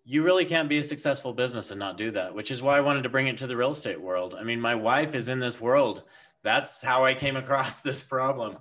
you 0.07 0.23
really 0.23 0.45
can't 0.45 0.69
be 0.69 0.77
a 0.77 0.83
successful 0.83 1.33
business 1.33 1.71
and 1.71 1.79
not 1.79 1.97
do 1.97 2.11
that 2.11 2.35
which 2.35 2.51
is 2.51 2.61
why 2.61 2.77
i 2.77 2.81
wanted 2.83 3.03
to 3.03 3.09
bring 3.09 3.27
it 3.27 3.39
to 3.39 3.47
the 3.47 3.57
real 3.57 3.73
estate 3.73 4.01
world. 4.01 4.35
I 4.39 4.43
mean 4.43 4.61
my 4.61 4.75
wife 4.75 5.15
is 5.15 5.29
in 5.29 5.41
this 5.41 5.61
world. 5.61 6.05
That's 6.43 6.83
how 6.83 7.05
i 7.05 7.15
came 7.15 7.37
across 7.37 7.81
this 7.83 8.03
problem. 8.03 8.59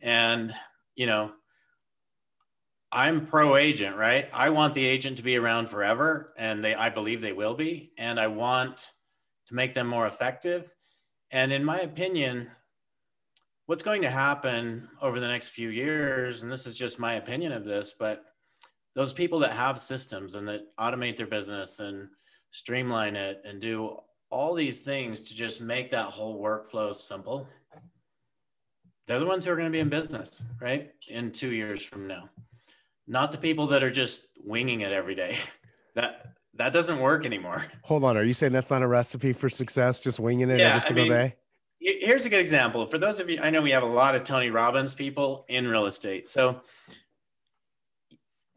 And 0.00 0.52
you 0.94 1.06
know 1.06 1.32
I'm 2.94 3.26
pro 3.26 3.56
agent, 3.56 3.96
right? 3.96 4.28
I 4.34 4.50
want 4.50 4.74
the 4.74 4.84
agent 4.84 5.16
to 5.16 5.22
be 5.22 5.36
around 5.36 5.70
forever, 5.70 6.34
and 6.36 6.62
they, 6.62 6.74
I 6.74 6.90
believe 6.90 7.22
they 7.22 7.32
will 7.32 7.54
be, 7.54 7.92
and 7.96 8.20
I 8.20 8.26
want 8.26 8.90
to 9.48 9.54
make 9.54 9.72
them 9.72 9.86
more 9.86 10.06
effective. 10.06 10.74
And 11.30 11.52
in 11.52 11.64
my 11.64 11.78
opinion, 11.78 12.50
what's 13.64 13.82
going 13.82 14.02
to 14.02 14.10
happen 14.10 14.90
over 15.00 15.20
the 15.20 15.28
next 15.28 15.48
few 15.48 15.70
years, 15.70 16.42
and 16.42 16.52
this 16.52 16.66
is 16.66 16.76
just 16.76 16.98
my 16.98 17.14
opinion 17.14 17.52
of 17.52 17.64
this, 17.64 17.94
but 17.98 18.24
those 18.94 19.14
people 19.14 19.38
that 19.38 19.52
have 19.52 19.80
systems 19.80 20.34
and 20.34 20.46
that 20.48 20.66
automate 20.78 21.16
their 21.16 21.26
business 21.26 21.80
and 21.80 22.08
streamline 22.50 23.16
it 23.16 23.40
and 23.46 23.62
do 23.62 23.96
all 24.28 24.52
these 24.52 24.80
things 24.80 25.22
to 25.22 25.34
just 25.34 25.62
make 25.62 25.90
that 25.90 26.10
whole 26.10 26.42
workflow 26.42 26.94
simple, 26.94 27.48
they're 29.06 29.18
the 29.18 29.24
ones 29.24 29.46
who 29.46 29.50
are 29.50 29.56
going 29.56 29.66
to 29.68 29.72
be 29.72 29.80
in 29.80 29.88
business, 29.88 30.44
right? 30.60 30.90
In 31.08 31.32
two 31.32 31.52
years 31.52 31.82
from 31.82 32.06
now 32.06 32.28
not 33.06 33.32
the 33.32 33.38
people 33.38 33.68
that 33.68 33.82
are 33.82 33.90
just 33.90 34.26
winging 34.44 34.80
it 34.80 34.92
every 34.92 35.14
day. 35.14 35.38
That 35.94 36.32
that 36.54 36.72
doesn't 36.72 37.00
work 37.00 37.26
anymore. 37.26 37.66
Hold 37.82 38.02
on, 38.04 38.16
are 38.16 38.24
you 38.24 38.32
saying 38.32 38.54
that's 38.54 38.70
not 38.70 38.80
a 38.80 38.86
recipe 38.86 39.34
for 39.34 39.50
success? 39.50 40.02
Just 40.02 40.18
winging 40.18 40.48
it 40.48 40.58
yeah, 40.58 40.76
every 40.76 40.80
single 40.80 41.04
I 41.04 41.08
mean, 41.08 41.12
day? 41.12 41.36
Here's 41.80 42.24
a 42.24 42.30
good 42.30 42.40
example. 42.40 42.86
For 42.86 42.96
those 42.96 43.20
of 43.20 43.28
you, 43.28 43.38
I 43.42 43.50
know 43.50 43.60
we 43.60 43.72
have 43.72 43.82
a 43.82 43.86
lot 43.86 44.14
of 44.14 44.24
Tony 44.24 44.48
Robbins 44.48 44.94
people 44.94 45.44
in 45.48 45.66
real 45.66 45.84
estate. 45.84 46.30
So 46.30 46.62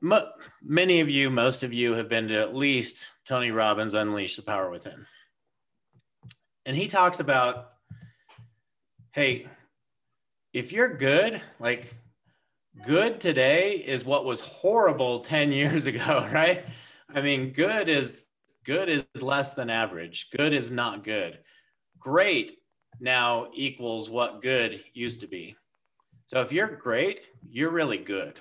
m- 0.04 0.28
many 0.62 1.00
of 1.00 1.10
you, 1.10 1.30
most 1.30 1.64
of 1.64 1.74
you 1.74 1.94
have 1.94 2.08
been 2.08 2.28
to 2.28 2.40
at 2.40 2.56
least 2.56 3.16
Tony 3.28 3.52
Robbins 3.52 3.94
Unleash 3.94 4.36
the 4.36 4.44
Power 4.44 4.70
Within. 4.70 5.08
And 6.66 6.78
he 6.78 6.88
talks 6.88 7.20
about, 7.20 7.72
hey, 9.12 9.48
if 10.54 10.72
you're 10.72 10.96
good, 10.96 11.42
like 11.60 11.96
good 12.84 13.22
today 13.22 13.74
is 13.74 14.06
what 14.06 14.26
was 14.26 14.42
horrible 14.42 15.22
10 15.22 15.52
years 15.52 15.88
ago, 15.88 16.28
right? 16.32 16.66
I 17.14 17.22
mean, 17.22 17.52
good 17.52 17.90
is 17.90 18.28
good 18.66 18.90
is 18.90 19.22
less 19.22 19.54
than 19.54 19.70
average. 19.70 20.30
Good 20.36 20.54
is 20.54 20.72
not 20.72 21.04
good. 21.04 21.40
Great 22.00 22.52
now 23.00 23.48
equals 23.54 24.10
what 24.10 24.42
good 24.42 24.84
used 24.94 25.22
to 25.22 25.28
be. 25.28 25.56
So 26.28 26.42
if 26.42 26.52
you're 26.52 26.76
great, 26.76 27.22
you're 27.48 27.70
really 27.70 28.00
good, 28.00 28.40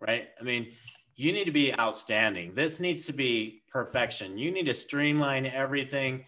right? 0.00 0.28
I 0.40 0.42
mean, 0.42 0.72
you 1.16 1.32
need 1.32 1.44
to 1.44 1.52
be 1.52 1.78
outstanding. 1.78 2.54
This 2.54 2.80
needs 2.80 3.06
to 3.06 3.12
be 3.12 3.62
perfection. 3.70 4.38
You 4.38 4.50
need 4.50 4.66
to 4.66 4.74
streamline 4.74 5.46
everything. 5.46 6.24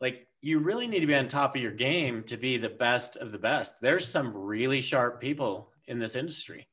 Like 0.00 0.26
you 0.40 0.58
really 0.58 0.86
need 0.86 1.00
to 1.00 1.06
be 1.06 1.14
on 1.14 1.28
top 1.28 1.54
of 1.54 1.62
your 1.62 1.72
game 1.72 2.22
to 2.24 2.36
be 2.36 2.56
the 2.56 2.70
best 2.70 3.16
of 3.16 3.32
the 3.32 3.38
best. 3.38 3.80
There's 3.80 4.08
some 4.08 4.34
really 4.34 4.80
sharp 4.80 5.20
people 5.20 5.70
in 5.86 5.98
this 5.98 6.16
industry. 6.16 6.68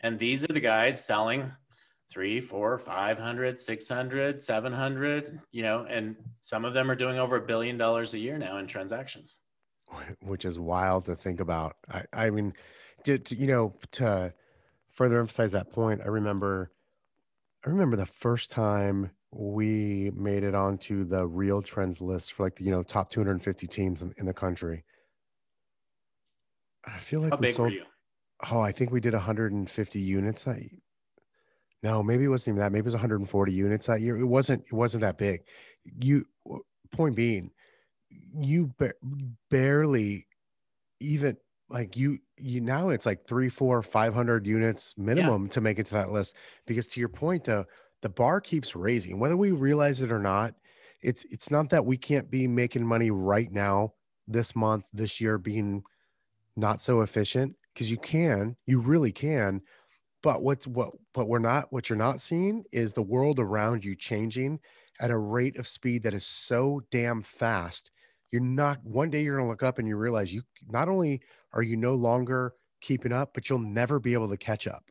And 0.00 0.18
these 0.18 0.44
are 0.44 0.52
the 0.52 0.60
guys 0.60 1.04
selling 1.04 1.52
three, 2.10 2.40
four, 2.40 2.78
500, 2.78 3.58
600, 3.58 4.42
700, 4.42 5.40
you 5.52 5.62
know, 5.62 5.86
and 5.88 6.16
some 6.40 6.64
of 6.64 6.72
them 6.72 6.90
are 6.90 6.94
doing 6.94 7.18
over 7.18 7.36
a 7.36 7.46
billion 7.46 7.76
dollars 7.76 8.14
a 8.14 8.18
year 8.18 8.38
now 8.38 8.58
in 8.58 8.66
transactions. 8.66 9.40
Which 10.22 10.44
is 10.44 10.58
wild 10.58 11.06
to 11.06 11.16
think 11.16 11.40
about. 11.40 11.76
I, 11.90 12.04
I 12.12 12.30
mean, 12.30 12.52
to, 13.04 13.18
to, 13.18 13.36
you 13.36 13.46
know, 13.46 13.74
to 13.92 14.32
further 14.92 15.18
emphasize 15.18 15.52
that 15.52 15.72
point, 15.72 16.00
I 16.02 16.08
remember, 16.08 16.70
I 17.64 17.70
remember 17.70 17.96
the 17.96 18.06
first 18.06 18.50
time 18.50 19.10
we 19.32 20.10
made 20.14 20.44
it 20.44 20.54
onto 20.54 21.04
the 21.04 21.28
RealTrends 21.28 22.00
list 22.00 22.32
for 22.32 22.44
like 22.44 22.56
the, 22.56 22.64
you 22.64 22.70
know, 22.70 22.82
top 22.82 23.10
250 23.10 23.66
teams 23.66 24.02
in, 24.02 24.14
in 24.18 24.26
the 24.26 24.32
country. 24.32 24.84
I 26.86 26.98
feel 26.98 27.20
like 27.20 27.30
How 27.30 27.36
we 27.36 27.48
big 27.48 27.54
sold, 27.54 27.68
were 27.68 27.74
you? 27.74 27.84
Oh, 28.50 28.60
I 28.60 28.72
think 28.72 28.90
we 28.90 29.00
did 29.00 29.14
150 29.14 30.00
units 30.00 30.44
that 30.44 30.58
no, 31.82 32.02
maybe 32.02 32.24
it 32.24 32.28
wasn't 32.28 32.54
even 32.54 32.60
that. 32.60 32.72
Maybe 32.72 32.80
it 32.80 32.86
was 32.86 32.94
140 32.94 33.52
units 33.52 33.86
that 33.86 34.00
year. 34.00 34.16
It 34.16 34.24
wasn't. 34.24 34.64
It 34.66 34.72
wasn't 34.72 35.02
that 35.02 35.18
big. 35.18 35.42
You 35.84 36.26
point 36.90 37.14
being, 37.14 37.50
you 38.34 38.72
ba- 38.78 38.94
barely 39.50 40.26
even 41.00 41.36
like 41.68 41.96
you 41.96 42.18
you 42.38 42.60
now 42.60 42.88
it's 42.88 43.06
like 43.06 43.26
three, 43.26 43.48
four, 43.48 43.82
five 43.82 44.14
hundred 44.14 44.46
units 44.46 44.94
minimum 44.96 45.44
yeah. 45.44 45.50
to 45.50 45.60
make 45.60 45.78
it 45.78 45.86
to 45.86 45.94
that 45.94 46.10
list. 46.10 46.34
Because 46.66 46.86
to 46.88 47.00
your 47.00 47.08
point, 47.08 47.44
though, 47.44 47.66
the 48.02 48.08
bar 48.08 48.40
keeps 48.40 48.74
raising, 48.74 49.18
whether 49.18 49.36
we 49.36 49.52
realize 49.52 50.02
it 50.02 50.10
or 50.10 50.18
not. 50.18 50.54
It's 51.02 51.24
it's 51.30 51.50
not 51.50 51.70
that 51.70 51.84
we 51.84 51.98
can't 51.98 52.30
be 52.30 52.48
making 52.48 52.84
money 52.84 53.10
right 53.10 53.52
now, 53.52 53.92
this 54.26 54.56
month, 54.56 54.86
this 54.92 55.20
year, 55.20 55.38
being 55.38 55.84
not 56.56 56.80
so 56.80 57.02
efficient 57.02 57.54
because 57.76 57.90
you 57.90 57.98
can, 57.98 58.56
you 58.64 58.80
really 58.80 59.12
can. 59.12 59.60
But 60.22 60.42
what's 60.42 60.66
what 60.66 60.92
what 61.12 61.28
we're 61.28 61.38
not 61.38 61.70
what 61.70 61.90
you're 61.90 61.98
not 61.98 62.22
seeing 62.22 62.64
is 62.72 62.92
the 62.92 63.02
world 63.02 63.38
around 63.38 63.84
you 63.84 63.94
changing 63.94 64.60
at 64.98 65.10
a 65.10 65.18
rate 65.18 65.58
of 65.58 65.68
speed 65.68 66.02
that 66.04 66.14
is 66.14 66.26
so 66.26 66.80
damn 66.90 67.22
fast. 67.22 67.90
You're 68.32 68.40
not 68.40 68.82
one 68.82 69.10
day 69.10 69.22
you're 69.22 69.36
going 69.36 69.46
to 69.46 69.50
look 69.50 69.62
up 69.62 69.78
and 69.78 69.86
you 69.86 69.96
realize 69.96 70.32
you 70.32 70.42
not 70.68 70.88
only 70.88 71.20
are 71.52 71.62
you 71.62 71.76
no 71.76 71.94
longer 71.94 72.54
keeping 72.80 73.12
up, 73.12 73.34
but 73.34 73.48
you'll 73.48 73.58
never 73.58 74.00
be 74.00 74.14
able 74.14 74.28
to 74.30 74.36
catch 74.38 74.66
up. 74.66 74.84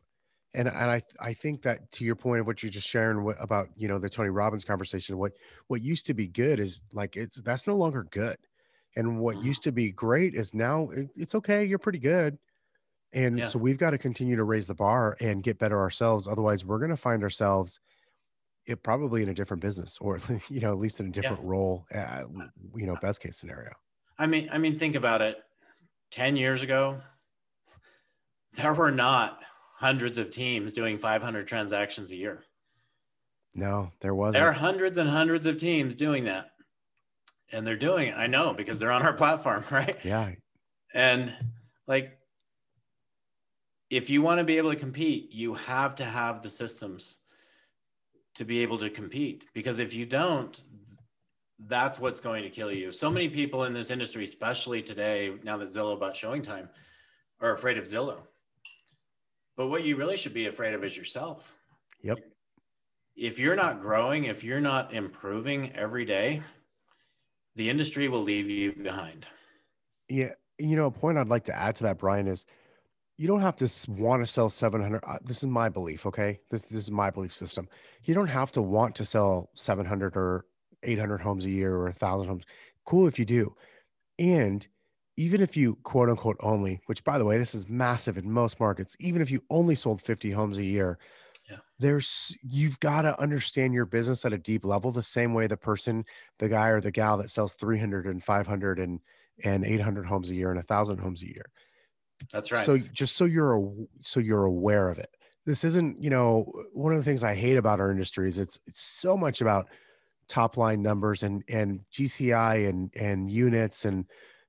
And, 0.54 0.68
and 0.68 0.90
I, 0.90 1.02
I 1.20 1.34
think 1.34 1.62
that 1.62 1.90
to 1.92 2.04
your 2.04 2.16
point 2.16 2.40
of 2.40 2.46
what 2.46 2.62
you're 2.62 2.70
just 2.70 2.88
sharing 2.88 3.34
about, 3.38 3.68
you 3.76 3.88
know, 3.88 3.98
the 3.98 4.08
Tony 4.08 4.30
Robbins 4.30 4.64
conversation, 4.64 5.18
what, 5.18 5.32
what 5.66 5.82
used 5.82 6.06
to 6.06 6.14
be 6.14 6.28
good 6.28 6.60
is 6.60 6.80
like, 6.94 7.16
it's, 7.16 7.42
that's 7.42 7.66
no 7.66 7.76
longer 7.76 8.06
good. 8.10 8.38
And 8.96 9.20
what 9.20 9.36
mm-hmm. 9.36 9.46
used 9.48 9.62
to 9.64 9.72
be 9.72 9.90
great 9.90 10.34
is 10.34 10.54
now 10.54 10.88
it, 10.90 11.08
it's 11.14 11.34
okay. 11.34 11.64
You're 11.64 11.78
pretty 11.78 11.98
good. 11.98 12.38
And 13.12 13.38
yeah. 13.38 13.44
so 13.46 13.58
we've 13.58 13.78
got 13.78 13.90
to 13.90 13.98
continue 13.98 14.36
to 14.36 14.44
raise 14.44 14.66
the 14.66 14.74
bar 14.74 15.16
and 15.20 15.42
get 15.42 15.58
better 15.58 15.80
ourselves. 15.80 16.28
Otherwise, 16.28 16.64
we're 16.64 16.78
going 16.78 16.90
to 16.90 16.96
find 16.96 17.22
ourselves 17.22 17.80
it 18.66 18.82
probably 18.82 19.22
in 19.22 19.28
a 19.28 19.34
different 19.34 19.62
business 19.62 19.98
or 20.00 20.18
you 20.48 20.60
know 20.60 20.70
at 20.70 20.78
least 20.78 21.00
in 21.00 21.06
a 21.06 21.10
different 21.10 21.42
yeah. 21.42 21.48
role 21.48 21.86
eh, 21.92 22.00
uh, 22.00 22.24
you 22.74 22.86
know 22.86 22.94
uh, 22.94 23.00
best 23.00 23.20
case 23.22 23.36
scenario 23.36 23.70
i 24.18 24.26
mean 24.26 24.48
i 24.52 24.58
mean 24.58 24.78
think 24.78 24.94
about 24.94 25.22
it 25.22 25.36
10 26.10 26.36
years 26.36 26.62
ago 26.62 27.00
there 28.54 28.74
were 28.74 28.90
not 28.90 29.38
hundreds 29.78 30.18
of 30.18 30.30
teams 30.30 30.72
doing 30.72 30.98
500 30.98 31.46
transactions 31.46 32.10
a 32.10 32.16
year 32.16 32.44
no 33.54 33.90
there 34.00 34.14
wasn't 34.14 34.34
there 34.34 34.48
are 34.48 34.52
hundreds 34.52 34.98
and 34.98 35.08
hundreds 35.08 35.46
of 35.46 35.56
teams 35.56 35.94
doing 35.94 36.24
that 36.24 36.50
and 37.52 37.66
they're 37.66 37.76
doing 37.76 38.08
it 38.08 38.14
i 38.16 38.26
know 38.26 38.52
because 38.52 38.78
they're 38.78 38.90
on 38.90 39.02
our 39.02 39.14
platform 39.14 39.64
right 39.70 39.96
yeah 40.04 40.30
and 40.94 41.34
like 41.86 42.15
if 43.90 44.10
you 44.10 44.22
want 44.22 44.38
to 44.38 44.44
be 44.44 44.58
able 44.58 44.70
to 44.72 44.78
compete, 44.78 45.32
you 45.32 45.54
have 45.54 45.94
to 45.96 46.04
have 46.04 46.42
the 46.42 46.48
systems 46.48 47.20
to 48.34 48.44
be 48.44 48.60
able 48.60 48.78
to 48.78 48.90
compete. 48.90 49.46
Because 49.54 49.78
if 49.78 49.94
you 49.94 50.06
don't, 50.06 50.60
that's 51.58 51.98
what's 51.98 52.20
going 52.20 52.42
to 52.42 52.50
kill 52.50 52.70
you. 52.70 52.92
So 52.92 53.10
many 53.10 53.28
people 53.28 53.64
in 53.64 53.72
this 53.72 53.90
industry, 53.90 54.24
especially 54.24 54.82
today, 54.82 55.34
now 55.42 55.56
that 55.58 55.68
Zillow 55.68 55.98
bought 55.98 56.14
ShowingTime, 56.14 56.68
are 57.40 57.54
afraid 57.54 57.78
of 57.78 57.84
Zillow. 57.84 58.18
But 59.56 59.68
what 59.68 59.84
you 59.84 59.96
really 59.96 60.16
should 60.16 60.34
be 60.34 60.46
afraid 60.46 60.74
of 60.74 60.84
is 60.84 60.96
yourself. 60.96 61.54
Yep. 62.02 62.18
If 63.14 63.38
you're 63.38 63.56
not 63.56 63.80
growing, 63.80 64.24
if 64.24 64.44
you're 64.44 64.60
not 64.60 64.92
improving 64.92 65.72
every 65.74 66.04
day, 66.04 66.42
the 67.54 67.70
industry 67.70 68.08
will 68.08 68.22
leave 68.22 68.50
you 68.50 68.74
behind. 68.74 69.26
Yeah. 70.08 70.32
You 70.58 70.76
know, 70.76 70.86
a 70.86 70.90
point 70.90 71.16
I'd 71.16 71.28
like 71.28 71.44
to 71.44 71.56
add 71.56 71.76
to 71.76 71.84
that, 71.84 71.98
Brian, 71.98 72.26
is 72.26 72.44
you 73.16 73.26
don't 73.26 73.40
have 73.40 73.56
to 73.56 73.70
want 73.88 74.22
to 74.22 74.26
sell 74.26 74.50
700 74.50 75.02
uh, 75.06 75.18
this 75.24 75.38
is 75.38 75.46
my 75.46 75.68
belief 75.68 76.06
okay? 76.06 76.38
This 76.50 76.62
this 76.62 76.84
is 76.84 76.90
my 76.90 77.10
belief 77.10 77.32
system. 77.32 77.68
You 78.04 78.14
don't 78.14 78.28
have 78.28 78.52
to 78.52 78.62
want 78.62 78.94
to 78.96 79.04
sell 79.04 79.50
700 79.54 80.16
or 80.16 80.44
800 80.82 81.20
homes 81.20 81.44
a 81.44 81.50
year 81.50 81.74
or 81.74 81.86
a 81.86 81.90
1000 81.90 82.28
homes. 82.28 82.44
Cool 82.84 83.06
if 83.06 83.18
you 83.18 83.24
do. 83.24 83.54
And 84.18 84.66
even 85.16 85.40
if 85.40 85.56
you 85.56 85.76
quote 85.82 86.08
unquote 86.08 86.36
only 86.40 86.80
which 86.86 87.02
by 87.04 87.18
the 87.18 87.24
way 87.24 87.38
this 87.38 87.54
is 87.54 87.68
massive 87.68 88.18
in 88.18 88.30
most 88.30 88.60
markets 88.60 88.96
even 89.00 89.22
if 89.22 89.30
you 89.30 89.42
only 89.50 89.74
sold 89.74 90.00
50 90.00 90.30
homes 90.30 90.58
a 90.58 90.64
year 90.64 90.98
yeah. 91.50 91.58
there's 91.78 92.36
you've 92.42 92.78
got 92.80 93.02
to 93.02 93.18
understand 93.20 93.72
your 93.72 93.86
business 93.86 94.24
at 94.24 94.32
a 94.32 94.38
deep 94.38 94.64
level 94.64 94.90
the 94.90 95.02
same 95.02 95.32
way 95.32 95.46
the 95.46 95.56
person 95.56 96.04
the 96.38 96.48
guy 96.48 96.68
or 96.68 96.80
the 96.80 96.90
gal 96.90 97.16
that 97.18 97.30
sells 97.30 97.54
300 97.54 98.06
and 98.06 98.22
500 98.22 98.78
and 98.78 99.00
and 99.44 99.64
800 99.64 100.06
homes 100.06 100.30
a 100.30 100.34
year 100.34 100.50
and 100.50 100.58
a 100.58 100.62
thousand 100.62 100.98
homes 100.98 101.22
a 101.22 101.26
year 101.26 101.46
that's 102.32 102.52
right. 102.52 102.64
So 102.64 102.78
just 102.78 103.16
so 103.16 103.24
you're 103.24 103.70
so 104.02 104.20
you're 104.20 104.44
aware 104.44 104.88
of 104.88 104.98
it. 104.98 105.10
This 105.44 105.64
isn't, 105.64 106.02
you 106.02 106.10
know, 106.10 106.52
one 106.72 106.92
of 106.92 106.98
the 106.98 107.04
things 107.04 107.22
I 107.22 107.34
hate 107.34 107.56
about 107.56 107.80
our 107.80 107.90
industry 107.90 108.28
is 108.28 108.38
it's 108.38 108.58
it's 108.66 108.80
so 108.80 109.16
much 109.16 109.40
about 109.40 109.68
top 110.28 110.56
line 110.56 110.82
numbers 110.82 111.22
and 111.22 111.42
and 111.48 111.80
GCI 111.92 112.68
and 112.68 112.90
and 112.96 113.30
units 113.30 113.84
and 113.84 114.06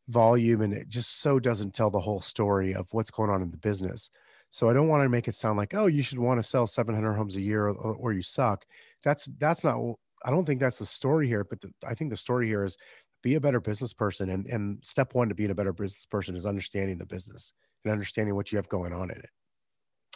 volume 0.07 0.61
and 0.61 0.74
it 0.74 0.88
just 0.88 1.20
so 1.22 1.38
doesn't 1.38 1.74
tell 1.74 1.91
the 1.91 1.99
whole 1.99 2.22
story 2.22 2.74
of 2.74 2.88
what's 2.91 3.11
going 3.11 3.30
on 3.30 3.41
in 3.41 3.51
the 3.51 3.57
business. 3.57 4.09
So 4.49 4.70
I 4.70 4.74
don't 4.74 4.88
want 4.88 5.03
to 5.03 5.09
make 5.09 5.28
it 5.28 5.36
sound 5.36 5.57
like, 5.57 5.74
oh, 5.74 5.88
you 5.88 6.01
should 6.01 6.20
want 6.20 6.41
to 6.41 6.47
sell 6.47 6.65
700 6.65 7.13
homes 7.13 7.36
a 7.36 7.41
year 7.41 7.68
or, 7.68 7.74
or 7.74 8.13
you 8.13 8.22
suck. 8.22 8.65
That's 9.03 9.26
that's 9.38 9.63
not. 9.63 9.78
I 10.26 10.32
don't 10.32 10.45
think 10.45 10.59
that's 10.59 10.80
the 10.80 10.86
story 10.86 11.28
here. 11.28 11.43
But 11.43 11.61
the, 11.61 11.72
I 11.88 11.93
think 11.93 12.11
the 12.11 12.18
story 12.18 12.47
here 12.47 12.63
is 12.63 12.78
be 13.24 13.36
a 13.36 13.41
better 13.41 13.59
business 13.59 13.93
person. 13.93 14.30
And, 14.30 14.45
and 14.47 14.80
step 14.84 15.13
one 15.13 15.30
to 15.30 15.36
being 15.36 15.51
a 15.51 15.55
better 15.55 15.74
business 15.74 16.05
person 16.05 16.36
is 16.36 16.45
understanding 16.45 16.97
the 16.97 17.05
business 17.05 17.53
and 17.84 17.91
understanding 17.91 18.36
what 18.36 18.51
you 18.51 18.57
have 18.57 18.70
going 18.70 18.93
on 18.93 19.11
in 19.11 19.18
it. 19.18 19.30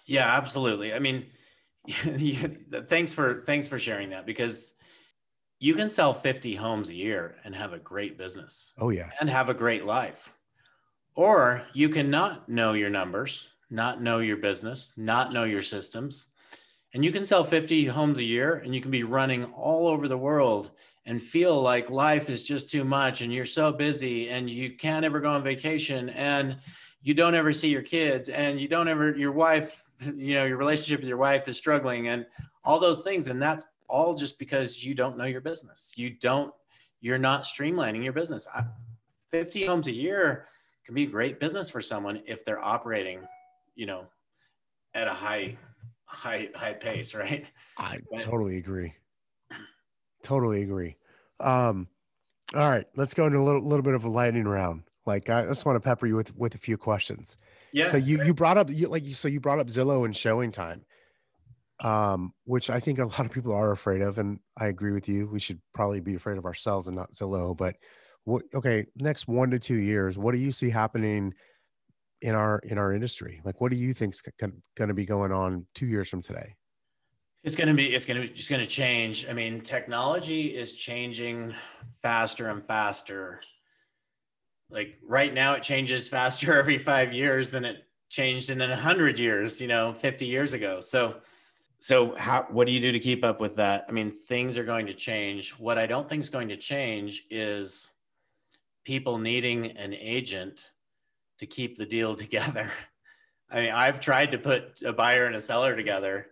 Yeah, 0.05 0.25
absolutely. 0.25 0.93
I 0.93 0.99
mean, 0.99 1.25
thanks 1.87 3.13
for 3.13 3.39
thanks 3.39 3.67
for 3.67 3.79
sharing 3.79 4.11
that 4.11 4.25
because 4.25 4.73
you 5.59 5.75
can 5.75 5.89
sell 5.89 6.13
50 6.13 6.55
homes 6.55 6.89
a 6.89 6.95
year 6.95 7.37
and 7.43 7.55
have 7.55 7.73
a 7.73 7.79
great 7.79 8.17
business. 8.17 8.73
Oh 8.79 8.89
yeah. 8.89 9.09
And 9.19 9.29
have 9.29 9.49
a 9.49 9.53
great 9.53 9.85
life. 9.85 10.31
Or 11.15 11.67
you 11.73 11.89
can 11.89 12.09
not 12.09 12.49
know 12.49 12.73
your 12.73 12.89
numbers, 12.89 13.47
not 13.69 14.01
know 14.01 14.19
your 14.19 14.37
business, 14.37 14.93
not 14.97 15.33
know 15.33 15.43
your 15.43 15.61
systems. 15.61 16.27
And 16.93 17.05
you 17.05 17.11
can 17.11 17.25
sell 17.25 17.43
50 17.43 17.85
homes 17.85 18.17
a 18.17 18.23
year 18.23 18.55
and 18.55 18.75
you 18.75 18.81
can 18.81 18.91
be 18.91 19.03
running 19.03 19.45
all 19.45 19.87
over 19.87 20.07
the 20.07 20.17
world 20.17 20.71
and 21.05 21.21
feel 21.21 21.59
like 21.61 21.89
life 21.89 22.29
is 22.29 22.43
just 22.43 22.69
too 22.69 22.83
much 22.83 23.21
and 23.21 23.33
you're 23.33 23.45
so 23.45 23.71
busy 23.71 24.29
and 24.29 24.49
you 24.49 24.75
can't 24.75 25.05
ever 25.05 25.19
go 25.19 25.29
on 25.29 25.43
vacation 25.43 26.09
and 26.09 26.57
you 27.01 27.13
don't 27.13 27.33
ever 27.33 27.53
see 27.53 27.69
your 27.69 27.81
kids 27.81 28.29
and 28.29 28.59
you 28.59 28.67
don't 28.67 28.87
ever 28.87 29.15
your 29.17 29.31
wife 29.31 29.83
you 30.15 30.35
know 30.35 30.45
your 30.45 30.57
relationship 30.57 30.99
with 30.99 31.07
your 31.07 31.17
wife 31.17 31.47
is 31.47 31.57
struggling 31.57 32.07
and 32.07 32.25
all 32.63 32.79
those 32.79 33.03
things. 33.03 33.27
And 33.27 33.41
that's 33.41 33.65
all 33.87 34.13
just 34.13 34.37
because 34.39 34.83
you 34.83 34.93
don't 34.93 35.17
know 35.17 35.25
your 35.25 35.41
business. 35.41 35.93
You 35.95 36.09
don't 36.09 36.53
you're 36.99 37.17
not 37.17 37.43
streamlining 37.43 38.03
your 38.03 38.13
business. 38.13 38.47
50 39.31 39.65
homes 39.65 39.87
a 39.87 39.91
year 39.91 40.45
can 40.85 40.93
be 40.93 41.03
a 41.03 41.07
great 41.07 41.39
business 41.39 41.69
for 41.69 41.81
someone 41.81 42.21
if 42.27 42.45
they're 42.45 42.63
operating 42.63 43.27
you 43.75 43.85
know 43.85 44.05
at 44.93 45.07
a 45.07 45.13
high 45.13 45.57
high 46.11 46.49
high 46.53 46.73
pace 46.73 47.15
right 47.15 47.45
i 47.77 47.99
totally 48.19 48.57
agree 48.57 48.93
Totally 50.23 50.61
agree. 50.61 50.97
Um, 51.39 51.87
all 52.53 52.69
right, 52.69 52.85
let's 52.95 53.13
go 53.13 53.25
into 53.25 53.39
a 53.39 53.43
little, 53.43 53.63
little 53.63 53.83
bit 53.83 53.93
of 53.93 54.05
a 54.05 54.09
lightning 54.09 54.45
round. 54.45 54.83
Like 55.05 55.29
I 55.29 55.45
just 55.45 55.65
want 55.65 55.77
to 55.77 55.79
pepper 55.79 56.05
you 56.05 56.15
with 56.15 56.35
with 56.37 56.53
a 56.53 56.59
few 56.59 56.77
questions. 56.77 57.37
Yeah. 57.73 57.91
So 57.91 57.97
you 57.97 58.23
you 58.23 58.33
brought 58.33 58.57
up 58.57 58.69
you 58.69 58.87
like 58.87 59.03
you 59.03 59.15
so 59.15 59.27
you 59.27 59.39
brought 59.39 59.59
up 59.59 59.67
Zillow 59.67 60.05
and 60.05 60.13
ShowingTime, 60.13 60.81
um, 61.79 62.33
which 62.43 62.69
I 62.69 62.79
think 62.79 62.99
a 62.99 63.05
lot 63.05 63.21
of 63.21 63.31
people 63.31 63.53
are 63.53 63.71
afraid 63.71 64.01
of, 64.01 64.19
and 64.19 64.39
I 64.57 64.67
agree 64.67 64.91
with 64.91 65.09
you. 65.09 65.27
We 65.27 65.39
should 65.39 65.59
probably 65.73 66.01
be 66.01 66.13
afraid 66.13 66.37
of 66.37 66.45
ourselves 66.45 66.87
and 66.87 66.95
not 66.95 67.13
Zillow. 67.13 67.57
But 67.57 67.77
what? 68.25 68.43
Okay, 68.53 68.85
next 68.95 69.27
one 69.27 69.49
to 69.51 69.59
two 69.59 69.77
years, 69.77 70.19
what 70.19 70.33
do 70.33 70.37
you 70.37 70.51
see 70.51 70.69
happening 70.69 71.33
in 72.21 72.35
our 72.35 72.59
in 72.59 72.77
our 72.77 72.93
industry? 72.93 73.41
Like, 73.43 73.59
what 73.61 73.71
do 73.71 73.77
you 73.77 73.93
think's 73.93 74.21
going 74.21 74.53
to 74.77 74.93
be 74.93 75.05
going 75.05 75.31
on 75.31 75.65
two 75.73 75.87
years 75.87 76.09
from 76.09 76.21
today? 76.21 76.55
It's 77.43 77.55
going 77.55 77.69
to 77.69 77.73
be, 77.73 77.95
it's 77.95 78.05
going 78.05 78.21
to 78.21 78.27
be, 78.27 78.33
just 78.33 78.49
going 78.49 78.61
to 78.61 78.67
change. 78.67 79.27
I 79.27 79.33
mean, 79.33 79.61
technology 79.61 80.55
is 80.55 80.73
changing 80.73 81.55
faster 82.01 82.49
and 82.49 82.63
faster. 82.63 83.41
Like 84.69 84.99
right 85.03 85.33
now, 85.33 85.53
it 85.53 85.63
changes 85.63 86.07
faster 86.07 86.53
every 86.59 86.77
five 86.77 87.13
years 87.13 87.49
than 87.49 87.65
it 87.65 87.83
changed 88.09 88.49
in 88.51 88.61
a 88.61 88.75
hundred 88.75 89.17
years, 89.17 89.59
you 89.59 89.67
know, 89.67 89.93
50 89.93 90.27
years 90.27 90.53
ago. 90.53 90.81
So, 90.81 91.17
so 91.79 92.15
how, 92.15 92.45
what 92.51 92.67
do 92.67 92.73
you 92.73 92.79
do 92.79 92.91
to 92.91 92.99
keep 92.99 93.23
up 93.23 93.41
with 93.41 93.55
that? 93.55 93.85
I 93.89 93.91
mean, 93.91 94.11
things 94.11 94.55
are 94.55 94.63
going 94.63 94.85
to 94.85 94.93
change. 94.93 95.51
What 95.53 95.79
I 95.79 95.87
don't 95.87 96.07
think 96.07 96.21
is 96.21 96.29
going 96.29 96.49
to 96.49 96.57
change 96.57 97.23
is 97.31 97.89
people 98.83 99.17
needing 99.17 99.65
an 99.77 99.95
agent 99.95 100.71
to 101.41 101.45
keep 101.45 101.75
the 101.75 101.85
deal 101.85 102.15
together. 102.25 102.71
I 103.49 103.61
mean, 103.61 103.73
I've 103.73 103.99
tried 103.99 104.31
to 104.31 104.37
put 104.37 104.81
a 104.85 104.93
buyer 104.93 105.25
and 105.25 105.35
a 105.35 105.41
seller 105.41 105.75
together 105.75 106.27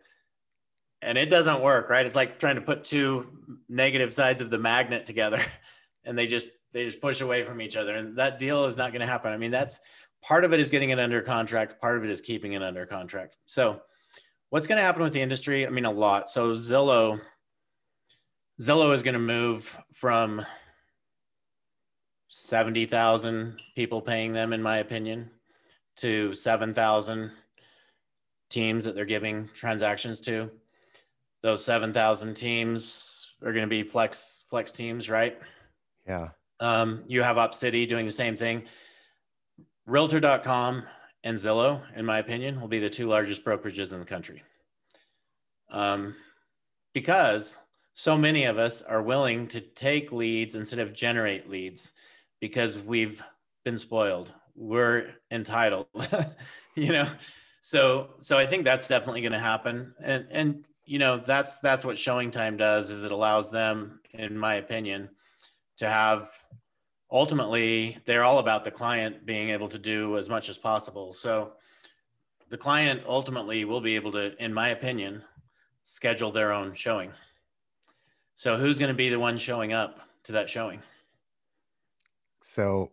and 1.01 1.18
it 1.18 1.30
doesn't 1.30 1.62
work, 1.62 1.89
right? 1.89 2.05
It's 2.05 2.16
like 2.16 2.39
trying 2.39 2.55
to 2.55 2.62
put 2.62 2.86
two 2.86 3.28
negative 3.68 4.14
sides 4.14 4.41
of 4.41 4.49
the 4.49 4.57
magnet 4.57 5.05
together 5.05 5.41
and 6.05 6.18
they 6.18 6.28
just 6.28 6.47
they 6.72 6.86
just 6.86 7.01
push 7.01 7.20
away 7.20 7.43
from 7.43 7.62
each 7.62 7.76
other 7.76 7.95
and 7.95 8.18
that 8.18 8.39
deal 8.39 8.66
is 8.66 8.78
not 8.78 8.91
going 8.91 9.01
to 9.01 9.07
happen. 9.07 9.34
I 9.34 9.38
mean, 9.38 9.51
that's 9.51 9.80
part 10.22 10.45
of 10.45 10.53
it 10.53 10.60
is 10.60 10.70
getting 10.70 10.91
it 10.91 10.99
under 10.99 11.22
contract, 11.22 11.82
part 11.82 11.97
of 11.97 12.03
it 12.03 12.12
is 12.12 12.22
keeping 12.22 12.53
it 12.53 12.64
under 12.64 12.86
contract. 12.86 13.38
So, 13.45 13.82
what's 14.49 14.68
going 14.68 14.78
to 14.78 14.84
happen 14.84 15.01
with 15.01 15.14
the 15.14 15.22
industry? 15.22 15.66
I 15.66 15.70
mean, 15.70 15.86
a 15.86 15.91
lot. 15.91 16.30
So, 16.30 16.51
Zillow 16.53 17.20
Zillow 18.62 18.93
is 18.93 19.03
going 19.03 19.14
to 19.14 19.20
move 19.20 19.78
from 19.93 20.45
70,000 22.30 23.60
people 23.76 24.02
paying 24.02 24.34
them 24.34 24.54
in 24.54 24.62
my 24.62 24.78
opinion 24.78 25.30
to 25.98 26.34
7,000 26.34 27.32
teams 28.50 28.84
that 28.86 28.96
they're 28.96 29.06
giving 29.06 29.50
transactions 29.54 30.22
to 30.22 30.50
those 31.42 31.64
7,000 31.64 32.34
teams 32.34 33.28
are 33.44 33.54
going 33.54 33.64
to 33.64 33.70
be 33.70 33.84
flex 33.84 34.44
flex 34.50 34.72
teams, 34.72 35.10
right? 35.10 35.40
Yeah. 36.08 36.30
Um, 36.60 37.04
you 37.08 37.24
have 37.24 37.38
Opcity 37.38 37.88
doing 37.88 38.06
the 38.06 38.12
same 38.12 38.36
thing. 38.36 38.64
Realtor.com 39.86 40.84
and 41.24 41.38
Zillow, 41.38 41.82
in 41.96 42.06
my 42.06 42.20
opinion, 42.20 42.60
will 42.60 42.68
be 42.68 42.80
the 42.80 42.90
two 42.90 43.08
largest 43.08 43.46
brokerages 43.46 43.94
in 43.94 44.00
the 44.00 44.06
country. 44.06 44.44
Um, 45.70 46.16
because 46.94 47.60
so 47.94 48.18
many 48.18 48.44
of 48.46 48.58
us 48.58 48.82
are 48.82 49.02
willing 49.02 49.48
to 49.50 49.62
take 49.62 50.12
leads 50.12 50.56
instead 50.56 50.80
of 50.80 50.94
generate 50.94 51.50
leads 51.50 51.94
because 52.40 52.78
we've 52.78 53.22
been 53.64 53.78
spoiled. 53.78 54.34
We're 54.56 55.16
entitled, 55.32 55.88
you 56.76 56.92
know. 56.92 57.10
So 57.62 58.12
so 58.20 58.38
I 58.38 58.46
think 58.46 58.64
that's 58.64 58.88
definitely 58.88 59.22
going 59.22 59.34
to 59.34 59.40
happen. 59.40 59.94
And 60.04 60.28
and 60.32 60.66
you 60.86 61.00
know, 61.00 61.18
that's 61.18 61.60
that's 61.60 61.86
what 61.86 61.98
ShowingTime 61.98 62.58
does 62.58 62.90
is 62.90 63.04
it 63.04 63.12
allows 63.12 63.52
them 63.52 64.00
in 64.12 64.38
my 64.38 64.56
opinion 64.56 65.10
to 65.78 65.90
have 65.90 66.30
ultimately 67.12 67.98
they're 68.06 68.24
all 68.24 68.40
about 68.40 68.64
the 68.64 68.72
client 68.72 69.26
being 69.26 69.50
able 69.50 69.70
to 69.70 69.78
do 69.78 70.18
as 70.18 70.30
much 70.30 70.50
as 70.50 70.58
possible. 70.58 71.14
So 71.14 71.54
the 72.50 72.58
client 72.58 73.04
ultimately 73.08 73.66
will 73.66 73.82
be 73.82 73.96
able 73.96 74.12
to 74.14 74.44
in 74.44 74.54
my 74.54 74.70
opinion 74.70 75.24
schedule 75.84 76.32
their 76.32 76.52
own 76.52 76.74
showing. 76.74 77.12
So 78.36 78.58
who's 78.58 78.80
going 78.80 78.90
to 78.90 78.96
be 78.96 79.10
the 79.10 79.20
one 79.20 79.38
showing 79.38 79.74
up 79.74 80.00
to 80.24 80.32
that 80.34 80.50
showing? 80.50 80.82
So, 82.42 82.92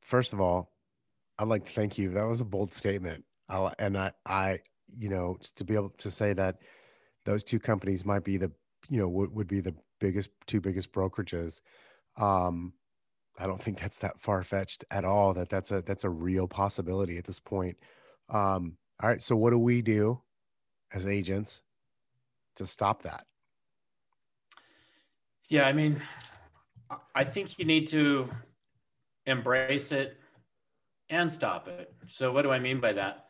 first 0.00 0.32
of 0.32 0.40
all, 0.40 0.72
I'd 1.38 1.48
like 1.48 1.66
to 1.66 1.72
thank 1.72 1.98
you. 1.98 2.10
That 2.10 2.24
was 2.24 2.40
a 2.40 2.44
bold 2.44 2.72
statement. 2.74 3.24
I, 3.48 3.72
and 3.78 3.96
I, 3.96 4.12
I, 4.24 4.60
you 4.98 5.08
know, 5.08 5.36
to 5.56 5.64
be 5.64 5.74
able 5.74 5.90
to 5.90 6.10
say 6.10 6.32
that 6.32 6.58
those 7.24 7.44
two 7.44 7.58
companies 7.58 8.04
might 8.04 8.24
be 8.24 8.36
the, 8.36 8.50
you 8.88 8.98
know, 8.98 9.08
would, 9.08 9.34
would 9.34 9.48
be 9.48 9.60
the 9.60 9.74
biggest, 10.00 10.30
two 10.46 10.60
biggest 10.60 10.92
brokerages. 10.92 11.60
Um, 12.16 12.72
I 13.38 13.46
don't 13.46 13.62
think 13.62 13.78
that's 13.78 13.98
that 13.98 14.20
far 14.20 14.42
fetched 14.42 14.84
at 14.90 15.04
all. 15.04 15.34
That 15.34 15.50
that's 15.50 15.70
a 15.70 15.82
that's 15.82 16.04
a 16.04 16.10
real 16.10 16.48
possibility 16.48 17.18
at 17.18 17.24
this 17.24 17.38
point. 17.38 17.76
Um, 18.30 18.78
all 19.02 19.10
right, 19.10 19.22
so 19.22 19.36
what 19.36 19.50
do 19.50 19.58
we 19.58 19.82
do 19.82 20.20
as 20.92 21.06
agents 21.06 21.62
to 22.56 22.66
stop 22.66 23.02
that? 23.02 23.26
Yeah, 25.48 25.66
I 25.66 25.72
mean, 25.74 26.00
I 27.14 27.24
think 27.24 27.58
you 27.58 27.64
need 27.64 27.86
to 27.88 28.30
embrace 29.26 29.92
it 29.92 30.16
and 31.08 31.32
stop 31.32 31.68
it. 31.68 31.92
So, 32.06 32.32
what 32.32 32.42
do 32.42 32.50
I 32.50 32.58
mean 32.58 32.80
by 32.80 32.92
that? 32.94 33.26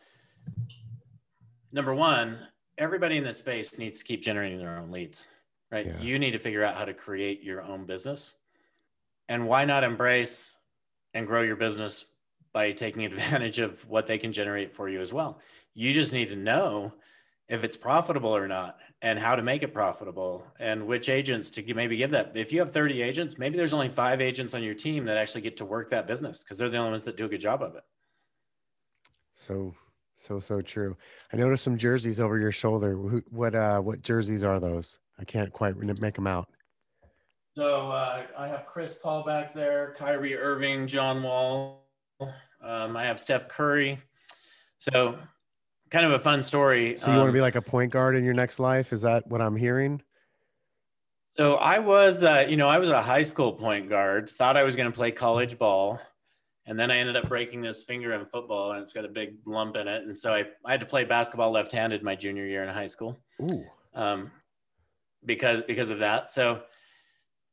Number 1.73 1.95
one, 1.95 2.39
everybody 2.79 3.17
in 3.17 3.25
this 3.25 3.39
space 3.39 3.79
needs 3.79 3.99
to 3.99 4.05
keep 4.05 4.23
generating 4.23 4.59
their 4.59 4.79
own 4.79 4.91
leads, 4.91 5.27
right? 5.71 5.87
Yeah. 5.87 6.01
You 6.01 6.19
need 6.19 6.33
to 6.33 6.39
figure 6.39 6.65
out 6.65 6.77
how 6.77 6.85
to 6.85 6.95
create 6.95 7.43
your 7.43 7.63
own 7.63 7.87
business. 7.87 8.35
And 9.29 9.49
why 9.49 9.65
not 9.65 9.85
embrace 9.85 10.57
and 11.13 11.27
grow 11.27 11.43
your 11.43 11.57
business 11.57 12.05
by 12.53 12.73
taking 12.73 13.05
advantage 13.05 13.59
of 13.59 13.87
what 13.89 14.07
they 14.07 14.19
can 14.19 14.33
generate 14.33 14.75
for 14.75 14.89
you 14.89 15.01
as 15.01 15.13
well? 15.13 15.41
You 15.75 15.93
just 15.93 16.13
need 16.13 16.29
to 16.31 16.37
know 16.37 16.95
if 17.49 17.63
it's 17.63 17.77
profitable 17.77 18.35
or 18.35 18.49
not 18.49 18.79
and 19.03 19.19
how 19.19 19.37
to 19.37 19.43
make 19.43 19.63
it 19.63 19.73
profitable 19.73 20.47
and 20.59 20.87
which 20.87 21.09
agents 21.09 21.51
to 21.51 21.75
maybe 21.75 21.97
give 21.97 22.11
that. 22.11 22.33
If 22.35 22.53
you 22.53 22.61
have 22.61 22.73
30 22.73 23.03
agents, 23.03 23.39
maybe 23.39 23.57
there's 23.57 23.73
only 23.73 23.89
five 23.89 24.21
agents 24.21 24.55
on 24.55 24.63
your 24.63 24.75
team 24.75 25.05
that 25.05 25.17
actually 25.17 25.43
get 25.43 25.57
to 25.59 25.65
work 25.65 25.91
that 25.91 26.07
business 26.07 26.43
because 26.43 26.59
they're 26.59 26.69
the 26.69 26.79
only 26.79 26.91
ones 26.91 27.05
that 27.05 27.17
do 27.17 27.27
a 27.27 27.29
good 27.29 27.41
job 27.41 27.63
of 27.63 27.77
it. 27.77 27.85
So, 29.35 29.75
so, 30.17 30.41
so 30.41 30.61
true. 30.61 30.97
I 31.33 31.37
noticed 31.37 31.63
some 31.63 31.77
jerseys 31.77 32.21
over 32.21 32.39
your 32.39 32.53
shoulder. 32.53 32.95
What, 33.31 33.55
uh, 33.55 33.81
what 33.81 34.03
jerseys 34.03 34.43
are 34.43 34.59
those? 34.59 34.99
I 35.19 35.25
can't 35.25 35.53
quite 35.53 35.77
make 35.77 36.15
them 36.15 36.27
out. 36.27 36.49
So 37.55 37.91
uh, 37.91 38.23
I 38.37 38.49
have 38.49 38.67
Chris 38.67 38.99
Paul 39.03 39.25
back 39.25 39.55
there, 39.55 39.95
Kyrie 39.97 40.37
Irving, 40.37 40.87
John 40.87 41.23
Wall. 41.23 41.87
Um, 42.63 42.97
I 42.97 43.05
have 43.05 43.21
Steph 43.21 43.49
Curry. 43.49 43.99
So 44.79 45.17
kind 45.91 46.05
of 46.07 46.12
a 46.12 46.18
fun 46.18 46.43
story. 46.43 46.97
So 46.97 47.09
you 47.09 47.12
um, 47.12 47.18
want 47.18 47.28
to 47.28 47.32
be 47.32 47.41
like 47.41 47.55
a 47.55 47.62
point 47.62 47.93
guard 47.93 48.16
in 48.16 48.24
your 48.24 48.34
next 48.34 48.59
life? 48.59 48.93
Is 48.93 49.03
that 49.03 49.26
what 49.28 49.41
I'm 49.41 49.57
hearing? 49.57 50.03
So 51.32 51.57
I 51.57 51.80
was, 51.80 52.22
uh, 52.22 52.47
you 52.49 52.57
know, 52.57 52.68
I 52.68 52.78
was 52.78 52.89
a 52.89 53.03
high 53.03 53.22
school 53.22 53.53
point 53.53 53.91
guard. 53.91 54.30
Thought 54.30 54.57
I 54.57 54.62
was 54.62 54.74
going 54.74 54.91
to 54.91 54.97
play 54.97 55.11
college 55.11 55.59
ball, 55.59 56.01
and 56.64 56.80
then 56.80 56.91
I 56.91 56.97
ended 56.97 57.16
up 57.16 57.28
breaking 57.28 57.61
this 57.61 57.84
finger 57.84 58.14
in 58.14 58.24
football, 58.26 58.72
and 58.72 58.82
it's 58.82 58.95
got 58.95 59.05
a 59.05 59.09
big 59.09 59.37
lump 59.45 59.76
in 59.76 59.87
it. 59.87 60.05
And 60.05 60.18
so 60.18 60.32
I, 60.32 60.45
I 60.64 60.70
had 60.70 60.80
to 60.80 60.87
play 60.87 61.05
basketball 61.05 61.51
left-handed 61.51 62.03
my 62.03 62.14
junior 62.14 62.47
year 62.47 62.62
in 62.62 62.68
high 62.70 62.87
school. 62.87 63.18
Ooh. 63.43 63.64
Um, 63.95 64.30
because 65.24 65.62
because 65.62 65.91
of 65.91 65.99
that. 65.99 66.30
So 66.30 66.62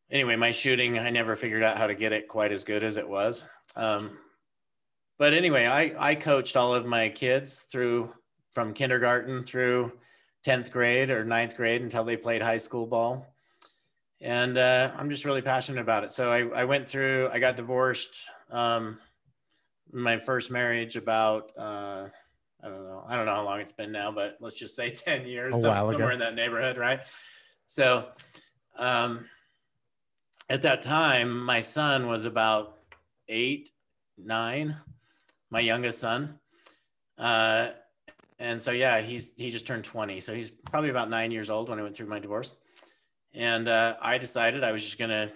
anyway, 0.09 0.37
my 0.37 0.51
shooting, 0.51 0.97
I 0.97 1.09
never 1.09 1.35
figured 1.35 1.63
out 1.63 1.77
how 1.77 1.87
to 1.87 1.95
get 1.95 2.13
it 2.13 2.27
quite 2.27 2.51
as 2.51 2.63
good 2.63 2.83
as 2.83 2.97
it 2.97 3.09
was. 3.09 3.47
Um, 3.75 4.17
but 5.17 5.33
anyway, 5.33 5.65
I 5.65 6.11
I 6.11 6.15
coached 6.15 6.55
all 6.55 6.73
of 6.73 6.85
my 6.85 7.09
kids 7.09 7.65
through 7.69 8.13
from 8.53 8.73
kindergarten 8.73 9.43
through 9.43 9.91
10th 10.45 10.71
grade 10.71 11.09
or 11.09 11.25
ninth 11.25 11.57
grade 11.57 11.81
until 11.81 12.03
they 12.03 12.15
played 12.15 12.41
high 12.41 12.57
school 12.57 12.85
ball. 12.85 13.27
And 14.21 14.57
uh, 14.57 14.91
I'm 14.95 15.09
just 15.09 15.25
really 15.25 15.41
passionate 15.41 15.81
about 15.81 16.03
it. 16.03 16.11
So 16.11 16.31
I, 16.31 16.61
I 16.61 16.65
went 16.65 16.87
through, 16.87 17.29
I 17.33 17.39
got 17.39 17.57
divorced. 17.57 18.15
Um, 18.49 18.99
my 19.91 20.17
first 20.17 20.49
marriage 20.49 20.95
about, 20.95 21.51
uh, 21.57 22.07
I 22.63 22.67
don't 22.69 22.83
know, 22.83 23.03
I 23.07 23.17
don't 23.17 23.25
know 23.25 23.35
how 23.35 23.43
long 23.43 23.59
it's 23.59 23.73
been 23.73 23.91
now, 23.91 24.11
but 24.11 24.37
let's 24.39 24.57
just 24.57 24.75
say 24.75 24.89
10 24.91 25.25
years, 25.25 25.61
somewhere 25.61 26.07
ago. 26.07 26.09
in 26.13 26.19
that 26.19 26.35
neighborhood, 26.35 26.77
right? 26.77 27.01
So 27.65 28.07
um, 28.77 29.29
at 30.49 30.61
that 30.61 30.83
time, 30.83 31.43
my 31.43 31.61
son 31.61 32.07
was 32.07 32.25
about 32.25 32.77
eight, 33.27 33.71
nine, 34.17 34.77
my 35.49 35.59
youngest 35.59 35.99
son. 35.99 36.39
Uh, 37.17 37.69
and 38.43 38.61
so 38.61 38.71
yeah, 38.71 39.01
he's 39.01 39.31
he 39.37 39.49
just 39.49 39.65
turned 39.65 39.85
20, 39.85 40.19
so 40.19 40.33
he's 40.33 40.51
probably 40.51 40.89
about 40.89 41.09
nine 41.09 41.31
years 41.31 41.49
old 41.49 41.69
when 41.69 41.79
I 41.79 41.81
went 41.83 41.95
through 41.95 42.07
my 42.07 42.19
divorce. 42.19 42.53
And 43.33 43.69
uh, 43.69 43.95
I 44.01 44.17
decided 44.17 44.65
I 44.65 44.73
was 44.73 44.83
just 44.83 44.99
gonna 44.99 45.31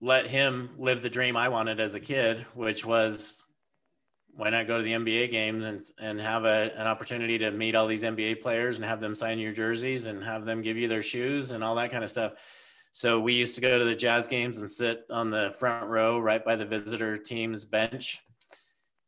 let 0.00 0.26
him 0.26 0.70
live 0.78 1.02
the 1.02 1.10
dream 1.10 1.36
I 1.36 1.50
wanted 1.50 1.78
as 1.78 1.94
a 1.94 2.00
kid, 2.00 2.46
which 2.54 2.86
was 2.86 3.46
why 4.34 4.48
not 4.48 4.66
go 4.66 4.78
to 4.78 4.82
the 4.82 4.92
NBA 4.92 5.30
games 5.30 5.62
and, 5.62 5.82
and 6.00 6.20
have 6.20 6.46
a, 6.46 6.70
an 6.74 6.86
opportunity 6.86 7.36
to 7.36 7.50
meet 7.50 7.74
all 7.74 7.86
these 7.86 8.02
NBA 8.02 8.40
players 8.40 8.76
and 8.76 8.84
have 8.86 9.00
them 9.00 9.14
sign 9.14 9.38
your 9.38 9.52
jerseys 9.52 10.06
and 10.06 10.24
have 10.24 10.46
them 10.46 10.62
give 10.62 10.78
you 10.78 10.88
their 10.88 11.02
shoes 11.02 11.50
and 11.50 11.62
all 11.62 11.74
that 11.74 11.90
kind 11.90 12.02
of 12.02 12.08
stuff. 12.08 12.32
So 12.92 13.20
we 13.20 13.34
used 13.34 13.56
to 13.56 13.60
go 13.60 13.78
to 13.78 13.84
the 13.84 13.94
Jazz 13.94 14.26
games 14.26 14.56
and 14.56 14.70
sit 14.70 15.04
on 15.10 15.28
the 15.28 15.54
front 15.58 15.86
row 15.88 16.18
right 16.18 16.42
by 16.42 16.56
the 16.56 16.64
visitor 16.64 17.18
team's 17.18 17.66
bench. 17.66 18.20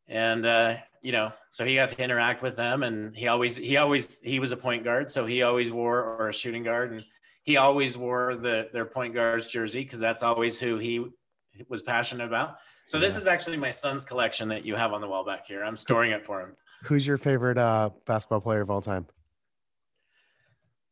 And 0.07 0.45
uh, 0.45 0.75
you 1.03 1.11
know, 1.11 1.33
so 1.51 1.65
he 1.65 1.75
got 1.75 1.89
to 1.89 2.01
interact 2.01 2.41
with 2.41 2.55
them 2.55 2.81
and 2.81 3.15
he 3.15 3.27
always, 3.27 3.57
he 3.57 3.77
always, 3.77 4.19
he 4.21 4.39
was 4.39 4.51
a 4.51 4.57
point 4.57 4.83
guard. 4.83 5.11
So 5.11 5.25
he 5.25 5.43
always 5.43 5.71
wore, 5.71 6.01
or 6.01 6.29
a 6.29 6.33
shooting 6.33 6.63
guard. 6.63 6.93
And 6.93 7.03
he 7.43 7.57
always 7.57 7.97
wore 7.97 8.35
the, 8.35 8.69
their 8.73 8.85
point 8.85 9.13
guard's 9.13 9.51
jersey. 9.51 9.83
Cause 9.83 9.99
that's 9.99 10.23
always 10.23 10.57
who 10.59 10.77
he 10.77 11.05
was 11.67 11.81
passionate 11.81 12.25
about. 12.25 12.55
So 12.85 12.99
this 12.99 13.17
is 13.17 13.27
actually 13.27 13.57
my 13.57 13.69
son's 13.69 14.05
collection 14.05 14.47
that 14.49 14.65
you 14.65 14.75
have 14.75 14.93
on 14.93 15.01
the 15.01 15.07
wall 15.07 15.25
back 15.25 15.45
here. 15.45 15.63
I'm 15.63 15.77
storing 15.77 16.11
it 16.11 16.25
for 16.25 16.41
him. 16.41 16.55
Who's 16.83 17.05
your 17.05 17.17
favorite 17.17 17.57
uh, 17.57 17.91
basketball 18.05 18.41
player 18.41 18.61
of 18.61 18.71
all 18.71 18.81
time? 18.81 19.05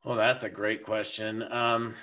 Well, 0.04 0.16
that's 0.16 0.44
a 0.44 0.50
great 0.50 0.84
question. 0.84 1.44
Um, 1.52 1.96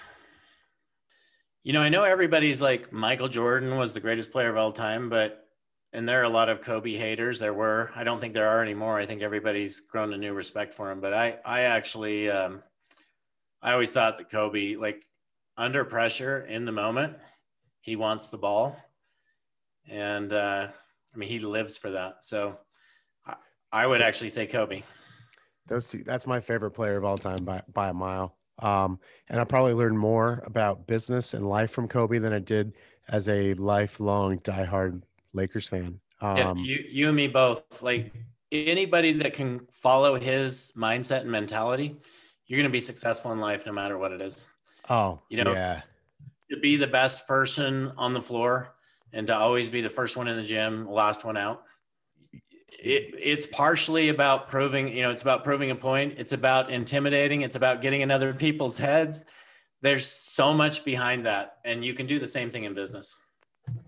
you 1.63 1.73
know, 1.73 1.83
I 1.83 1.89
know 1.89 2.05
everybody's 2.05 2.63
like 2.63 2.93
Michael 2.93 3.29
Jordan 3.29 3.77
was 3.77 3.93
the 3.93 4.01
greatest 4.01 4.31
player 4.31 4.49
of 4.51 4.57
all 4.57 4.73
time, 4.73 5.09
but 5.09 5.48
and 5.93 6.09
there 6.09 6.21
are 6.21 6.25
a 6.25 6.29
lot 6.29 6.49
of 6.49 6.61
Kobe 6.61 6.95
haters. 6.95 7.39
There 7.39 7.55
were. 7.55 7.91
I 7.95 8.05
don't 8.05 8.21
think 8.21 8.35
there 8.35 8.49
are 8.49 8.63
anymore. 8.63 8.99
I 8.99 9.07
think 9.07 9.23
everybody's 9.23 9.81
grown 9.81 10.13
a 10.13 10.19
new 10.19 10.33
respect 10.33 10.75
for 10.75 10.91
him. 10.91 11.01
But 11.01 11.15
I, 11.15 11.39
I 11.45 11.61
actually, 11.63 12.31
um, 12.31 12.63
I 13.63 13.73
always 13.73 13.91
thought 13.91 14.19
that 14.19 14.31
Kobe, 14.31 14.77
like 14.77 15.07
under 15.57 15.85
pressure 15.85 16.41
in 16.41 16.65
the 16.65 16.73
moment, 16.73 17.17
he 17.81 17.97
wants 17.97 18.29
the 18.29 18.39
ball, 18.39 18.77
and 19.89 20.33
uh, 20.33 20.69
I 21.15 21.17
mean 21.17 21.29
he 21.29 21.39
lives 21.39 21.77
for 21.77 21.93
that. 21.93 22.25
So 22.25 22.59
I, 23.27 23.37
I 23.73 23.87
would 23.87 24.03
actually 24.03 24.31
say 24.31 24.47
Kobe. 24.47 24.83
Those 25.67 25.89
two. 25.89 26.03
That's 26.05 26.27
my 26.27 26.41
favorite 26.41 26.73
player 26.73 26.99
of 26.99 27.05
all 27.05 27.19
time 27.19 27.45
by 27.45 27.63
by 27.73 27.89
a 27.89 27.95
mile. 27.95 28.37
Um, 28.61 28.99
and 29.29 29.41
I 29.41 29.45
probably 29.45 29.73
learned 29.73 29.99
more 29.99 30.43
about 30.45 30.87
business 30.87 31.33
and 31.33 31.49
life 31.49 31.71
from 31.71 31.87
Kobe 31.87 32.19
than 32.19 32.33
I 32.33 32.41
did 32.41 32.73
as 33.09 33.29
a 33.29 33.55
lifelong 33.55 34.41
diehard 34.41 35.03
Lakers 35.33 35.69
fan. 35.69 36.01
Um, 36.21 36.37
yeah, 36.37 36.55
you, 36.57 36.85
you 36.91 37.07
and 37.09 37.17
me 37.17 37.29
both. 37.29 37.83
Like 37.83 38.13
anybody 38.51 39.13
that 39.15 39.35
can 39.35 39.67
follow 39.71 40.19
his 40.19 40.73
mindset 40.77 41.23
and 41.23 41.31
mentality, 41.31 41.97
you're 42.47 42.59
going 42.59 42.71
to 42.71 42.73
be 42.73 42.81
successful 42.81 43.33
in 43.33 43.41
life 43.41 43.67
no 43.67 43.73
matter 43.73 43.99
what 43.99 44.13
it 44.13 44.21
is. 44.21 44.47
Oh, 44.89 45.21
you 45.29 45.43
know, 45.43 45.53
yeah. 45.53 45.83
To 46.51 46.59
be 46.59 46.77
the 46.77 46.87
best 46.87 47.29
person 47.29 47.93
on 47.99 48.15
the 48.15 48.23
floor 48.23 48.75
and 49.13 49.27
to 49.27 49.37
always 49.37 49.69
be 49.69 49.83
the 49.83 49.91
first 49.91 50.17
one 50.17 50.29
in 50.29 50.37
the 50.37 50.43
gym, 50.43 50.91
last 50.91 51.25
one 51.25 51.37
out. 51.37 51.63
It, 52.81 53.15
it's 53.19 53.45
partially 53.47 54.09
about 54.09 54.49
proving, 54.49 54.89
you 54.89 55.03
know, 55.03 55.11
it's 55.11 55.23
about 55.23 55.45
proving 55.45 55.71
a 55.71 55.75
point. 55.75 56.15
It's 56.17 56.33
about 56.33 56.71
intimidating. 56.71 57.43
It's 57.43 57.57
about 57.57 57.83
getting 57.83 58.01
in 58.01 58.11
other 58.11 58.33
people's 58.33 58.79
heads. 58.79 59.25
There's 59.83 60.07
so 60.07 60.55
much 60.55 60.85
behind 60.85 61.27
that. 61.27 61.57
And 61.65 61.85
you 61.85 61.93
can 61.93 62.07
do 62.07 62.19
the 62.19 62.29
same 62.29 62.51
thing 62.51 62.65
in 62.65 62.75
business. 62.75 63.21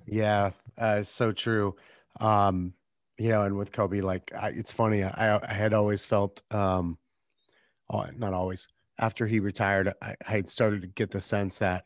Yeah, 0.06 0.50
uh, 0.78 1.02
so 1.02 1.32
true. 1.32 1.76
Um, 2.20 2.74
you 3.18 3.28
know, 3.28 3.42
and 3.42 3.56
with 3.56 3.72
Kobe, 3.72 4.00
like 4.00 4.32
I, 4.34 4.48
it's 4.48 4.72
funny. 4.72 5.04
I, 5.04 5.36
I 5.36 5.52
had 5.52 5.74
always 5.74 6.04
felt, 6.06 6.42
um, 6.50 6.98
oh, 7.92 8.06
not 8.16 8.32
always. 8.32 8.66
after 8.98 9.26
he 9.26 9.40
retired, 9.40 9.92
I, 10.02 10.14
had 10.22 10.48
started 10.48 10.82
to 10.82 10.88
get 10.88 11.10
the 11.10 11.20
sense 11.20 11.58
that 11.58 11.84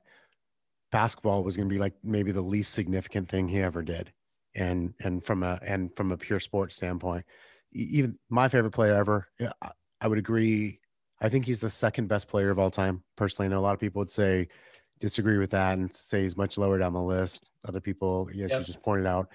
basketball 0.93 1.43
was 1.43 1.57
going 1.57 1.68
to 1.68 1.72
be 1.74 1.78
like 1.78 1.95
maybe 2.03 2.32
the 2.32 2.43
least 2.43 2.72
significant 2.72 3.28
thing 3.28 3.49
he 3.49 3.61
ever 3.61 3.82
did, 3.82 4.12
and 4.55 4.95
and 5.01 5.24
from 5.24 5.43
a 5.43 5.59
and 5.62 5.95
from 5.97 6.12
a 6.12 6.16
pure 6.16 6.41
sports 6.41 6.76
standpoint, 6.76 7.24
even 7.72 8.18
my 8.28 8.49
favorite 8.49 8.72
player 8.72 8.95
ever, 8.95 9.28
I 10.01 10.09
would 10.09 10.18
agree. 10.18 10.80
I 11.20 11.28
think 11.28 11.47
he's 11.47 11.61
the 11.61 11.70
second 11.70 12.09
best 12.09 12.28
player 12.28 12.51
of 12.51 12.59
all 12.59 12.70
time. 12.70 13.03
Personally, 13.16 13.47
I 13.47 13.51
know 13.51 13.59
a 13.59 13.62
lot 13.62 13.74
of 13.74 13.80
people 13.80 14.01
would 14.01 14.11
say 14.11 14.49
disagree 15.05 15.36
with 15.36 15.50
that 15.50 15.76
and 15.76 15.92
say 15.94 16.22
he's 16.22 16.36
much 16.36 16.57
lower 16.57 16.78
down 16.78 16.94
the 16.94 17.00
list. 17.00 17.44
Other 17.66 17.80
people, 17.80 18.28
yes, 18.32 18.50
yep. 18.50 18.61
you 18.61 18.64
just 18.64 18.82
pointed 18.82 19.07
out, 19.07 19.28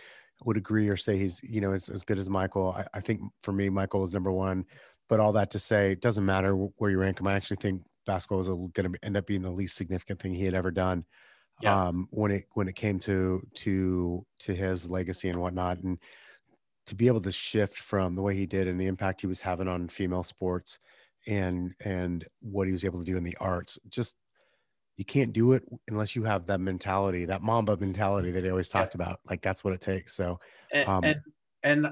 would 0.44 0.58
agree 0.58 0.90
or 0.90 0.98
say 0.98 1.18
he's 1.18 1.42
you 1.44 1.62
know 1.62 1.74
as, 1.74 1.90
as 1.90 2.04
good 2.04 2.18
as 2.18 2.30
Michael. 2.30 2.74
I, 2.76 2.86
I 2.96 3.02
think 3.02 3.22
for 3.44 3.52
me, 3.52 3.70
Michael 3.70 4.04
is 4.04 4.14
number 4.14 4.32
one. 4.32 4.66
But 5.08 5.20
all 5.20 5.34
that 5.34 5.52
to 5.52 5.60
say, 5.60 5.92
it 5.92 6.02
doesn't 6.02 6.26
matter 6.26 6.54
where 6.54 6.92
you 6.92 7.00
rank 7.00 7.20
him. 7.20 7.28
I 7.28 7.34
actually 7.34 7.58
think 7.58 7.82
basketball 8.06 8.38
was 8.38 8.48
going 8.48 8.92
to 8.92 9.00
end 9.04 9.18
up 9.18 9.26
being 9.26 9.42
the 9.42 9.50
least 9.50 9.76
significant 9.76 10.20
thing 10.20 10.34
he 10.34 10.46
had 10.46 10.54
ever 10.54 10.72
done. 10.72 11.06
Yeah. 11.62 11.88
Um, 11.88 12.08
when 12.12 12.32
it 12.32 12.46
when 12.54 12.68
it 12.68 12.76
came 12.76 13.00
to 13.02 13.46
to 13.56 14.26
to 14.40 14.56
his 14.56 14.90
legacy 14.90 15.30
and 15.30 15.40
whatnot, 15.40 15.80
and 15.80 16.00
to 16.88 16.96
be 16.96 17.08
able 17.08 17.22
to 17.22 17.32
shift 17.32 17.78
from 17.78 18.16
the 18.16 18.22
way 18.22 18.36
he 18.36 18.46
did 18.46 18.68
and 18.68 18.80
the 18.80 18.88
impact 18.88 19.22
he 19.22 19.28
was 19.28 19.42
having 19.42 19.68
on 19.68 19.90
female 19.90 20.24
sports 20.24 20.80
and 21.28 21.76
and 21.84 22.26
what 22.42 22.66
he 22.66 22.72
was 22.72 22.86
able 22.86 23.00
to 23.00 23.06
do 23.06 23.18
in 23.18 23.24
the 23.24 23.38
arts, 23.40 23.78
just 23.90 24.16
you 25.00 25.06
can't 25.06 25.32
do 25.32 25.54
it 25.54 25.64
unless 25.88 26.16
you 26.16 26.24
have 26.26 26.46
that 26.48 26.60
mentality, 26.60 27.24
that 27.26 27.42
Mamba 27.42 27.78
mentality 27.78 28.32
that 28.32 28.44
he 28.44 28.50
always 28.50 28.68
talked 28.68 28.96
about. 28.96 29.22
Like 29.30 29.42
that's 29.42 29.64
what 29.64 29.74
it 29.74 29.80
takes. 29.82 30.14
So, 30.14 30.40
and 30.74 30.88
um, 30.88 31.04
and, 31.04 31.22
and 31.64 31.88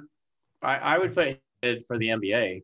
I, 0.61 0.75
I 0.75 0.97
would 0.97 1.15
put 1.15 1.39
it 1.63 1.85
for 1.87 1.97
the 1.97 2.09
NBA 2.09 2.63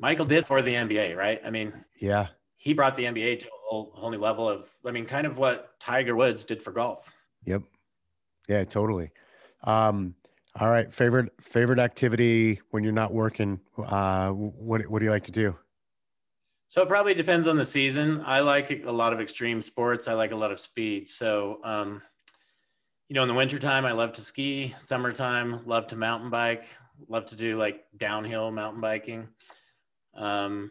Michael 0.00 0.24
did 0.24 0.46
for 0.46 0.62
the 0.62 0.72
NBA, 0.72 1.14
right? 1.14 1.40
I 1.44 1.50
mean, 1.50 1.72
yeah, 2.00 2.28
he 2.56 2.72
brought 2.72 2.96
the 2.96 3.04
NBA 3.04 3.40
to 3.40 3.46
a 3.46 3.50
whole, 3.68 3.92
whole 3.94 4.10
new 4.10 4.18
level 4.18 4.48
of, 4.48 4.68
I 4.86 4.90
mean, 4.92 5.04
kind 5.04 5.26
of 5.26 5.36
what 5.36 5.78
Tiger 5.78 6.16
Woods 6.16 6.44
did 6.44 6.62
for 6.62 6.72
golf. 6.72 7.12
Yep. 7.44 7.62
Yeah, 8.48 8.64
totally. 8.64 9.10
Um, 9.64 10.14
all 10.58 10.70
right. 10.70 10.92
Favorite, 10.92 11.30
favorite 11.40 11.78
activity 11.78 12.60
when 12.70 12.82
you're 12.82 12.94
not 12.94 13.12
working. 13.12 13.60
Uh, 13.78 14.30
what, 14.30 14.86
what 14.86 14.98
do 14.98 15.04
you 15.04 15.10
like 15.10 15.24
to 15.24 15.32
do? 15.32 15.56
So 16.70 16.82
it 16.82 16.88
probably 16.88 17.14
depends 17.14 17.48
on 17.48 17.56
the 17.56 17.64
season. 17.64 18.22
I 18.24 18.40
like 18.40 18.84
a 18.84 18.92
lot 18.92 19.12
of 19.12 19.20
extreme 19.20 19.60
sports. 19.60 20.06
I 20.06 20.12
like 20.12 20.30
a 20.30 20.36
lot 20.36 20.52
of 20.52 20.60
speed. 20.60 21.08
So, 21.08 21.58
um, 21.64 22.00
you 23.08 23.14
know, 23.14 23.22
in 23.22 23.28
the 23.28 23.34
wintertime, 23.34 23.84
I 23.84 23.90
love 23.90 24.12
to 24.14 24.22
ski. 24.22 24.72
Summertime, 24.78 25.66
love 25.66 25.88
to 25.88 25.96
mountain 25.96 26.30
bike. 26.30 26.66
Love 27.08 27.26
to 27.26 27.34
do 27.34 27.58
like 27.58 27.82
downhill 27.96 28.52
mountain 28.52 28.80
biking. 28.80 29.30
Um, 30.14 30.70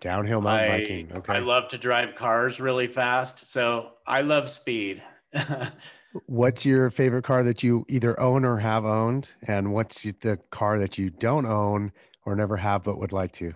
Downhill 0.00 0.42
mountain 0.42 0.70
I, 0.70 0.80
biking. 0.80 1.12
Okay. 1.16 1.32
I 1.32 1.38
love 1.38 1.70
to 1.70 1.78
drive 1.78 2.14
cars 2.14 2.60
really 2.60 2.86
fast. 2.86 3.50
So 3.50 3.92
I 4.06 4.20
love 4.20 4.50
speed. 4.50 5.02
what's 6.26 6.66
your 6.66 6.90
favorite 6.90 7.24
car 7.24 7.42
that 7.44 7.62
you 7.62 7.86
either 7.88 8.20
own 8.20 8.44
or 8.44 8.58
have 8.58 8.84
owned? 8.84 9.30
And 9.46 9.72
what's 9.72 10.02
the 10.02 10.38
car 10.50 10.78
that 10.78 10.98
you 10.98 11.08
don't 11.08 11.46
own 11.46 11.90
or 12.26 12.36
never 12.36 12.58
have 12.58 12.84
but 12.84 12.98
would 12.98 13.12
like 13.12 13.32
to? 13.32 13.54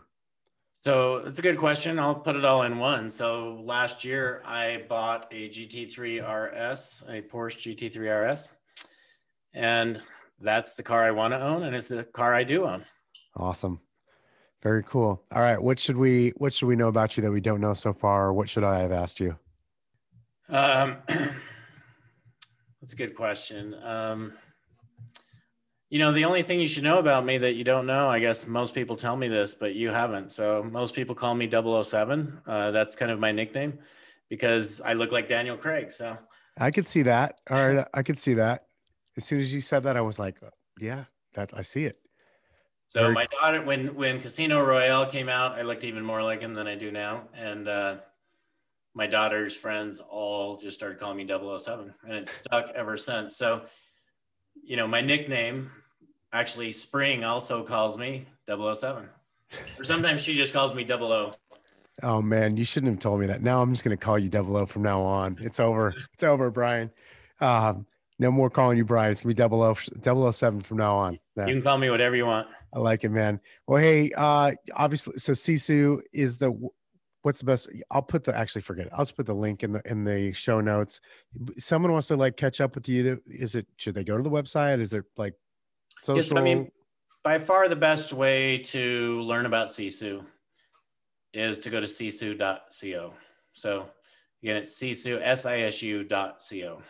So 0.83 1.18
it's 1.18 1.39
a 1.39 1.43
good 1.43 1.59
question. 1.59 2.01
I'll 2.01 2.16
put 2.16 2.35
it 2.35 2.45
all 2.45 2.62
in 2.62 2.76
one. 2.76 3.09
So 3.09 3.62
last 3.64 4.05
year 4.05 4.43
I 4.45 4.85
bought 4.89 5.28
a 5.30 5.49
GT3 5.49 6.18
RS, 6.20 7.05
a 7.09 7.22
Porsche 7.22 7.76
GT3 7.76 8.33
RS. 8.33 8.51
And 9.55 10.03
that's 10.41 10.74
the 10.74 10.83
car 10.83 11.05
I 11.05 11.12
want 11.12 11.35
to 11.35 11.41
own. 11.41 11.62
And 11.62 11.76
it's 11.76 11.87
the 11.87 12.03
car 12.03 12.35
I 12.35 12.43
do 12.43 12.64
own. 12.64 12.85
Awesome. 13.37 13.78
Very 14.61 14.83
cool. 14.83 15.22
All 15.33 15.41
right, 15.41 15.61
what 15.62 15.78
should 15.78 15.97
we 15.97 16.30
what 16.37 16.53
should 16.53 16.66
we 16.66 16.76
know 16.76 16.89
about 16.89 17.16
you 17.16 17.22
that 17.22 17.30
we 17.30 17.41
don't 17.41 17.61
know 17.61 17.74
so 17.74 17.93
far? 17.93 18.26
Or 18.26 18.33
what 18.33 18.49
should 18.49 18.64
I 18.64 18.80
have 18.80 18.93
asked 18.93 19.20
you? 19.20 19.37
Um, 20.49 20.97
that's 21.09 22.93
a 22.93 22.97
good 22.97 23.14
question. 23.14 23.74
Um, 23.83 24.33
you 25.93 25.99
know, 25.99 26.11
the 26.11 26.24
only 26.24 26.43
thing 26.43 26.59
you 26.59 26.68
should 26.68 26.84
know 26.84 26.99
about 26.99 27.26
me 27.26 27.36
that 27.36 27.53
you 27.53 27.64
don't 27.64 27.84
know, 27.84 28.09
I 28.09 28.18
guess 28.18 28.47
most 28.47 28.74
people 28.74 28.97
tell 28.97 29.14
me 29.14 29.28
this, 29.28 29.55
but 29.55 29.74
you 29.74 29.90
haven't. 29.90 30.32
So 30.32 30.62
most 30.62 30.95
people 30.95 31.14
call 31.14 31.34
me 31.34 31.51
007. 31.51 32.40
Uh, 32.47 32.70
that's 32.70 32.97
kind 32.97 33.11
of 33.11 33.20
my 33.20 33.30
nickname 33.30 33.78
because 34.30 34.80
I 34.80 34.95
look 34.95 35.12
like 35.12 35.28
Daniel 35.28 35.59
Craig. 35.59 35.90
So 35.90 36.16
I 36.59 36.70
could 36.70 36.88
see 36.88 37.03
that. 37.03 37.43
All 37.51 37.59
right, 37.59 37.86
I 37.93 38.03
could 38.03 38.18
see 38.18 38.32
that. 38.32 38.68
As 39.18 39.26
soon 39.26 39.40
as 39.40 39.53
you 39.53 39.61
said 39.61 39.82
that, 39.82 39.99
I 39.99 40.01
was 40.01 40.18
like, 40.18 40.40
yeah, 40.80 41.05
that 41.34 41.51
I 41.53 41.61
see 41.61 41.84
it. 41.84 41.99
So 42.88 43.03
Very 43.03 43.12
my 43.12 43.26
daughter, 43.26 43.62
when 43.62 43.95
when 43.95 44.22
Casino 44.22 44.64
Royale 44.64 45.11
came 45.11 45.28
out, 45.28 45.59
I 45.59 45.62
looked 45.62 45.84
even 45.84 46.07
more 46.07 46.22
like 46.22 46.40
him 46.40 46.55
than 46.55 46.66
I 46.66 46.74
do 46.74 46.90
now, 46.90 47.24
and 47.34 47.68
uh, 47.68 47.97
my 48.95 49.07
daughter's 49.07 49.55
friends 49.55 50.01
all 50.01 50.57
just 50.57 50.74
started 50.78 50.99
calling 50.99 51.18
me 51.18 51.28
007, 51.28 51.93
and 52.03 52.14
it's 52.14 52.32
stuck 52.32 52.70
ever 52.74 52.97
since. 52.97 53.36
So, 53.36 53.66
you 54.64 54.76
know, 54.78 54.88
my 54.88 55.03
nickname, 55.03 55.70
actually, 56.33 56.72
Spring 56.72 57.24
also 57.24 57.62
calls 57.62 57.99
me 57.99 58.26
007, 58.49 59.09
or 59.78 59.85
sometimes 59.85 60.22
she 60.22 60.35
just 60.35 60.53
calls 60.53 60.74
me 60.74 60.87
00. 60.87 61.33
Oh 62.03 62.22
man, 62.22 62.57
you 62.57 62.64
shouldn't 62.64 62.93
have 62.93 63.01
told 63.01 63.20
me 63.20 63.26
that. 63.26 63.43
Now 63.43 63.62
I'm 63.62 63.72
just 63.72 63.85
gonna 63.85 63.97
call 63.97 64.18
you 64.18 64.30
00 64.30 64.66
from 64.66 64.83
now 64.83 65.03
on. 65.03 65.39
It's 65.41 65.61
over. 65.61 65.95
It's 66.14 66.22
over, 66.22 66.51
Brian. 66.51 66.91
Um, 67.41 67.87
no 68.18 68.30
more 68.30 68.51
calling 68.51 68.78
you 68.78 68.85
Brian. 68.85 69.12
It's 69.12 69.22
gonna 69.22 69.35
be 69.35 70.33
007 70.33 70.61
from 70.62 70.76
now 70.76 70.97
on. 70.97 71.18
You 71.37 71.45
can 71.45 71.62
call 71.62 71.78
me 71.78 71.91
whatever 71.91 72.16
you 72.16 72.26
want. 72.26 72.49
I 72.72 72.78
like 72.78 73.05
it, 73.05 73.11
man. 73.11 73.41
Well, 73.66 73.83
hey, 73.83 74.11
uh, 74.16 74.53
obviously, 74.74 75.18
so 75.18 75.33
Sisu 75.33 76.01
is 76.12 76.39
the 76.39 76.59
what's 77.22 77.39
the 77.39 77.45
best? 77.45 77.68
I'll 77.91 78.03
put 78.03 78.24
the 78.24 78.37
actually 78.37 78.62
forget 78.62 78.87
it. 78.87 78.93
I'll 78.93 79.05
just 79.05 79.16
put 79.16 79.26
the 79.26 79.35
link 79.35 79.62
in 79.62 79.72
the 79.72 79.83
in 79.85 80.05
the 80.05 80.33
show 80.33 80.61
notes. 80.61 81.01
Someone 81.59 81.93
wants 81.93 82.09
to 82.09 82.16
like 82.16 82.37
catch 82.37 82.61
up 82.61 82.74
with 82.74 82.89
you. 82.89 83.20
Is 83.26 83.55
it 83.55 83.66
should 83.76 83.95
they 83.95 84.05
go 84.05 84.16
to 84.16 84.22
the 84.22 84.30
website? 84.30 84.80
Is 84.80 84.91
there 84.91 85.05
like 85.16 85.35
social? 85.99 86.16
Yes, 86.16 86.32
I 86.32 86.40
mean, 86.40 86.70
by 87.22 87.38
far 87.38 87.68
the 87.68 87.76
best 87.76 88.12
way 88.12 88.59
to 88.59 89.20
learn 89.22 89.47
about 89.47 89.68
Sisu 89.68 90.24
is 91.32 91.59
to 91.61 91.70
go 91.70 91.80
to 91.80 91.86
sisu.co. 91.86 93.14
So 93.55 93.90
again, 94.43 94.57
it's 94.57 94.78
sisu 94.80 95.20
s 95.22 95.47
i 95.47 95.61
s 95.61 95.82
u 95.82 96.05
dot 96.05 96.43
co. 96.49 96.82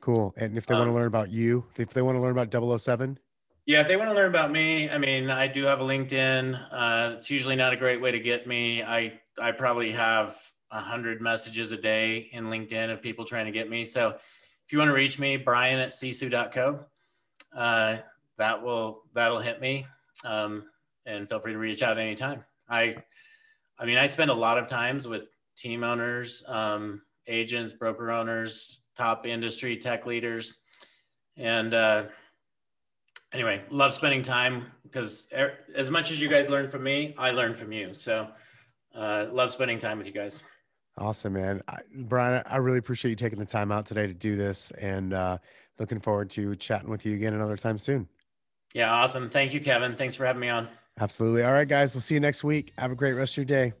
Cool. 0.00 0.34
And 0.36 0.56
if 0.56 0.66
they 0.66 0.74
um, 0.74 0.80
want 0.80 0.90
to 0.90 0.94
learn 0.94 1.06
about 1.06 1.30
you, 1.30 1.64
if 1.76 1.90
they 1.90 2.02
want 2.02 2.16
to 2.16 2.22
learn 2.22 2.36
about 2.36 2.80
007, 2.80 3.18
yeah, 3.66 3.82
if 3.82 3.88
they 3.88 3.96
want 3.96 4.10
to 4.10 4.14
learn 4.14 4.30
about 4.30 4.50
me, 4.50 4.90
I 4.90 4.98
mean, 4.98 5.30
I 5.30 5.46
do 5.46 5.64
have 5.64 5.80
a 5.80 5.84
LinkedIn. 5.84 6.58
Uh, 6.72 7.16
it's 7.16 7.30
usually 7.30 7.56
not 7.56 7.72
a 7.72 7.76
great 7.76 8.00
way 8.00 8.10
to 8.10 8.18
get 8.18 8.46
me. 8.46 8.82
I 8.82 9.20
I 9.38 9.52
probably 9.52 9.92
have 9.92 10.36
a 10.70 10.80
hundred 10.80 11.20
messages 11.20 11.70
a 11.72 11.76
day 11.76 12.28
in 12.32 12.46
LinkedIn 12.46 12.92
of 12.92 13.02
people 13.02 13.24
trying 13.24 13.46
to 13.46 13.52
get 13.52 13.68
me. 13.68 13.84
So 13.84 14.08
if 14.08 14.72
you 14.72 14.78
want 14.78 14.88
to 14.88 14.94
reach 14.94 15.18
me, 15.18 15.36
Brian 15.36 15.78
at 15.78 15.92
sisu.co, 15.92 16.86
uh, 17.54 17.98
that 18.40 18.62
will 18.62 19.02
that'll 19.14 19.40
hit 19.40 19.60
me. 19.60 19.86
Um, 20.24 20.64
and 21.06 21.28
feel 21.28 21.40
free 21.40 21.52
to 21.52 21.58
reach 21.58 21.82
out 21.82 21.98
anytime. 21.98 22.44
I 22.68 22.96
I 23.78 23.86
mean, 23.86 23.98
I 23.98 24.06
spend 24.06 24.30
a 24.30 24.34
lot 24.34 24.58
of 24.58 24.66
times 24.66 25.06
with 25.06 25.28
team 25.56 25.84
owners, 25.84 26.42
um, 26.46 27.02
agents, 27.26 27.72
broker 27.72 28.10
owners, 28.10 28.80
top 28.96 29.26
industry 29.26 29.76
tech 29.76 30.06
leaders, 30.06 30.62
and 31.36 31.72
uh, 31.72 32.04
anyway, 33.32 33.62
love 33.70 33.94
spending 33.94 34.22
time 34.22 34.66
because 34.82 35.28
er, 35.36 35.54
as 35.74 35.90
much 35.90 36.10
as 36.10 36.20
you 36.20 36.28
guys 36.28 36.48
learn 36.48 36.68
from 36.68 36.82
me, 36.82 37.14
I 37.18 37.30
learn 37.30 37.54
from 37.54 37.72
you. 37.72 37.94
So, 37.94 38.28
uh, 38.94 39.26
love 39.30 39.52
spending 39.52 39.78
time 39.78 39.98
with 39.98 40.06
you 40.06 40.12
guys. 40.12 40.42
Awesome, 40.98 41.34
man. 41.34 41.62
I, 41.68 41.78
Brian, 41.94 42.42
I 42.46 42.56
really 42.56 42.78
appreciate 42.78 43.10
you 43.10 43.16
taking 43.16 43.38
the 43.38 43.46
time 43.46 43.70
out 43.70 43.86
today 43.86 44.06
to 44.06 44.12
do 44.14 44.36
this 44.36 44.70
and 44.72 45.14
uh, 45.14 45.38
looking 45.78 46.00
forward 46.00 46.28
to 46.30 46.56
chatting 46.56 46.90
with 46.90 47.06
you 47.06 47.14
again 47.14 47.34
another 47.34 47.56
time 47.56 47.78
soon. 47.78 48.08
Yeah, 48.74 48.92
awesome. 48.92 49.30
Thank 49.30 49.52
you, 49.52 49.60
Kevin. 49.60 49.96
Thanks 49.96 50.14
for 50.14 50.24
having 50.26 50.40
me 50.40 50.48
on. 50.48 50.68
Absolutely. 51.00 51.42
All 51.42 51.52
right, 51.52 51.66
guys. 51.66 51.94
We'll 51.94 52.02
see 52.02 52.14
you 52.14 52.20
next 52.20 52.44
week. 52.44 52.72
Have 52.78 52.92
a 52.92 52.94
great 52.94 53.14
rest 53.14 53.32
of 53.34 53.38
your 53.38 53.44
day. 53.46 53.72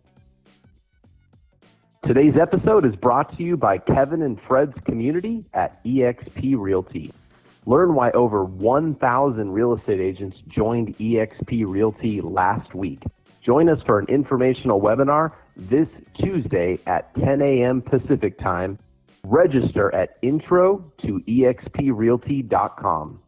Today's 2.06 2.34
episode 2.40 2.86
is 2.86 2.96
brought 2.96 3.36
to 3.36 3.42
you 3.42 3.56
by 3.58 3.76
Kevin 3.78 4.22
and 4.22 4.40
Fred's 4.48 4.74
community 4.86 5.44
at 5.52 5.84
eXp 5.84 6.56
Realty. 6.58 7.12
Learn 7.66 7.94
why 7.94 8.10
over 8.12 8.42
1,000 8.42 9.52
real 9.52 9.74
estate 9.74 10.00
agents 10.00 10.38
joined 10.48 10.96
eXp 10.96 11.64
Realty 11.66 12.22
last 12.22 12.74
week. 12.74 13.02
Join 13.44 13.68
us 13.68 13.82
for 13.84 13.98
an 13.98 14.06
informational 14.08 14.80
webinar 14.80 15.32
this 15.56 15.88
Tuesday 16.18 16.78
at 16.86 17.14
10 17.16 17.42
a.m. 17.42 17.82
Pacific 17.82 18.38
Time. 18.38 18.78
Register 19.22 19.94
at 19.94 20.16
intro 20.22 20.90
to 21.02 21.20
exprealty.com. 21.28 23.20